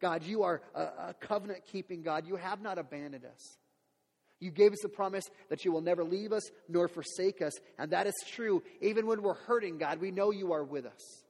God, 0.00 0.22
you 0.24 0.42
are 0.42 0.62
a, 0.74 0.80
a 0.80 1.14
covenant 1.20 1.64
keeping 1.70 2.02
God. 2.02 2.26
You 2.26 2.36
have 2.36 2.60
not 2.60 2.78
abandoned 2.78 3.24
us. 3.24 3.58
You 4.42 4.50
gave 4.50 4.72
us 4.72 4.82
a 4.82 4.88
promise 4.88 5.24
that 5.50 5.64
you 5.64 5.70
will 5.70 5.80
never 5.80 6.02
leave 6.02 6.32
us 6.32 6.50
nor 6.68 6.88
forsake 6.88 7.40
us. 7.40 7.52
And 7.78 7.92
that 7.92 8.08
is 8.08 8.14
true. 8.28 8.64
Even 8.80 9.06
when 9.06 9.22
we're 9.22 9.34
hurting, 9.34 9.78
God, 9.78 10.00
we 10.00 10.10
know 10.10 10.32
you 10.32 10.52
are 10.52 10.64
with 10.64 10.84
us. 10.84 11.22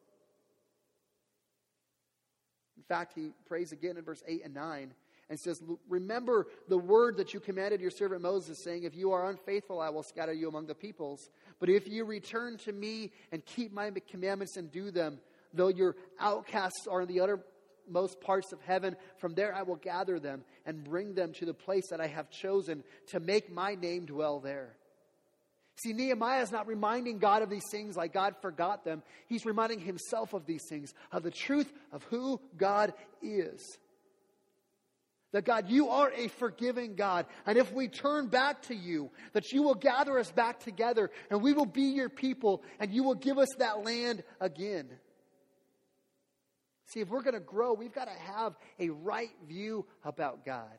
In 2.79 2.83
fact, 2.85 3.13
he 3.15 3.33
prays 3.45 3.71
again 3.71 3.99
in 3.99 4.03
verse 4.03 4.23
8 4.27 4.47
and 4.47 4.55
9 4.55 4.95
and 5.29 5.39
says, 5.39 5.63
Remember 5.91 6.47
the 6.69 6.79
word 6.79 7.19
that 7.19 7.35
you 7.35 7.41
commanded 7.41 7.83
your 7.83 7.91
servant 7.91 8.23
Moses, 8.23 8.65
saying, 8.65 8.85
If 8.85 8.97
you 8.97 9.13
are 9.13 9.29
unfaithful, 9.29 9.79
I 9.79 9.91
will 9.91 10.03
scatter 10.03 10.33
you 10.33 10.49
among 10.49 10.67
the 10.67 10.75
peoples. 10.75 11.29
But 11.61 11.69
if 11.69 11.87
you 11.87 12.07
return 12.07 12.57
to 12.65 12.73
me 12.73 13.13
and 13.31 13.45
keep 13.45 13.75
my 13.75 13.91
commandments 14.11 14.57
and 14.57 14.73
do 14.73 14.91
them, 14.91 15.19
though 15.53 15.69
your 15.69 15.97
outcasts 16.19 16.87
are 16.91 17.03
in 17.03 17.09
the 17.09 17.21
uttermost 17.85 18.21
parts 18.21 18.53
of 18.53 18.61
heaven, 18.63 18.97
from 19.19 19.35
there 19.35 19.55
I 19.55 19.63
will 19.63 19.77
gather 19.77 20.19
them 20.19 20.43
and 20.67 20.85
bring 20.85 21.15
them 21.15 21.33
to 21.35 21.45
the 21.45 21.55
place 21.55 21.89
that 21.91 22.01
I 22.01 22.07
have 22.07 22.31
chosen 22.31 22.83
to 23.09 23.21
make 23.21 23.53
my 23.53 23.75
name 23.75 24.07
dwell 24.07 24.41
there. 24.41 24.77
See, 25.77 25.93
Nehemiah 25.93 26.43
is 26.43 26.53
not 26.53 26.67
reminding 26.67 27.19
God 27.19 27.43
of 27.43 27.49
these 27.49 27.69
things 27.71 27.97
like 27.97 28.13
God 28.13 28.35
forgot 28.43 28.85
them. 28.85 29.03
He's 29.27 29.47
reminding 29.47 29.81
himself 29.81 30.35
of 30.35 30.45
these 30.47 30.63
things, 30.69 30.93
of 31.11 31.23
the 31.23 31.31
truth 31.31 31.73
of 31.93 32.03
who 32.05 32.41
God 32.57 32.93
is. 33.23 33.79
That 35.33 35.47
God, 35.47 35.71
you 35.71 35.89
are 35.89 36.13
a 36.15 36.29
forgiving 36.29 36.95
God. 36.95 37.25
And 37.47 37.57
if 37.57 37.73
we 37.73 37.89
turn 37.89 38.27
back 38.27 38.63
to 38.65 38.75
you, 38.75 39.11
that 39.33 39.51
you 39.51 39.63
will 39.63 39.75
gather 39.75 40.19
us 40.19 40.31
back 40.31 40.61
together 40.61 41.11
and 41.31 41.41
we 41.41 41.55
will 41.55 41.65
be 41.65 41.85
your 41.85 42.11
people 42.11 42.63
and 42.79 42.93
you 42.93 43.03
will 43.03 43.15
give 43.15 43.39
us 43.39 43.49
that 43.59 43.83
land 43.83 44.23
again. 44.41 44.91
See, 46.93 47.01
if 47.01 47.09
we're 47.09 47.23
going 47.23 47.35
to 47.35 47.41
grow, 47.41 47.73
we've 47.73 47.95
got 47.95 48.05
to 48.05 48.33
have 48.35 48.55
a 48.79 48.91
right 48.91 49.31
view 49.49 49.87
about 50.05 50.45
God. 50.45 50.79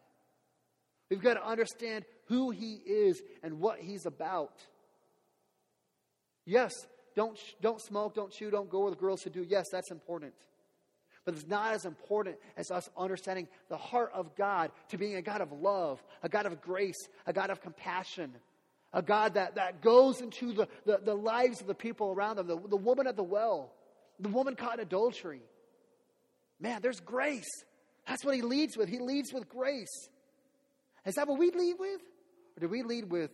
We've 1.09 1.21
got 1.21 1.35
to 1.35 1.45
understand 1.45 2.05
who 2.25 2.51
He 2.51 2.73
is 2.85 3.21
and 3.41 3.59
what 3.59 3.79
He's 3.79 4.05
about. 4.05 4.53
Yes, 6.45 6.71
don't, 7.15 7.39
don't 7.61 7.81
smoke, 7.81 8.13
don't 8.13 8.31
chew, 8.31 8.51
don't 8.51 8.69
go 8.69 8.87
the 8.91 8.95
girls 8.95 9.21
should 9.21 9.33
do. 9.33 9.43
Yes, 9.47 9.65
that's 9.71 9.89
important. 9.89 10.33
But 11.25 11.33
it's 11.33 11.47
not 11.47 11.73
as 11.73 11.85
important 11.85 12.35
as 12.57 12.69
us 12.69 12.89
understanding 12.95 13.47
the 13.69 13.77
heart 13.77 14.11
of 14.13 14.35
God 14.35 14.71
to 14.89 14.99
being 14.99 15.15
a 15.15 15.21
God 15.21 15.41
of 15.41 15.51
love, 15.51 16.03
a 16.21 16.29
God 16.29 16.45
of 16.45 16.61
grace, 16.61 17.07
a 17.25 17.33
God 17.33 17.49
of 17.49 17.61
compassion, 17.61 18.33
a 18.91 19.01
God 19.01 19.33
that, 19.33 19.55
that 19.55 19.81
goes 19.81 20.21
into 20.21 20.53
the, 20.53 20.67
the, 20.85 20.99
the 21.03 21.15
lives 21.15 21.59
of 21.59 21.65
the 21.65 21.73
people 21.73 22.11
around 22.11 22.35
them, 22.35 22.45
the, 22.45 22.59
the 22.67 22.77
woman 22.77 23.07
at 23.07 23.15
the 23.15 23.23
well, 23.23 23.71
the 24.19 24.29
woman 24.29 24.55
caught 24.55 24.75
in 24.75 24.81
adultery. 24.81 25.41
Man, 26.63 26.79
there's 26.81 27.01
grace. 27.01 27.49
That's 28.07 28.23
what 28.23 28.35
he 28.35 28.41
leads 28.41 28.77
with. 28.77 28.87
He 28.87 28.99
leads 28.99 29.33
with 29.33 29.49
grace. 29.49 30.09
Is 31.05 31.15
that 31.15 31.27
what 31.27 31.37
we 31.37 31.51
lead 31.51 31.75
with? 31.77 32.01
Or 32.55 32.61
do 32.61 32.69
we 32.69 32.83
lead 32.83 33.11
with, 33.11 33.31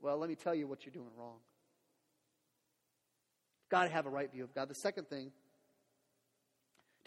well, 0.00 0.16
let 0.16 0.28
me 0.28 0.36
tell 0.36 0.54
you 0.54 0.68
what 0.68 0.86
you're 0.86 0.92
doing 0.92 1.10
wrong? 1.18 1.38
Got 3.68 3.84
to 3.84 3.90
have 3.90 4.06
a 4.06 4.10
right 4.10 4.30
view 4.30 4.44
of 4.44 4.54
God. 4.54 4.68
The 4.68 4.76
second 4.76 5.08
thing 5.08 5.32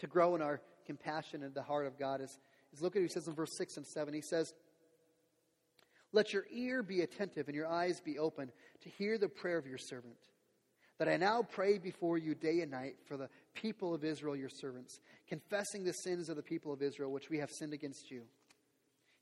to 0.00 0.06
grow 0.06 0.34
in 0.34 0.42
our 0.42 0.60
compassion 0.84 1.42
and 1.42 1.54
the 1.54 1.62
heart 1.62 1.86
of 1.86 1.98
God 1.98 2.20
is, 2.20 2.38
is 2.74 2.82
look 2.82 2.94
at 2.94 3.00
what 3.00 3.08
he 3.08 3.08
says 3.08 3.26
in 3.26 3.34
verse 3.34 3.56
6 3.56 3.78
and 3.78 3.86
7. 3.86 4.12
He 4.12 4.20
says, 4.20 4.52
Let 6.12 6.34
your 6.34 6.44
ear 6.52 6.82
be 6.82 7.00
attentive 7.00 7.48
and 7.48 7.56
your 7.56 7.66
eyes 7.66 8.00
be 8.00 8.18
open 8.18 8.50
to 8.82 8.90
hear 8.90 9.16
the 9.16 9.28
prayer 9.28 9.56
of 9.56 9.66
your 9.66 9.78
servant, 9.78 10.18
that 10.98 11.08
I 11.08 11.16
now 11.16 11.42
pray 11.42 11.78
before 11.78 12.18
you 12.18 12.34
day 12.34 12.60
and 12.60 12.70
night 12.70 12.96
for 13.06 13.16
the 13.16 13.30
people 13.56 13.94
of 13.94 14.04
Israel, 14.04 14.36
your 14.36 14.48
servants, 14.48 15.00
confessing 15.28 15.84
the 15.84 15.92
sins 15.92 16.28
of 16.28 16.36
the 16.36 16.42
people 16.42 16.72
of 16.72 16.82
Israel, 16.82 17.10
which 17.10 17.30
we 17.30 17.38
have 17.38 17.50
sinned 17.50 17.72
against 17.72 18.10
you. 18.10 18.22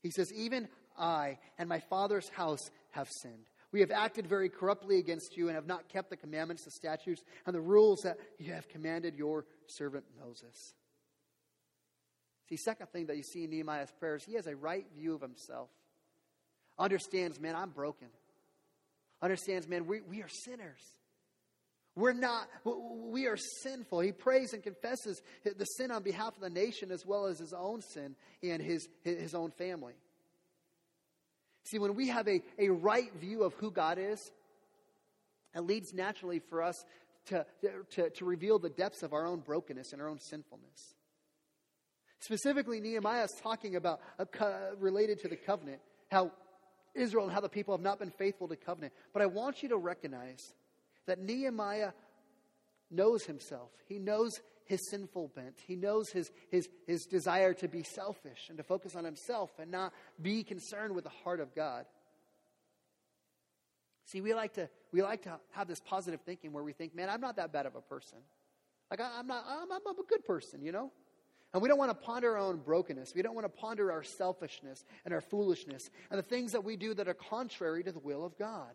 He 0.01 0.11
says, 0.11 0.31
Even 0.33 0.67
I 0.97 1.39
and 1.57 1.67
my 1.67 1.79
father's 1.79 2.29
house 2.29 2.69
have 2.91 3.09
sinned. 3.21 3.45
We 3.71 3.79
have 3.81 3.91
acted 3.91 4.27
very 4.27 4.47
corruptly 4.47 4.99
against 4.99 5.35
you 5.35 5.47
and 5.47 5.55
have 5.55 5.67
not 5.67 5.89
kept 5.89 6.09
the 6.09 6.15
commandments, 6.15 6.63
the 6.63 6.71
statutes, 6.71 7.23
and 7.45 7.53
the 7.53 7.61
rules 7.61 8.01
that 8.03 8.17
you 8.37 8.53
have 8.53 8.69
commanded 8.69 9.15
your 9.15 9.45
servant 9.67 10.05
Moses. 10.23 10.73
See, 12.47 12.57
second 12.57 12.87
thing 12.91 13.07
that 13.07 13.17
you 13.17 13.23
see 13.23 13.43
in 13.43 13.49
Nehemiah's 13.49 13.91
prayers, 13.99 14.23
he 14.23 14.35
has 14.35 14.47
a 14.47 14.55
right 14.55 14.85
view 14.95 15.15
of 15.15 15.21
himself. 15.21 15.69
Understands, 16.77 17.39
man, 17.39 17.55
I'm 17.55 17.71
broken. 17.71 18.07
Understands, 19.21 19.67
man, 19.67 19.87
we, 19.87 20.01
we 20.01 20.21
are 20.21 20.29
sinners. 20.29 20.81
We're 21.95 22.13
not, 22.13 22.49
we 22.65 23.27
are 23.27 23.37
sinful. 23.37 24.01
He 24.01 24.11
prays 24.11 24.53
and 24.53 24.61
confesses 24.61 25.21
the 25.43 25.65
sin 25.65 25.91
on 25.91 26.03
behalf 26.03 26.35
of 26.35 26.41
the 26.41 26.49
nation 26.49 26.91
as 26.91 27.05
well 27.05 27.25
as 27.25 27.39
his 27.39 27.53
own 27.53 27.81
sin 27.81 28.15
and 28.43 28.61
his, 28.61 28.87
his 29.03 29.33
own 29.33 29.51
family. 29.51 29.93
See, 31.63 31.79
when 31.79 31.95
we 31.95 32.09
have 32.09 32.27
a, 32.27 32.41
a 32.59 32.69
right 32.69 33.13
view 33.15 33.43
of 33.43 33.53
who 33.55 33.71
God 33.71 33.97
is, 33.97 34.31
it 35.55 35.61
leads 35.61 35.93
naturally 35.93 36.39
for 36.39 36.61
us 36.61 36.75
to, 37.27 37.45
to, 37.91 38.09
to 38.09 38.25
reveal 38.25 38.59
the 38.59 38.69
depths 38.69 39.01
of 39.01 39.13
our 39.13 39.25
own 39.25 39.39
brokenness 39.39 39.93
and 39.93 40.01
our 40.01 40.09
own 40.09 40.19
sinfulness. 40.19 40.95
Specifically, 42.19 42.81
Nehemiah 42.81 43.23
is 43.23 43.31
talking 43.41 43.75
about, 43.75 44.01
co- 44.31 44.73
related 44.79 45.21
to 45.21 45.27
the 45.27 45.35
covenant, 45.35 45.79
how 46.11 46.31
Israel 46.93 47.25
and 47.25 47.33
how 47.33 47.41
the 47.41 47.49
people 47.49 47.73
have 47.73 47.83
not 47.83 47.99
been 47.99 48.11
faithful 48.11 48.47
to 48.47 48.55
covenant. 48.55 48.93
But 49.13 49.21
I 49.21 49.27
want 49.27 49.63
you 49.63 49.69
to 49.69 49.77
recognize 49.77 50.53
that 51.07 51.19
Nehemiah 51.19 51.91
knows 52.91 53.23
himself. 53.23 53.71
He 53.87 53.99
knows 53.99 54.39
his 54.65 54.89
sinful 54.89 55.31
bent. 55.35 55.55
He 55.65 55.75
knows 55.75 56.09
his, 56.09 56.31
his, 56.49 56.67
his 56.87 57.05
desire 57.05 57.53
to 57.55 57.67
be 57.67 57.83
selfish 57.83 58.49
and 58.49 58.57
to 58.57 58.63
focus 58.63 58.95
on 58.95 59.03
himself 59.03 59.51
and 59.59 59.71
not 59.71 59.93
be 60.21 60.43
concerned 60.43 60.95
with 60.95 61.03
the 61.03 61.11
heart 61.23 61.39
of 61.39 61.55
God. 61.55 61.85
See, 64.05 64.21
we 64.21 64.33
like 64.33 64.53
to, 64.53 64.69
we 64.91 65.01
like 65.01 65.23
to 65.23 65.39
have 65.51 65.67
this 65.67 65.79
positive 65.79 66.21
thinking 66.21 66.51
where 66.51 66.63
we 66.63 66.73
think, 66.73 66.95
man, 66.95 67.09
I'm 67.09 67.21
not 67.21 67.37
that 67.37 67.51
bad 67.51 67.65
of 67.65 67.75
a 67.75 67.81
person. 67.81 68.19
Like, 68.91 69.01
I, 69.01 69.19
am 69.19 69.27
not, 69.27 69.43
I'm, 69.47 69.71
I'm 69.71 69.99
a 69.99 70.03
good 70.07 70.25
person, 70.25 70.61
you 70.61 70.71
know? 70.71 70.91
And 71.53 71.61
we 71.61 71.69
don't 71.69 71.77
want 71.77 71.89
to 71.91 72.05
ponder 72.05 72.33
our 72.33 72.37
own 72.37 72.57
brokenness. 72.57 73.13
We 73.15 73.21
don't 73.21 73.33
want 73.33 73.45
to 73.45 73.61
ponder 73.61 73.91
our 73.91 74.03
selfishness 74.03 74.83
and 75.05 75.13
our 75.13 75.21
foolishness 75.21 75.89
and 76.11 76.19
the 76.19 76.23
things 76.23 76.51
that 76.51 76.63
we 76.63 76.75
do 76.75 76.93
that 76.93 77.07
are 77.07 77.13
contrary 77.13 77.83
to 77.83 77.91
the 77.91 77.99
will 77.99 78.25
of 78.25 78.37
God. 78.37 78.73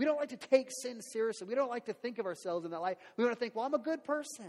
We 0.00 0.06
don't 0.06 0.16
like 0.16 0.30
to 0.30 0.38
take 0.38 0.70
sin 0.70 1.02
seriously. 1.02 1.46
We 1.46 1.54
don't 1.54 1.68
like 1.68 1.84
to 1.84 1.92
think 1.92 2.18
of 2.18 2.24
ourselves 2.24 2.64
in 2.64 2.70
that 2.70 2.80
light. 2.80 2.96
We 3.18 3.24
want 3.24 3.36
to 3.36 3.38
think, 3.38 3.54
well, 3.54 3.66
I'm 3.66 3.74
a 3.74 3.78
good 3.78 4.02
person. 4.02 4.46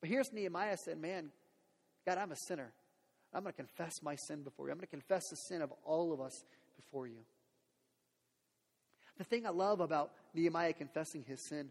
But 0.00 0.10
here's 0.10 0.32
Nehemiah 0.32 0.76
saying, 0.76 1.00
Man, 1.00 1.30
God, 2.04 2.18
I'm 2.18 2.32
a 2.32 2.36
sinner. 2.48 2.72
I'm 3.32 3.44
going 3.44 3.52
to 3.52 3.56
confess 3.56 4.02
my 4.02 4.16
sin 4.16 4.42
before 4.42 4.66
you. 4.66 4.72
I'm 4.72 4.78
going 4.78 4.88
to 4.88 4.90
confess 4.90 5.28
the 5.30 5.36
sin 5.36 5.62
of 5.62 5.72
all 5.84 6.12
of 6.12 6.20
us 6.20 6.44
before 6.74 7.06
you. 7.06 7.20
The 9.16 9.22
thing 9.22 9.46
I 9.46 9.50
love 9.50 9.78
about 9.78 10.10
Nehemiah 10.34 10.72
confessing 10.72 11.22
his 11.22 11.46
sin, 11.48 11.68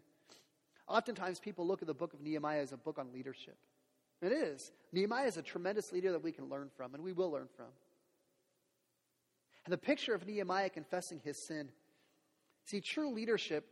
oftentimes 0.87 1.41
people 1.41 1.67
look 1.67 1.81
at 1.81 1.89
the 1.89 1.93
book 1.93 2.13
of 2.13 2.21
Nehemiah 2.21 2.61
as 2.61 2.71
a 2.71 2.77
book 2.77 2.99
on 2.99 3.11
leadership. 3.11 3.57
It 4.21 4.31
is. 4.31 4.71
Nehemiah 4.93 5.27
is 5.27 5.35
a 5.35 5.41
tremendous 5.41 5.91
leader 5.91 6.13
that 6.13 6.23
we 6.23 6.31
can 6.31 6.47
learn 6.47 6.69
from, 6.77 6.95
and 6.95 7.03
we 7.03 7.11
will 7.11 7.31
learn 7.31 7.49
from. 7.57 7.67
And 9.65 9.73
the 9.73 9.77
picture 9.77 10.13
of 10.13 10.25
Nehemiah 10.25 10.69
confessing 10.69 11.19
his 11.25 11.45
sin 11.45 11.67
see, 12.67 12.81
true 12.81 13.13
leadership 13.13 13.65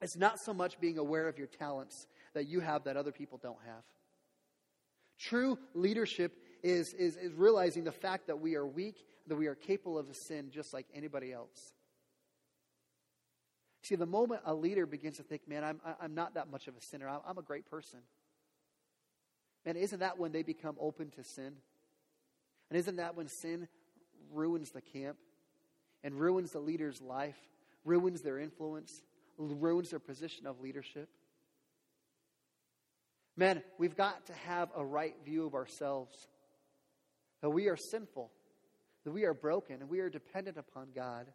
is 0.00 0.16
not 0.16 0.38
so 0.38 0.54
much 0.54 0.80
being 0.80 0.98
aware 0.98 1.28
of 1.28 1.38
your 1.38 1.48
talents 1.48 2.06
that 2.34 2.46
you 2.46 2.60
have 2.60 2.84
that 2.84 2.96
other 2.96 3.12
people 3.12 3.38
don't 3.42 3.58
have. 3.66 3.82
True 5.18 5.58
leadership 5.74 6.32
is, 6.62 6.94
is, 6.94 7.16
is 7.16 7.32
realizing 7.32 7.84
the 7.84 7.92
fact 7.92 8.28
that 8.28 8.40
we 8.40 8.54
are 8.54 8.66
weak, 8.66 8.96
that 9.26 9.36
we 9.36 9.46
are 9.46 9.54
capable 9.54 9.98
of 9.98 10.08
a 10.08 10.14
sin 10.14 10.50
just 10.52 10.72
like 10.72 10.86
anybody 10.94 11.32
else. 11.32 11.72
See, 13.82 13.96
the 13.96 14.06
moment 14.06 14.42
a 14.44 14.54
leader 14.54 14.86
begins 14.86 15.16
to 15.16 15.22
think, 15.22 15.48
man, 15.48 15.64
I'm, 15.64 15.80
I'm 16.00 16.14
not 16.14 16.34
that 16.34 16.50
much 16.50 16.68
of 16.68 16.76
a 16.76 16.80
sinner, 16.80 17.08
I'm, 17.08 17.20
I'm 17.26 17.38
a 17.38 17.42
great 17.42 17.68
person. 17.70 18.00
Man, 19.64 19.76
isn't 19.76 20.00
that 20.00 20.18
when 20.18 20.32
they 20.32 20.42
become 20.42 20.76
open 20.80 21.10
to 21.10 21.24
sin? 21.24 21.54
And 22.70 22.78
isn't 22.78 22.96
that 22.96 23.16
when 23.16 23.28
sin 23.28 23.68
ruins 24.32 24.70
the 24.70 24.80
camp 24.80 25.16
and 26.04 26.14
ruins 26.14 26.52
the 26.52 26.58
leader's 26.58 27.00
life, 27.00 27.38
ruins 27.88 28.20
their 28.20 28.38
influence, 28.38 29.02
ruins 29.38 29.90
their 29.90 29.98
position 29.98 30.46
of 30.46 30.60
leadership? 30.60 31.08
Men, 33.36 33.62
we've 33.78 33.96
got 33.96 34.26
to 34.26 34.32
have 34.32 34.68
a 34.76 34.84
right 34.84 35.14
view 35.24 35.46
of 35.46 35.54
ourselves 35.54 36.28
that 37.40 37.50
we 37.50 37.68
are 37.68 37.76
sinful, 37.76 38.30
that 39.04 39.12
we 39.12 39.24
are 39.24 39.34
broken, 39.34 39.80
and 39.80 39.88
we 39.88 40.00
are 40.00 40.10
dependent 40.10 40.56
upon 40.56 40.88
God. 40.94 41.26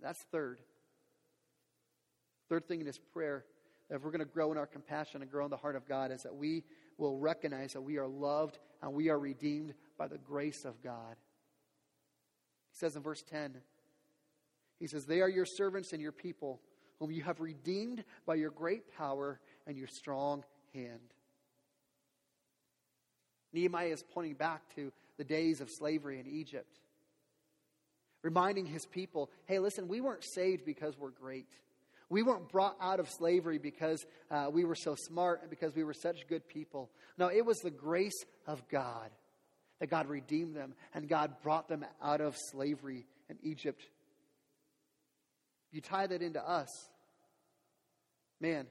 That's 0.00 0.20
third. 0.32 0.58
Third 2.48 2.66
thing 2.66 2.80
in 2.80 2.86
this 2.86 2.98
prayer, 2.98 3.44
that 3.88 3.96
if 3.96 4.02
we're 4.02 4.10
going 4.10 4.18
to 4.18 4.24
grow 4.24 4.50
in 4.50 4.58
our 4.58 4.66
compassion 4.66 5.22
and 5.22 5.30
grow 5.30 5.44
in 5.44 5.50
the 5.50 5.56
heart 5.56 5.76
of 5.76 5.86
God, 5.86 6.10
is 6.10 6.24
that 6.24 6.34
we 6.34 6.64
will 6.98 7.16
recognize 7.16 7.72
that 7.72 7.82
we 7.82 7.96
are 7.98 8.08
loved 8.08 8.58
and 8.82 8.92
we 8.92 9.08
are 9.08 9.18
redeemed 9.18 9.74
by 9.96 10.08
the 10.08 10.18
grace 10.18 10.64
of 10.64 10.82
God. 10.82 11.16
He 12.72 12.78
says 12.78 12.96
in 12.96 13.02
verse 13.02 13.22
10, 13.22 13.54
he 14.78 14.86
says, 14.86 15.06
They 15.06 15.20
are 15.20 15.28
your 15.28 15.46
servants 15.46 15.92
and 15.92 16.00
your 16.00 16.12
people, 16.12 16.60
whom 16.98 17.10
you 17.10 17.22
have 17.22 17.40
redeemed 17.40 18.04
by 18.26 18.34
your 18.34 18.50
great 18.50 18.96
power 18.96 19.40
and 19.66 19.76
your 19.76 19.88
strong 19.88 20.44
hand. 20.74 21.00
Nehemiah 23.52 23.88
is 23.88 24.02
pointing 24.02 24.34
back 24.34 24.62
to 24.74 24.92
the 25.16 25.24
days 25.24 25.60
of 25.60 25.70
slavery 25.70 26.18
in 26.18 26.26
Egypt, 26.26 26.80
reminding 28.22 28.66
his 28.66 28.84
people 28.86 29.30
hey, 29.46 29.58
listen, 29.58 29.88
we 29.88 30.00
weren't 30.00 30.24
saved 30.24 30.64
because 30.64 30.98
we're 30.98 31.10
great. 31.10 31.48
We 32.10 32.22
weren't 32.22 32.50
brought 32.50 32.76
out 32.80 33.00
of 33.00 33.08
slavery 33.08 33.58
because 33.58 34.04
uh, 34.30 34.48
we 34.52 34.64
were 34.64 34.74
so 34.74 34.94
smart 34.94 35.40
and 35.40 35.50
because 35.50 35.74
we 35.74 35.84
were 35.84 35.94
such 35.94 36.26
good 36.28 36.46
people. 36.46 36.90
No, 37.16 37.28
it 37.28 37.46
was 37.46 37.58
the 37.58 37.70
grace 37.70 38.24
of 38.46 38.68
God 38.68 39.10
that 39.80 39.88
God 39.88 40.06
redeemed 40.06 40.54
them 40.54 40.74
and 40.92 41.08
God 41.08 41.34
brought 41.42 41.68
them 41.68 41.84
out 42.02 42.20
of 42.20 42.36
slavery 42.36 43.06
in 43.30 43.38
Egypt. 43.42 43.82
You 45.74 45.80
tie 45.80 46.06
that 46.06 46.22
into 46.22 46.40
us, 46.40 46.68
man, 48.40 48.68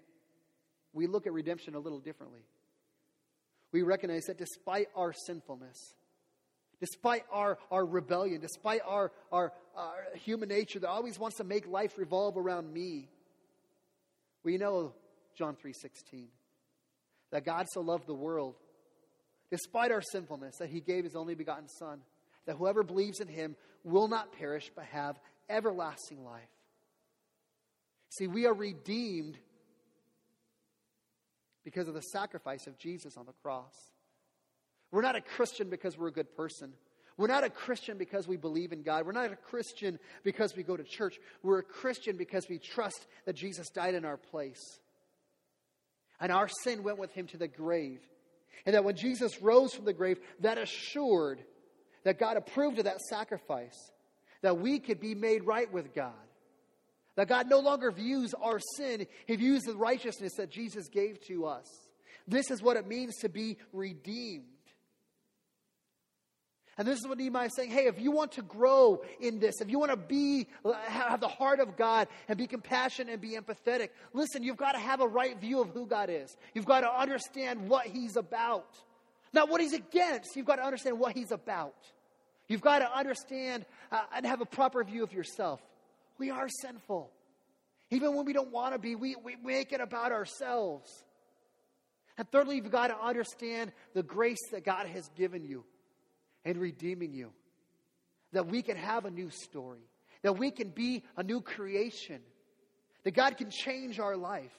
we 0.94 1.06
look 1.06 1.28
at 1.28 1.34
redemption 1.34 1.76
a 1.76 1.80
little 1.80 2.00
differently. 2.00 2.46
We 3.74 3.82
recognize 3.82 4.24
that 4.28 4.38
despite 4.38 4.88
our 4.96 5.12
sinfulness, 5.12 5.76
despite 6.80 7.26
our, 7.30 7.58
our 7.70 7.86
rebellion, 7.86 8.40
despite 8.40 8.80
our, 8.88 9.12
our, 9.34 9.52
our 9.76 9.96
human 10.14 10.48
nature 10.48 10.80
that 10.80 10.88
always 10.88 11.20
wants 11.20 11.36
to 11.38 11.44
make 11.44 11.68
life 11.68 11.98
revolve 11.98 12.38
around 12.38 12.72
me, 12.72 13.10
we 14.46 14.58
know 14.58 14.94
John 15.38 15.58
3:16 15.58 16.28
that 17.32 17.44
God 17.44 17.66
so 17.74 17.82
loved 17.82 18.08
the 18.08 18.14
world 18.14 18.56
despite 19.52 19.92
our 19.92 20.02
sinfulness 20.02 20.56
that 20.60 20.70
he 20.70 20.80
gave 20.80 21.04
his 21.04 21.18
only 21.18 21.36
begotten 21.36 21.68
son 21.68 22.00
that 22.46 22.56
whoever 22.56 22.82
believes 22.82 23.20
in 23.20 23.28
him 23.28 23.58
will 23.84 24.08
not 24.08 24.32
perish 24.32 24.72
but 24.74 24.86
have 24.86 25.20
everlasting 25.50 26.24
life. 26.24 26.53
See, 28.18 28.28
we 28.28 28.46
are 28.46 28.54
redeemed 28.54 29.38
because 31.64 31.88
of 31.88 31.96
the 31.96 32.02
sacrifice 32.02 32.68
of 32.68 32.78
Jesus 32.78 33.18
on 33.18 33.26
the 33.26 33.34
cross. 33.42 33.74
We're 34.92 35.02
not 35.02 35.16
a 35.16 35.22
Christian 35.22 35.70
because 35.72 35.98
we're 35.98 36.10
a 36.10 36.14
good 36.14 36.36
person. 36.36 36.74
We're 37.18 37.28
not 37.28 37.44
a 37.44 37.50
Christian 37.50 37.98
because 37.98 38.28
we 38.28 38.38
believe 38.38 38.72
in 38.72 38.84
God. 38.84 39.08
We're 39.08 39.14
not 39.14 39.32
a 39.32 39.36
Christian 39.36 39.98
because 40.24 40.56
we 40.56 40.62
go 40.62 40.78
to 40.78 40.84
church. 40.84 41.16
We're 41.42 41.60
a 41.60 41.64
Christian 41.64 42.16
because 42.16 42.46
we 42.48 42.60
trust 42.60 43.08
that 43.26 43.36
Jesus 43.36 43.70
died 43.70 43.96
in 43.96 44.06
our 44.06 44.18
place. 44.18 44.62
And 46.20 46.32
our 46.32 46.48
sin 46.64 46.84
went 46.84 47.00
with 47.00 47.12
him 47.14 47.26
to 47.28 47.38
the 47.38 47.48
grave. 47.48 48.02
And 48.68 48.76
that 48.76 48.84
when 48.84 48.96
Jesus 48.96 49.42
rose 49.42 49.74
from 49.74 49.86
the 49.86 49.94
grave, 49.94 50.20
that 50.42 50.60
assured 50.60 51.40
that 52.04 52.20
God 52.20 52.38
approved 52.38 52.78
of 52.78 52.86
that 52.86 53.02
sacrifice, 53.02 53.92
that 54.44 54.60
we 54.60 54.78
could 54.78 55.00
be 55.00 55.16
made 55.16 55.46
right 55.46 55.72
with 55.72 55.96
God. 55.96 56.14
That 57.16 57.28
God 57.28 57.50
no 57.50 57.60
longer 57.60 57.92
views 57.92 58.34
our 58.34 58.60
sin, 58.78 59.06
He 59.28 59.36
views 59.36 59.64
the 59.64 59.76
righteousness 59.76 60.34
that 60.38 60.50
Jesus 60.50 60.90
gave 60.90 61.20
to 61.28 61.46
us. 61.46 61.68
This 62.28 62.50
is 62.50 62.62
what 62.62 62.78
it 62.78 62.88
means 62.88 63.16
to 63.18 63.30
be 63.30 63.58
redeemed. 63.72 64.46
And 66.78 66.88
this 66.88 66.98
is 67.00 67.08
what 67.08 67.20
Nehemiah 67.20 67.48
is 67.48 67.56
saying. 67.56 67.70
Hey, 67.70 67.86
if 67.86 68.00
you 68.02 68.12
want 68.12 68.32
to 68.34 68.42
grow 68.42 69.04
in 69.20 69.38
this, 69.40 69.62
if 69.62 69.70
you 69.70 69.78
want 69.78 69.92
to 69.92 69.98
be, 69.98 70.48
have 70.88 71.20
the 71.20 71.28
heart 71.28 71.60
of 71.60 71.78
God 71.78 72.08
and 72.28 72.36
be 72.36 72.48
compassionate 72.48 73.14
and 73.14 73.22
be 73.22 73.38
empathetic, 73.38 73.90
listen, 74.14 74.42
you've 74.42 74.58
got 74.58 74.72
to 74.72 74.80
have 74.80 75.00
a 75.00 75.08
right 75.08 75.40
view 75.40 75.62
of 75.62 75.70
who 75.70 75.86
God 75.86 76.10
is. 76.10 76.36
You've 76.56 76.66
got 76.66 76.82
to 76.82 76.92
understand 76.92 77.70
what 77.70 77.86
He's 77.86 78.16
about. 78.16 78.76
Not 79.34 79.50
what 79.50 79.62
He's 79.62 79.74
against, 79.74 80.36
you've 80.36 80.48
got 80.48 80.56
to 80.56 80.64
understand 80.64 81.00
what 81.00 81.14
He's 81.14 81.32
about. 81.32 81.76
You've 82.48 82.62
got 82.62 82.80
to 82.80 82.92
understand 82.92 83.66
uh, 83.92 84.02
and 84.16 84.26
have 84.26 84.42
a 84.42 84.46
proper 84.46 84.84
view 84.84 85.04
of 85.04 85.14
yourself. 85.14 85.62
We 86.18 86.30
are 86.30 86.48
sinful. 86.50 87.12
Even 87.90 88.16
when 88.16 88.26
we 88.26 88.34
don't 88.34 88.52
want 88.52 88.74
to 88.74 88.80
be, 88.80 88.96
we, 88.96 89.16
we 89.24 89.36
make 89.36 89.72
it 89.72 89.82
about 89.82 90.12
ourselves. 90.12 91.04
And 92.18 92.30
thirdly, 92.32 92.58
you've 92.58 92.72
got 92.72 92.88
to 92.88 93.00
understand 93.00 93.72
the 93.94 94.04
grace 94.04 94.50
that 94.52 94.64
God 94.64 94.88
has 94.88 95.10
given 95.16 95.44
you 95.44 95.64
and 96.46 96.58
redeeming 96.58 97.14
you. 97.14 97.32
That 98.32 98.48
we 98.48 98.62
can 98.62 98.78
have 98.78 99.06
a 99.06 99.12
new 99.12 99.30
story, 99.30 99.88
that 100.24 100.38
we 100.38 100.50
can 100.50 100.70
be 100.70 101.04
a 101.18 101.24
new 101.24 101.42
creation, 101.42 102.20
that 103.04 103.12
God 103.12 103.38
can 103.38 103.52
change 103.52 104.00
our 104.00 104.18
life. 104.18 104.54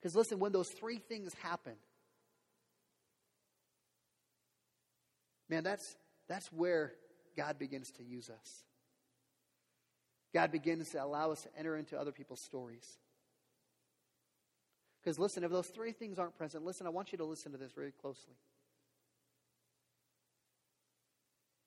Because 0.00 0.14
listen, 0.14 0.38
when 0.38 0.52
those 0.52 0.68
three 0.70 0.98
things 0.98 1.32
happen, 1.42 1.74
man, 5.48 5.62
that's, 5.62 5.96
that's 6.28 6.50
where 6.52 6.92
God 7.36 7.58
begins 7.58 7.90
to 7.92 8.04
use 8.04 8.30
us. 8.30 8.64
God 10.34 10.50
begins 10.50 10.90
to 10.90 11.02
allow 11.02 11.30
us 11.30 11.42
to 11.42 11.48
enter 11.56 11.76
into 11.76 11.98
other 11.98 12.10
people's 12.10 12.42
stories. 12.42 12.98
Because 15.00 15.18
listen, 15.18 15.44
if 15.44 15.50
those 15.50 15.68
three 15.68 15.92
things 15.92 16.18
aren't 16.18 16.36
present, 16.36 16.64
listen, 16.64 16.86
I 16.86 16.90
want 16.90 17.12
you 17.12 17.18
to 17.18 17.24
listen 17.24 17.52
to 17.52 17.58
this 17.58 17.72
very 17.72 17.92
closely. 17.92 18.34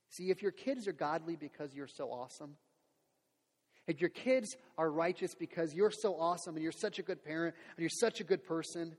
See, 0.10 0.32
if 0.32 0.42
your 0.42 0.52
kids 0.52 0.88
are 0.88 0.94
godly 0.94 1.36
because 1.36 1.74
you're 1.74 1.88
so 1.88 2.12
awesome, 2.12 2.56
if 3.88 4.02
your 4.02 4.10
kids 4.10 4.58
are 4.78 4.92
righteous 4.92 5.34
because 5.34 5.74
you're 5.74 5.92
so 5.92 6.20
awesome 6.20 6.56
and 6.56 6.64
you're 6.64 6.74
such 6.74 7.00
a 7.00 7.04
good 7.04 7.24
parent 7.24 7.56
and 7.76 7.82
you're 7.82 7.90
such 7.90 8.20
a 8.20 8.24
good 8.26 8.44
person, 8.44 8.98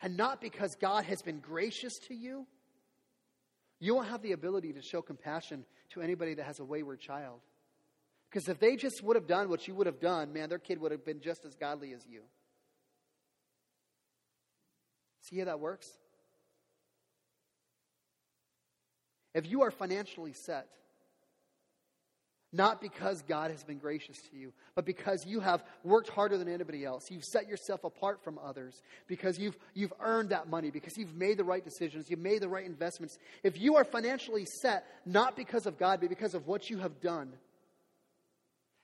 and 0.00 0.16
not 0.16 0.40
because 0.40 0.76
God 0.76 1.04
has 1.04 1.20
been 1.20 1.40
gracious 1.40 1.98
to 2.06 2.14
you, 2.14 2.46
you 3.80 3.94
won't 3.94 4.08
have 4.08 4.22
the 4.22 4.32
ability 4.32 4.72
to 4.72 4.82
show 4.82 5.02
compassion 5.02 5.64
to 5.90 6.00
anybody 6.00 6.34
that 6.34 6.44
has 6.44 6.58
a 6.58 6.64
wayward 6.64 7.00
child. 7.00 7.40
Because 8.30 8.48
if 8.48 8.58
they 8.58 8.76
just 8.76 9.02
would 9.02 9.16
have 9.16 9.26
done 9.26 9.48
what 9.48 9.66
you 9.66 9.74
would 9.74 9.86
have 9.86 10.00
done, 10.00 10.32
man, 10.32 10.48
their 10.48 10.58
kid 10.58 10.80
would 10.80 10.92
have 10.92 11.04
been 11.04 11.20
just 11.20 11.44
as 11.44 11.54
godly 11.54 11.92
as 11.92 12.06
you. 12.06 12.22
See 15.22 15.38
how 15.38 15.46
that 15.46 15.60
works? 15.60 15.88
If 19.34 19.46
you 19.50 19.62
are 19.62 19.70
financially 19.70 20.32
set, 20.32 20.68
not 22.50 22.80
because 22.80 23.22
God 23.22 23.50
has 23.50 23.62
been 23.62 23.76
gracious 23.78 24.16
to 24.30 24.36
you, 24.36 24.54
but 24.74 24.86
because 24.86 25.26
you 25.26 25.40
have 25.40 25.62
worked 25.84 26.08
harder 26.08 26.38
than 26.38 26.48
anybody 26.48 26.82
else. 26.82 27.10
You've 27.10 27.24
set 27.24 27.46
yourself 27.46 27.84
apart 27.84 28.24
from 28.24 28.38
others 28.42 28.80
because 29.06 29.38
you've, 29.38 29.56
you've 29.74 29.92
earned 30.00 30.30
that 30.30 30.48
money, 30.48 30.70
because 30.70 30.96
you've 30.96 31.14
made 31.14 31.36
the 31.36 31.44
right 31.44 31.62
decisions, 31.62 32.08
you've 32.08 32.20
made 32.20 32.40
the 32.40 32.48
right 32.48 32.64
investments. 32.64 33.18
If 33.42 33.60
you 33.60 33.76
are 33.76 33.84
financially 33.84 34.46
set, 34.62 34.86
not 35.04 35.36
because 35.36 35.66
of 35.66 35.78
God, 35.78 36.00
but 36.00 36.08
because 36.08 36.34
of 36.34 36.46
what 36.46 36.70
you 36.70 36.78
have 36.78 37.02
done, 37.02 37.34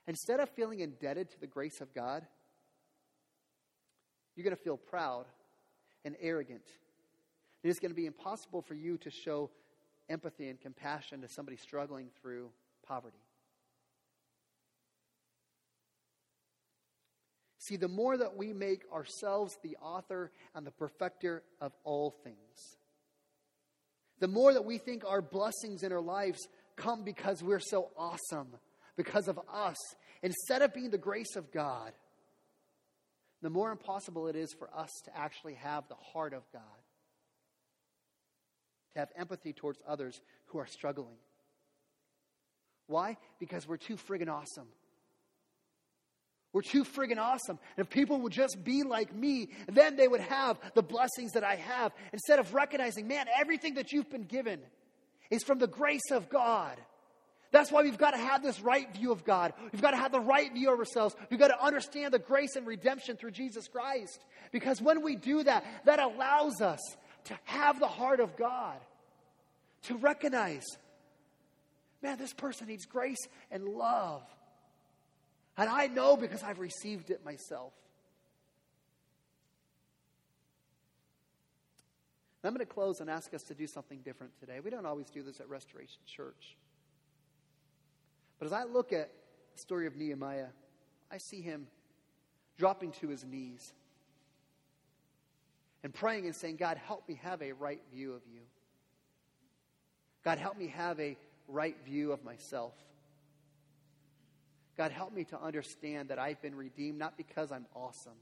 instead 0.07 0.39
of 0.39 0.49
feeling 0.49 0.79
indebted 0.79 1.29
to 1.31 1.39
the 1.39 1.47
grace 1.47 1.81
of 1.81 1.93
God, 1.93 2.25
you're 4.35 4.43
going 4.43 4.55
to 4.55 4.61
feel 4.61 4.77
proud 4.77 5.25
and 6.03 6.15
arrogant. 6.19 6.65
It 7.63 7.69
is 7.69 7.79
going 7.79 7.91
to 7.91 7.95
be 7.95 8.05
impossible 8.05 8.61
for 8.61 8.75
you 8.75 8.97
to 8.99 9.09
show 9.09 9.49
empathy 10.09 10.49
and 10.49 10.59
compassion 10.59 11.21
to 11.21 11.27
somebody 11.27 11.57
struggling 11.57 12.09
through 12.21 12.51
poverty. 12.85 13.17
See, 17.57 17.77
the 17.77 17.87
more 17.87 18.15
that 18.15 18.37
we 18.37 18.53
make 18.53 18.83
ourselves 18.93 19.57
the 19.63 19.75
author 19.81 20.31
and 20.53 20.67
the 20.67 20.71
perfecter 20.71 21.41
of 21.59 21.71
all 21.83 22.11
things, 22.23 22.77
the 24.19 24.27
more 24.27 24.53
that 24.53 24.65
we 24.65 24.77
think 24.77 25.03
our 25.03 25.21
blessings 25.21 25.81
in 25.81 25.91
our 25.91 26.01
lives 26.01 26.47
come 26.75 27.03
because 27.03 27.41
we're 27.41 27.59
so 27.59 27.89
awesome, 27.97 28.49
because 28.95 29.27
of 29.27 29.39
us, 29.51 29.77
instead 30.23 30.61
of 30.61 30.73
being 30.73 30.89
the 30.89 30.97
grace 30.97 31.35
of 31.35 31.51
God, 31.51 31.91
the 33.41 33.49
more 33.49 33.71
impossible 33.71 34.27
it 34.27 34.35
is 34.35 34.53
for 34.57 34.69
us 34.75 34.89
to 35.05 35.17
actually 35.17 35.55
have 35.55 35.87
the 35.87 35.95
heart 36.13 36.33
of 36.33 36.43
God 36.51 36.61
to 38.95 38.99
have 38.99 39.09
empathy 39.17 39.53
towards 39.53 39.79
others 39.87 40.19
who 40.47 40.57
are 40.57 40.65
struggling. 40.65 41.17
Why? 42.87 43.17
Because 43.39 43.67
we're 43.67 43.77
too 43.77 43.97
friggin' 43.97 44.29
awesome. 44.29 44.67
We're 46.53 46.61
too 46.61 46.85
friggin' 46.85 47.17
awesome. 47.17 47.59
And 47.75 47.85
if 47.85 47.89
people 47.89 48.21
would 48.21 48.31
just 48.31 48.63
be 48.63 48.83
like 48.83 49.13
me, 49.13 49.49
then 49.67 49.97
they 49.97 50.07
would 50.07 50.21
have 50.21 50.57
the 50.73 50.81
blessings 50.81 51.33
that 51.33 51.43
I 51.43 51.55
have. 51.55 51.91
Instead 52.13 52.39
of 52.39 52.53
recognizing, 52.53 53.07
man, 53.07 53.25
everything 53.37 53.73
that 53.73 53.91
you've 53.91 54.09
been 54.09 54.23
given 54.23 54.61
is 55.29 55.43
from 55.43 55.59
the 55.59 55.67
grace 55.67 56.11
of 56.11 56.29
God. 56.29 56.77
That's 57.55 57.71
why 57.71 57.83
we've 57.83 57.97
got 57.97 58.11
to 58.11 58.17
have 58.17 58.43
this 58.43 58.59
right 58.59 58.93
view 58.93 59.13
of 59.13 59.23
God. 59.23 59.53
We've 59.71 59.81
got 59.81 59.91
to 59.91 59.97
have 59.97 60.11
the 60.11 60.19
right 60.19 60.53
view 60.53 60.73
of 60.73 60.77
ourselves. 60.77 61.15
We've 61.29 61.39
got 61.39 61.47
to 61.47 61.63
understand 61.63 62.13
the 62.13 62.19
grace 62.19 62.57
and 62.57 62.67
redemption 62.67 63.15
through 63.15 63.31
Jesus 63.31 63.69
Christ. 63.69 64.19
Because 64.51 64.81
when 64.81 65.01
we 65.01 65.15
do 65.15 65.41
that, 65.41 65.63
that 65.85 65.99
allows 65.99 66.59
us 66.59 66.81
to 67.23 67.39
have 67.45 67.79
the 67.79 67.87
heart 67.87 68.19
of 68.19 68.35
God, 68.35 68.75
to 69.83 69.95
recognize, 69.95 70.65
man, 72.03 72.17
this 72.17 72.33
person 72.33 72.67
needs 72.67 72.85
grace 72.85 73.25
and 73.49 73.63
love. 73.63 74.23
And 75.55 75.69
I 75.69 75.87
know 75.87 76.17
because 76.17 76.43
I've 76.43 76.59
received 76.59 77.09
it 77.09 77.23
myself. 77.23 77.71
I'm 82.43 82.53
going 82.53 82.59
to 82.59 82.65
close 82.65 82.99
and 82.99 83.09
ask 83.09 83.33
us 83.33 83.43
to 83.43 83.53
do 83.53 83.65
something 83.65 83.99
different 84.03 84.37
today. 84.41 84.59
We 84.61 84.71
don't 84.71 84.85
always 84.85 85.09
do 85.09 85.23
this 85.23 85.39
at 85.39 85.47
Restoration 85.47 86.01
Church. 86.05 86.57
But 88.39 88.47
as 88.47 88.53
I 88.53 88.63
look 88.63 88.93
at 88.93 89.11
the 89.53 89.59
story 89.59 89.87
of 89.87 89.95
Nehemiah, 89.95 90.47
I 91.11 91.17
see 91.17 91.41
him 91.41 91.67
dropping 92.57 92.91
to 92.93 93.07
his 93.07 93.23
knees 93.23 93.73
and 95.83 95.93
praying 95.93 96.25
and 96.25 96.35
saying, 96.35 96.57
God, 96.57 96.77
help 96.77 97.07
me 97.07 97.19
have 97.23 97.41
a 97.41 97.51
right 97.53 97.81
view 97.93 98.13
of 98.13 98.21
you. 98.31 98.41
God, 100.23 100.37
help 100.39 100.57
me 100.57 100.67
have 100.67 100.99
a 100.99 101.15
right 101.47 101.77
view 101.85 102.11
of 102.11 102.23
myself. 102.23 102.73
God, 104.77 104.91
help 104.91 105.13
me 105.13 105.23
to 105.25 105.41
understand 105.41 106.09
that 106.09 106.19
I've 106.19 106.41
been 106.41 106.55
redeemed 106.55 106.97
not 106.97 107.15
because 107.17 107.51
I'm 107.51 107.65
awesome, 107.75 108.17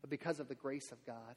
but 0.00 0.10
because 0.10 0.40
of 0.40 0.48
the 0.48 0.54
grace 0.54 0.90
of 0.90 1.04
God. 1.06 1.36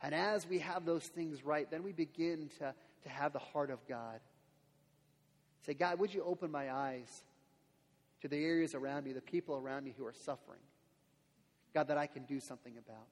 And 0.00 0.14
as 0.14 0.46
we 0.46 0.60
have 0.60 0.86
those 0.86 1.04
things 1.04 1.44
right, 1.44 1.70
then 1.70 1.82
we 1.82 1.92
begin 1.92 2.48
to, 2.60 2.74
to 3.02 3.08
have 3.08 3.32
the 3.32 3.40
heart 3.40 3.70
of 3.70 3.86
God. 3.88 4.20
Say, 5.66 5.74
God, 5.74 5.98
would 5.98 6.12
you 6.14 6.22
open 6.24 6.50
my 6.50 6.72
eyes 6.72 7.22
to 8.22 8.28
the 8.28 8.42
areas 8.44 8.74
around 8.74 9.04
me, 9.04 9.12
the 9.12 9.20
people 9.20 9.56
around 9.56 9.84
me 9.84 9.94
who 9.96 10.06
are 10.06 10.12
suffering? 10.12 10.60
God, 11.74 11.88
that 11.88 11.98
I 11.98 12.06
can 12.06 12.24
do 12.24 12.40
something 12.40 12.74
about. 12.78 13.06